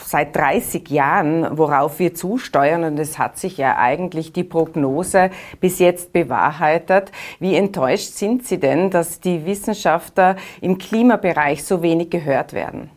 seit 0.06 0.34
30 0.34 0.88
Jahren, 0.88 1.58
worauf 1.58 1.98
wir 1.98 2.14
zusteuern. 2.14 2.84
Und 2.84 2.98
es 2.98 3.18
hat 3.18 3.36
sich 3.36 3.58
ja 3.58 3.76
eigentlich 3.76 4.32
die 4.32 4.44
Prognose 4.44 5.28
bis 5.60 5.78
jetzt 5.78 6.14
bewahrheitet. 6.14 7.12
Wie 7.38 7.54
enttäuscht 7.54 8.14
sind 8.14 8.46
Sie 8.46 8.58
denn, 8.58 8.88
dass 8.88 9.20
die 9.20 9.44
Wissenschaftler 9.44 10.36
im 10.62 10.78
Klimabereich 10.78 11.64
so 11.64 11.82
wenig 11.82 12.08
gehört 12.08 12.54
werden? 12.54 12.88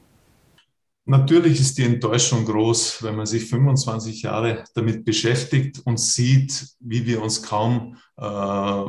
Natürlich 1.09 1.61
ist 1.61 1.77
die 1.77 1.85
Enttäuschung 1.85 2.43
groß, 2.43 3.01
wenn 3.01 3.15
man 3.15 3.25
sich 3.25 3.45
25 3.45 4.23
Jahre 4.23 4.65
damit 4.75 5.05
beschäftigt 5.05 5.79
und 5.85 6.01
sieht, 6.01 6.67
wie 6.81 7.05
wir 7.05 7.23
uns 7.23 7.41
kaum 7.41 7.95
äh, 8.17 8.83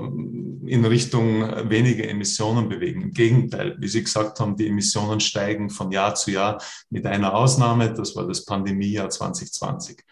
in 0.67 0.85
Richtung 0.85 1.43
weniger 1.71 2.09
Emissionen 2.09 2.69
bewegen. 2.69 3.03
Im 3.03 3.13
Gegenteil, 3.13 3.77
wie 3.79 3.87
Sie 3.87 4.03
gesagt 4.03 4.41
haben, 4.41 4.57
die 4.57 4.67
Emissionen 4.67 5.21
steigen 5.21 5.71
von 5.71 5.93
Jahr 5.93 6.17
zu 6.17 6.33
Jahr 6.33 6.61
mit 6.91 7.07
einer 7.07 7.35
Ausnahme, 7.35 7.95
das 7.95 8.17
war 8.17 8.27
das 8.27 8.45
Pandemiejahr 8.45 9.11
2020. 9.11 10.03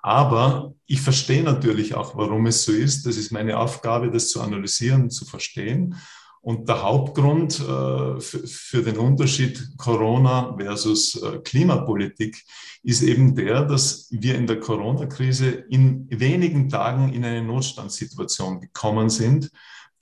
Aber 0.00 0.72
ich 0.86 1.02
verstehe 1.02 1.42
natürlich 1.42 1.94
auch, 1.94 2.16
warum 2.16 2.46
es 2.46 2.64
so 2.64 2.72
ist. 2.72 3.04
Das 3.04 3.18
ist 3.18 3.32
meine 3.32 3.58
Aufgabe, 3.58 4.10
das 4.10 4.30
zu 4.30 4.40
analysieren, 4.40 5.10
zu 5.10 5.26
verstehen. 5.26 5.94
Und 6.42 6.68
der 6.68 6.82
Hauptgrund 6.82 7.60
äh, 7.60 8.20
für 8.20 8.82
den 8.82 8.96
Unterschied 8.96 9.76
Corona 9.76 10.56
versus 10.58 11.20
äh, 11.22 11.38
Klimapolitik 11.40 12.42
ist 12.82 13.02
eben 13.02 13.34
der, 13.34 13.64
dass 13.66 14.08
wir 14.10 14.36
in 14.36 14.46
der 14.46 14.58
Corona-Krise 14.58 15.50
in 15.68 16.06
wenigen 16.10 16.70
Tagen 16.70 17.12
in 17.12 17.24
eine 17.24 17.42
Notstandssituation 17.42 18.60
gekommen 18.60 19.10
sind, 19.10 19.50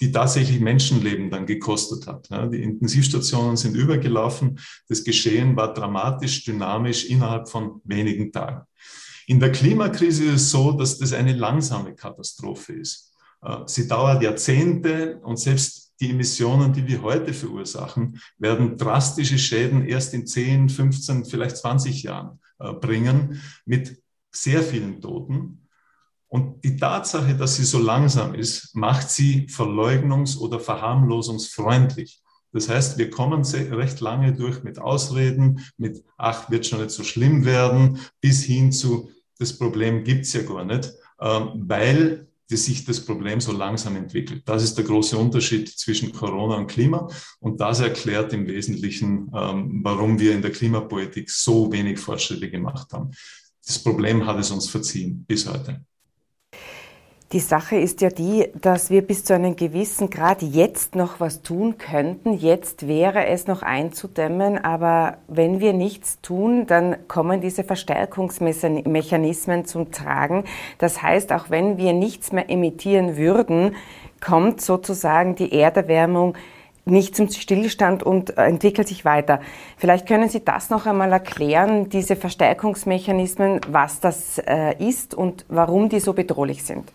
die 0.00 0.12
tatsächlich 0.12 0.60
Menschenleben 0.60 1.28
dann 1.28 1.44
gekostet 1.44 2.06
hat. 2.06 2.28
Die 2.52 2.62
Intensivstationen 2.62 3.56
sind 3.56 3.74
übergelaufen. 3.74 4.60
Das 4.88 5.02
Geschehen 5.02 5.56
war 5.56 5.74
dramatisch, 5.74 6.44
dynamisch 6.44 7.06
innerhalb 7.06 7.48
von 7.48 7.80
wenigen 7.82 8.30
Tagen. 8.30 8.62
In 9.26 9.40
der 9.40 9.50
Klimakrise 9.50 10.24
ist 10.24 10.42
es 10.42 10.50
so, 10.52 10.70
dass 10.70 10.98
das 10.98 11.12
eine 11.12 11.32
langsame 11.32 11.96
Katastrophe 11.96 12.74
ist. 12.74 13.12
Äh, 13.42 13.58
sie 13.66 13.88
dauert 13.88 14.22
Jahrzehnte 14.22 15.18
und 15.22 15.38
selbst 15.38 15.87
die 16.00 16.10
Emissionen, 16.10 16.72
die 16.72 16.86
wir 16.86 17.02
heute 17.02 17.32
verursachen, 17.32 18.20
werden 18.38 18.76
drastische 18.76 19.38
Schäden 19.38 19.84
erst 19.84 20.14
in 20.14 20.26
10, 20.26 20.68
15, 20.68 21.24
vielleicht 21.24 21.56
20 21.56 22.02
Jahren 22.04 22.38
äh, 22.58 22.72
bringen 22.72 23.40
mit 23.64 24.00
sehr 24.30 24.62
vielen 24.62 25.00
Toten. 25.00 25.68
Und 26.28 26.62
die 26.62 26.76
Tatsache, 26.76 27.34
dass 27.34 27.56
sie 27.56 27.64
so 27.64 27.78
langsam 27.78 28.34
ist, 28.34 28.74
macht 28.76 29.10
sie 29.10 29.46
verleugnungs- 29.48 30.38
oder 30.38 30.60
verharmlosungsfreundlich. 30.60 32.22
Das 32.52 32.68
heißt, 32.68 32.98
wir 32.98 33.10
kommen 33.10 33.42
recht 33.44 34.00
lange 34.00 34.34
durch 34.34 34.62
mit 34.62 34.78
Ausreden, 34.78 35.60
mit, 35.76 36.04
ach, 36.16 36.50
wird 36.50 36.66
schon 36.66 36.80
nicht 36.80 36.90
so 36.90 37.02
schlimm 37.02 37.44
werden, 37.44 37.98
bis 38.20 38.42
hin 38.44 38.72
zu, 38.72 39.10
das 39.38 39.56
Problem 39.56 40.04
gibt's 40.04 40.32
ja 40.32 40.42
gar 40.42 40.64
nicht, 40.64 40.92
ähm, 41.20 41.64
weil 41.66 42.27
die 42.50 42.56
sich 42.56 42.84
das 42.84 43.04
Problem 43.04 43.40
so 43.40 43.52
langsam 43.52 43.96
entwickelt. 43.96 44.42
Das 44.46 44.62
ist 44.62 44.76
der 44.76 44.84
große 44.84 45.16
Unterschied 45.16 45.68
zwischen 45.68 46.12
Corona 46.12 46.56
und 46.56 46.66
Klima. 46.66 47.08
Und 47.40 47.60
das 47.60 47.80
erklärt 47.80 48.32
im 48.32 48.46
Wesentlichen, 48.46 49.30
ähm, 49.34 49.80
warum 49.82 50.18
wir 50.18 50.34
in 50.34 50.42
der 50.42 50.52
Klimapolitik 50.52 51.30
so 51.30 51.70
wenig 51.70 51.98
Fortschritte 51.98 52.50
gemacht 52.50 52.92
haben. 52.92 53.10
Das 53.66 53.78
Problem 53.78 54.24
hat 54.26 54.38
es 54.38 54.50
uns 54.50 54.68
verziehen 54.68 55.24
bis 55.26 55.46
heute. 55.46 55.84
Die 57.32 57.40
Sache 57.40 57.76
ist 57.76 58.00
ja 58.00 58.08
die, 58.08 58.48
dass 58.58 58.88
wir 58.88 59.02
bis 59.02 59.22
zu 59.22 59.34
einem 59.34 59.54
gewissen 59.54 60.08
Grad 60.08 60.40
jetzt 60.40 60.94
noch 60.94 61.20
was 61.20 61.42
tun 61.42 61.76
könnten. 61.76 62.32
Jetzt 62.32 62.88
wäre 62.88 63.26
es 63.26 63.46
noch 63.46 63.60
einzudämmen, 63.60 64.56
aber 64.56 65.18
wenn 65.28 65.60
wir 65.60 65.74
nichts 65.74 66.22
tun, 66.22 66.66
dann 66.66 67.06
kommen 67.06 67.42
diese 67.42 67.64
Verstärkungsmechanismen 67.64 69.66
zum 69.66 69.92
Tragen. 69.92 70.44
Das 70.78 71.02
heißt, 71.02 71.30
auch 71.34 71.50
wenn 71.50 71.76
wir 71.76 71.92
nichts 71.92 72.32
mehr 72.32 72.48
emittieren 72.48 73.18
würden, 73.18 73.76
kommt 74.24 74.62
sozusagen 74.62 75.34
die 75.34 75.52
Erderwärmung 75.52 76.34
nicht 76.86 77.14
zum 77.14 77.28
Stillstand 77.28 78.02
und 78.02 78.38
entwickelt 78.38 78.88
sich 78.88 79.04
weiter. 79.04 79.40
Vielleicht 79.76 80.08
können 80.08 80.30
Sie 80.30 80.42
das 80.42 80.70
noch 80.70 80.86
einmal 80.86 81.12
erklären, 81.12 81.90
diese 81.90 82.16
Verstärkungsmechanismen, 82.16 83.60
was 83.70 84.00
das 84.00 84.38
äh, 84.38 84.82
ist 84.82 85.14
und 85.14 85.44
warum 85.50 85.90
die 85.90 86.00
so 86.00 86.14
bedrohlich 86.14 86.64
sind. 86.64 86.90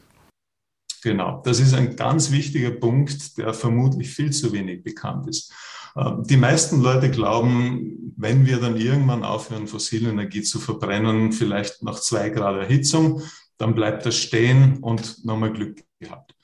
Genau, 1.03 1.41
das 1.43 1.59
ist 1.59 1.73
ein 1.73 1.97
ganz 1.97 2.31
wichtiger 2.31 2.71
Punkt, 2.71 3.37
der 3.37 3.53
vermutlich 3.53 4.09
viel 4.09 4.31
zu 4.31 4.53
wenig 4.53 4.83
bekannt 4.83 5.27
ist. 5.27 5.51
Ähm, 5.97 6.23
die 6.23 6.37
meisten 6.37 6.81
Leute 6.81 7.11
glauben, 7.11 8.13
wenn 8.15 8.45
wir 8.45 8.61
dann 8.61 8.77
irgendwann 8.77 9.25
aufhören, 9.25 9.67
fossile 9.67 10.09
Energie 10.09 10.43
zu 10.43 10.61
verbrennen, 10.61 11.33
vielleicht 11.33 11.83
nach 11.83 11.99
zwei 11.99 12.29
Grad 12.29 12.55
Erhitzung, 12.55 13.21
dann 13.57 13.75
bleibt 13.75 14.05
das 14.05 14.15
stehen 14.15 14.77
und 14.77 15.25
nochmal 15.25 15.51
Glück 15.51 15.83
gehabt. 15.99 16.35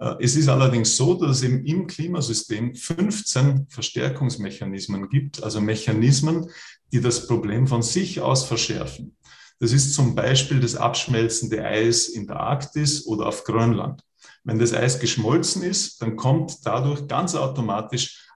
Äh, 0.00 0.16
es 0.18 0.34
ist 0.34 0.48
allerdings 0.48 0.96
so, 0.96 1.14
dass 1.14 1.36
es 1.36 1.42
eben 1.44 1.64
im 1.64 1.86
Klimasystem 1.86 2.74
15 2.74 3.68
Verstärkungsmechanismen 3.68 5.08
gibt, 5.08 5.44
also 5.44 5.60
Mechanismen, 5.60 6.50
die 6.92 7.00
das 7.00 7.28
Problem 7.28 7.68
von 7.68 7.82
sich 7.82 8.20
aus 8.20 8.44
verschärfen. 8.44 9.16
Das 9.60 9.72
ist 9.72 9.94
zum 9.94 10.16
Beispiel 10.16 10.58
das 10.58 10.74
abschmelzende 10.74 11.64
Eis 11.64 12.08
in 12.08 12.26
der 12.26 12.40
Arktis 12.40 13.06
oder 13.06 13.26
auf 13.26 13.44
Grönland. 13.44 14.02
Wenn 14.48 14.58
das 14.58 14.72
Eis 14.72 14.98
geschmolzen 14.98 15.62
ist, 15.62 16.00
dann 16.00 16.16
kommt 16.16 16.64
dadurch 16.64 17.06
ganz 17.06 17.34
automatisch 17.34 18.26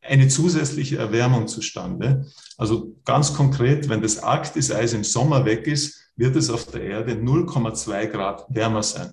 eine 0.00 0.26
zusätzliche 0.26 0.98
Erwärmung 0.98 1.46
zustande. 1.46 2.26
Also 2.58 2.96
ganz 3.04 3.32
konkret, 3.32 3.88
wenn 3.88 4.02
das 4.02 4.20
Arktiseis 4.20 4.92
im 4.92 5.04
Sommer 5.04 5.44
weg 5.44 5.68
ist, 5.68 6.00
wird 6.16 6.34
es 6.34 6.50
auf 6.50 6.66
der 6.72 6.82
Erde 6.82 7.12
0,2 7.12 8.06
Grad 8.08 8.44
wärmer 8.48 8.82
sein. 8.82 9.12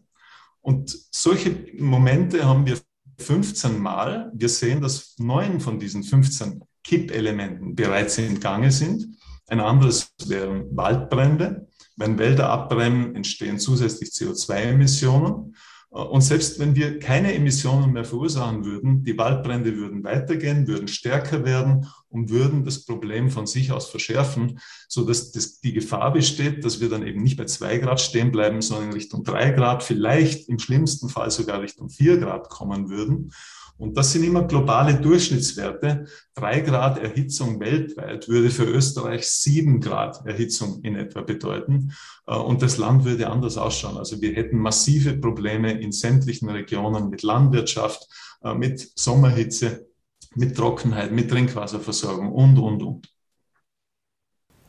Und 0.61 0.97
solche 1.11 1.55
Momente 1.77 2.43
haben 2.43 2.65
wir 2.65 2.79
15 3.19 3.77
Mal. 3.77 4.31
Wir 4.33 4.49
sehen, 4.49 4.81
dass 4.81 5.13
neun 5.19 5.59
von 5.59 5.79
diesen 5.79 6.01
15 6.01 6.63
Kippelementen 6.83 7.75
bereits 7.75 8.17
in 8.17 8.39
Gange 8.39 8.71
sind. 8.71 9.05
Ein 9.45 9.59
anderes 9.59 10.15
wären 10.25 10.75
Waldbrände. 10.75 11.67
Wenn 11.95 12.17
Wälder 12.17 12.49
abbrennen, 12.49 13.15
entstehen 13.15 13.59
zusätzlich 13.59 14.09
CO2-Emissionen. 14.09 15.53
Und 15.91 16.21
selbst 16.21 16.59
wenn 16.59 16.75
wir 16.75 16.99
keine 16.99 17.33
Emissionen 17.33 17.93
mehr 17.93 18.05
verursachen 18.05 18.63
würden, 18.63 19.03
die 19.03 19.17
Waldbrände 19.17 19.75
würden 19.75 20.03
weitergehen, 20.03 20.67
würden 20.67 20.87
stärker 20.87 21.45
werden 21.45 21.87
und 22.09 22.29
würden 22.29 22.63
das 22.63 22.85
Problem 22.85 23.31
von 23.31 23.47
sich 23.47 23.71
aus 23.71 23.89
verschärfen, 23.89 24.59
so 24.87 25.03
dass 25.03 25.31
das, 25.31 25.61
die 25.61 25.73
Gefahr 25.73 26.13
besteht, 26.13 26.63
dass 26.63 26.79
wir 26.79 26.89
dann 26.89 27.07
eben 27.07 27.23
nicht 27.23 27.37
bei 27.37 27.45
zwei 27.45 27.79
Grad 27.79 27.99
stehen 27.99 28.31
bleiben, 28.31 28.61
sondern 28.61 28.89
in 28.89 28.93
Richtung 28.93 29.23
drei 29.23 29.49
Grad, 29.49 29.81
vielleicht 29.83 30.47
im 30.47 30.59
schlimmsten 30.59 31.09
Fall 31.09 31.31
sogar 31.31 31.61
Richtung 31.61 31.89
vier 31.89 32.17
Grad 32.17 32.49
kommen 32.49 32.89
würden. 32.89 33.31
Und 33.79 33.95
das 33.95 34.11
sind 34.11 34.25
immer 34.25 34.43
globale 34.43 34.95
Durchschnittswerte. 34.95 36.05
Drei 36.35 36.59
Grad 36.59 36.97
Erhitzung 36.97 37.61
weltweit 37.61 38.27
würde 38.27 38.49
für 38.49 38.65
Österreich 38.65 39.25
sieben 39.25 39.79
Grad 39.79 40.25
Erhitzung 40.25 40.81
in 40.83 40.95
etwa 40.95 41.21
bedeuten. 41.21 41.93
Äh, 42.27 42.35
und 42.35 42.61
das 42.61 42.77
Land 42.77 43.05
würde 43.05 43.29
anders 43.29 43.57
ausschauen. 43.57 43.97
Also 43.97 44.21
wir 44.21 44.33
hätten 44.33 44.57
massive 44.57 45.13
Probleme 45.13 45.71
in 45.79 45.93
sämtlichen 45.93 46.49
Regionen 46.49 47.09
mit 47.09 47.23
Landwirtschaft, 47.23 48.05
äh, 48.43 48.53
mit 48.53 48.85
Sommerhitze, 48.95 49.87
mit 50.35 50.57
Trockenheit, 50.57 51.13
mit 51.13 51.31
Trinkwasserversorgung 51.31 52.33
und, 52.33 52.59
und, 52.59 52.83
und. 52.83 53.09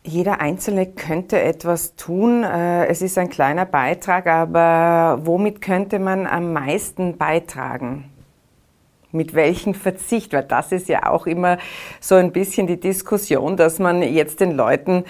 Jeder 0.04 0.40
Einzelne 0.40 0.86
könnte 0.86 1.40
etwas 1.40 1.96
tun. 1.96 2.44
Äh, 2.44 2.86
es 2.86 3.02
ist 3.02 3.18
ein 3.18 3.28
kleiner 3.28 3.66
Beitrag, 3.66 4.28
aber 4.28 5.26
womit 5.26 5.60
könnte 5.60 5.98
man 5.98 6.28
am 6.28 6.52
meisten 6.52 7.18
beitragen? 7.18 8.09
Mit 9.12 9.34
welchem 9.34 9.74
Verzicht? 9.74 10.32
Weil 10.32 10.44
das 10.44 10.72
ist 10.72 10.88
ja 10.88 11.10
auch 11.10 11.26
immer 11.26 11.58
so 12.00 12.14
ein 12.14 12.32
bisschen 12.32 12.66
die 12.66 12.78
Diskussion, 12.78 13.56
dass 13.56 13.78
man 13.78 14.02
jetzt 14.02 14.40
den 14.40 14.52
Leuten 14.52 15.04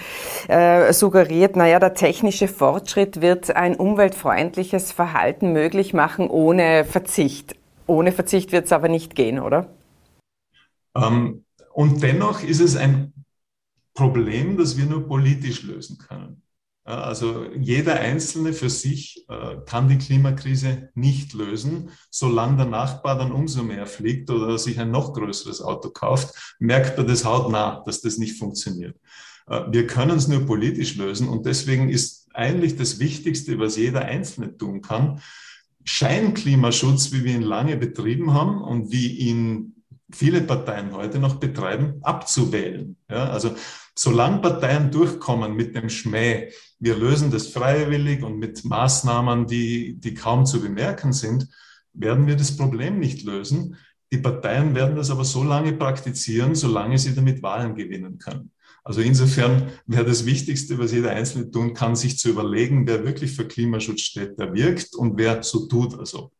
äh, 0.47 0.91
suggeriert, 0.93 1.55
naja, 1.55 1.79
der 1.79 1.93
technische 1.93 2.47
Fortschritt 2.47 3.21
wird 3.21 3.55
ein 3.55 3.75
umweltfreundliches 3.75 4.91
Verhalten 4.91 5.53
möglich 5.53 5.93
machen 5.93 6.29
ohne 6.29 6.85
Verzicht. 6.85 7.55
Ohne 7.87 8.11
Verzicht 8.11 8.51
wird 8.51 8.65
es 8.65 8.71
aber 8.71 8.87
nicht 8.87 9.15
gehen, 9.15 9.39
oder? 9.39 9.67
Ähm, 10.95 11.45
und 11.73 12.01
dennoch 12.03 12.43
ist 12.43 12.59
es 12.59 12.75
ein 12.75 13.13
Problem, 13.93 14.57
das 14.57 14.77
wir 14.77 14.85
nur 14.85 15.07
politisch 15.07 15.63
lösen 15.63 15.97
können. 15.97 16.41
Also 16.97 17.45
jeder 17.59 17.99
Einzelne 17.99 18.53
für 18.53 18.69
sich 18.69 19.25
äh, 19.29 19.57
kann 19.65 19.87
die 19.87 19.97
Klimakrise 19.97 20.89
nicht 20.95 21.33
lösen. 21.33 21.89
Solange 22.09 22.57
der 22.57 22.65
Nachbar 22.65 23.17
dann 23.17 23.31
umso 23.31 23.63
mehr 23.63 23.85
fliegt 23.85 24.29
oder 24.29 24.57
sich 24.57 24.79
ein 24.79 24.91
noch 24.91 25.13
größeres 25.13 25.61
Auto 25.61 25.89
kauft, 25.89 26.55
merkt 26.59 26.97
er 26.97 27.03
das 27.03 27.25
hautnah, 27.25 27.83
dass 27.85 28.01
das 28.01 28.17
nicht 28.17 28.37
funktioniert. 28.37 28.97
Äh, 29.47 29.61
wir 29.71 29.87
können 29.87 30.17
es 30.17 30.27
nur 30.27 30.45
politisch 30.45 30.95
lösen 30.95 31.27
und 31.27 31.45
deswegen 31.45 31.89
ist 31.89 32.27
eigentlich 32.33 32.75
das 32.75 32.99
Wichtigste, 32.99 33.59
was 33.59 33.77
jeder 33.77 34.01
Einzelne 34.01 34.57
tun 34.57 34.81
kann, 34.81 35.21
Scheinklimaschutz, 35.83 37.11
wie 37.11 37.23
wir 37.23 37.33
ihn 37.33 37.41
lange 37.41 37.75
betrieben 37.75 38.33
haben 38.33 38.61
und 38.61 38.91
wie 38.91 39.07
ihn 39.17 39.75
viele 40.11 40.41
Parteien 40.41 40.93
heute 40.93 41.19
noch 41.19 41.35
betreiben, 41.35 41.95
abzuwählen. 42.01 42.97
Ja, 43.09 43.29
also 43.29 43.55
solange 44.01 44.39
Parteien 44.39 44.89
durchkommen 44.89 45.55
mit 45.55 45.75
dem 45.75 45.89
Schmäh, 45.89 46.49
wir 46.79 46.97
lösen 46.97 47.29
das 47.29 47.47
freiwillig 47.47 48.23
und 48.23 48.39
mit 48.39 48.65
Maßnahmen, 48.65 49.45
die, 49.45 49.95
die 49.99 50.15
kaum 50.15 50.45
zu 50.45 50.59
bemerken 50.59 51.13
sind, 51.13 51.47
werden 51.93 52.25
wir 52.25 52.35
das 52.35 52.57
Problem 52.57 52.99
nicht 52.99 53.23
lösen. 53.23 53.77
Die 54.11 54.17
Parteien 54.17 54.73
werden 54.73 54.95
das 54.95 55.11
aber 55.11 55.23
so 55.23 55.43
lange 55.43 55.73
praktizieren, 55.73 56.55
solange 56.55 56.97
sie 56.97 57.13
damit 57.13 57.43
Wahlen 57.43 57.75
gewinnen 57.75 58.17
können. 58.17 58.51
Also 58.83 59.01
insofern 59.01 59.69
wäre 59.85 60.05
das 60.05 60.25
Wichtigste, 60.25 60.79
was 60.79 60.91
jeder 60.91 61.11
Einzelne 61.11 61.51
tun 61.51 61.75
kann, 61.75 61.95
sich 61.95 62.17
zu 62.17 62.29
überlegen, 62.29 62.87
wer 62.87 63.05
wirklich 63.05 63.33
für 63.35 63.47
Klimaschutz 63.47 64.01
steht, 64.01 64.39
der 64.39 64.51
wirkt 64.53 64.95
und 64.95 65.17
wer 65.17 65.43
so 65.43 65.67
tut 65.67 65.97
also. 65.99 66.31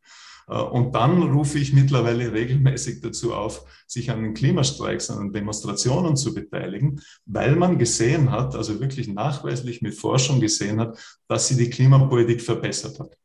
Äh, 0.48 0.60
und 0.60 0.94
dann 0.96 1.22
rufe 1.24 1.60
ich 1.60 1.74
mittlerweile 1.74 2.32
regelmäßig 2.32 3.02
dazu 3.02 3.34
auf, 3.34 3.66
sich 3.88 4.12
an 4.12 4.24
den 4.24 4.34
Klimastreiks, 4.34 5.10
an 5.10 5.20
den 5.20 5.34
Demonstrationen 5.34 6.16
zu 6.16 6.34
beteiligen, 6.34 7.02
weil 7.26 7.56
man 7.56 7.78
gesehen 7.78 8.32
hat, 8.32 8.56
also 8.56 8.80
wirklich 8.80 9.08
nachweislich 9.08 9.82
mit 9.82 9.96
Forschung 9.96 10.40
gesehen 10.40 10.80
hat, 10.80 10.98
dass 11.28 11.48
sie 11.48 11.58
die 11.58 11.70
Klimapolitik 11.70 12.42
verbessert 12.42 13.00
hat. 13.00 13.18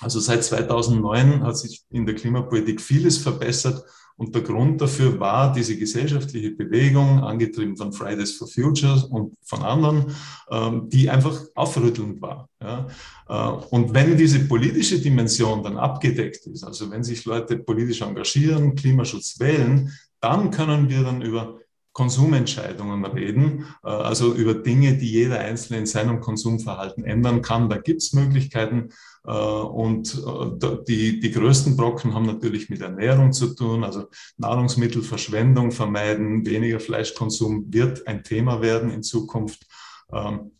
Also 0.00 0.18
seit 0.18 0.42
2009 0.42 1.44
hat 1.44 1.56
sich 1.56 1.84
in 1.90 2.06
der 2.06 2.16
Klimapolitik 2.16 2.80
vieles 2.80 3.18
verbessert 3.18 3.84
und 4.16 4.34
der 4.34 4.42
Grund 4.42 4.80
dafür 4.80 5.18
war 5.18 5.52
diese 5.52 5.76
gesellschaftliche 5.76 6.50
Bewegung, 6.52 7.22
angetrieben 7.22 7.76
von 7.76 7.92
Fridays 7.92 8.36
for 8.36 8.48
Future 8.48 9.06
und 9.10 9.34
von 9.42 9.62
anderen, 9.62 10.14
ähm, 10.50 10.88
die 10.88 11.10
einfach 11.10 11.40
aufrüttelnd 11.54 12.20
war. 12.20 12.48
Äh, 12.60 13.34
und 13.70 13.94
wenn 13.94 14.16
diese 14.16 14.40
politische 14.40 15.00
Dimension 15.00 15.62
dann 15.62 15.76
abgedeckt 15.76 16.46
ist, 16.46 16.64
also 16.64 16.90
wenn 16.90 17.04
sich 17.04 17.24
Leute 17.24 17.58
politisch 17.58 18.02
engagieren, 18.02 18.74
Klimaschutz 18.74 19.40
wählen, 19.40 19.92
dann 20.20 20.50
können 20.50 20.88
wir 20.88 21.02
dann 21.02 21.22
über 21.22 21.58
Konsumentscheidungen 21.92 23.04
reden, 23.04 23.66
äh, 23.84 23.88
also 23.88 24.34
über 24.34 24.54
Dinge, 24.54 24.96
die 24.96 25.10
jeder 25.10 25.40
Einzelne 25.40 25.80
in 25.80 25.86
seinem 25.86 26.20
Konsumverhalten 26.20 27.04
ändern 27.04 27.42
kann. 27.42 27.68
Da 27.68 27.76
gibt 27.76 28.02
es 28.02 28.12
Möglichkeiten. 28.12 28.90
Äh, 29.24 29.30
und 29.32 30.14
äh, 30.14 30.84
die, 30.86 31.20
die 31.20 31.30
größten 31.30 31.76
Brocken 31.76 32.14
haben 32.14 32.26
natürlich 32.26 32.70
mit 32.70 32.80
Ernährung 32.80 33.32
zu 33.32 33.54
tun, 33.54 33.84
also 33.84 34.08
Nahrungsmittelverschwendung 34.36 35.70
vermeiden, 35.70 36.44
weniger 36.46 36.80
Fleischkonsum 36.80 37.72
wird 37.72 38.06
ein 38.06 38.24
Thema 38.24 38.60
werden 38.60 38.90
in 38.90 39.02
Zukunft. 39.02 39.66
Ähm, 40.12 40.52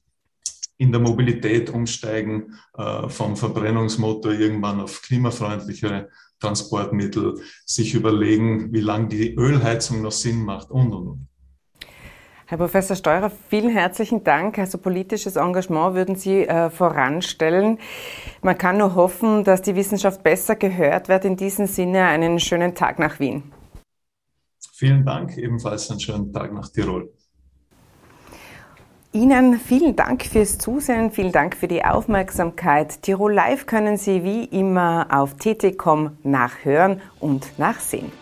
in 0.78 0.90
der 0.90 1.00
Mobilität 1.00 1.70
umsteigen 1.70 2.58
vom 3.06 3.36
Verbrennungsmotor 3.36 4.32
irgendwann 4.32 4.80
auf 4.80 5.00
klimafreundlichere 5.02 6.08
Transportmittel, 6.40 7.40
sich 7.64 7.94
überlegen, 7.94 8.72
wie 8.72 8.80
lange 8.80 9.06
die 9.06 9.36
Ölheizung 9.36 10.02
noch 10.02 10.10
Sinn 10.10 10.44
macht 10.44 10.72
und, 10.72 10.92
und, 10.92 11.06
und. 11.06 11.28
Herr 12.52 12.58
Professor 12.58 12.94
Steurer, 12.94 13.32
vielen 13.48 13.70
herzlichen 13.70 14.24
Dank. 14.24 14.58
Also 14.58 14.76
politisches 14.76 15.36
Engagement 15.36 15.94
würden 15.94 16.16
Sie 16.16 16.46
äh, 16.46 16.68
voranstellen. 16.68 17.78
Man 18.42 18.58
kann 18.58 18.76
nur 18.76 18.94
hoffen, 18.94 19.42
dass 19.42 19.62
die 19.62 19.74
Wissenschaft 19.74 20.22
besser 20.22 20.54
gehört 20.56 21.08
wird. 21.08 21.24
In 21.24 21.38
diesem 21.38 21.66
Sinne 21.66 22.04
einen 22.04 22.38
schönen 22.40 22.74
Tag 22.74 22.98
nach 22.98 23.18
Wien. 23.20 23.42
Vielen 24.74 25.02
Dank, 25.02 25.38
ebenfalls 25.38 25.90
einen 25.90 26.00
schönen 26.00 26.30
Tag 26.30 26.52
nach 26.52 26.68
Tirol. 26.68 27.10
Ihnen 29.14 29.58
vielen 29.58 29.96
Dank 29.96 30.22
fürs 30.22 30.58
Zusehen, 30.58 31.10
vielen 31.10 31.32
Dank 31.32 31.56
für 31.56 31.68
die 31.68 31.82
Aufmerksamkeit. 31.82 33.00
Tirol 33.00 33.32
Live 33.32 33.64
können 33.64 33.96
Sie 33.96 34.24
wie 34.24 34.44
immer 34.44 35.06
auf 35.10 35.36
tt.com 35.38 36.18
nachhören 36.22 37.00
und 37.18 37.58
nachsehen. 37.58 38.21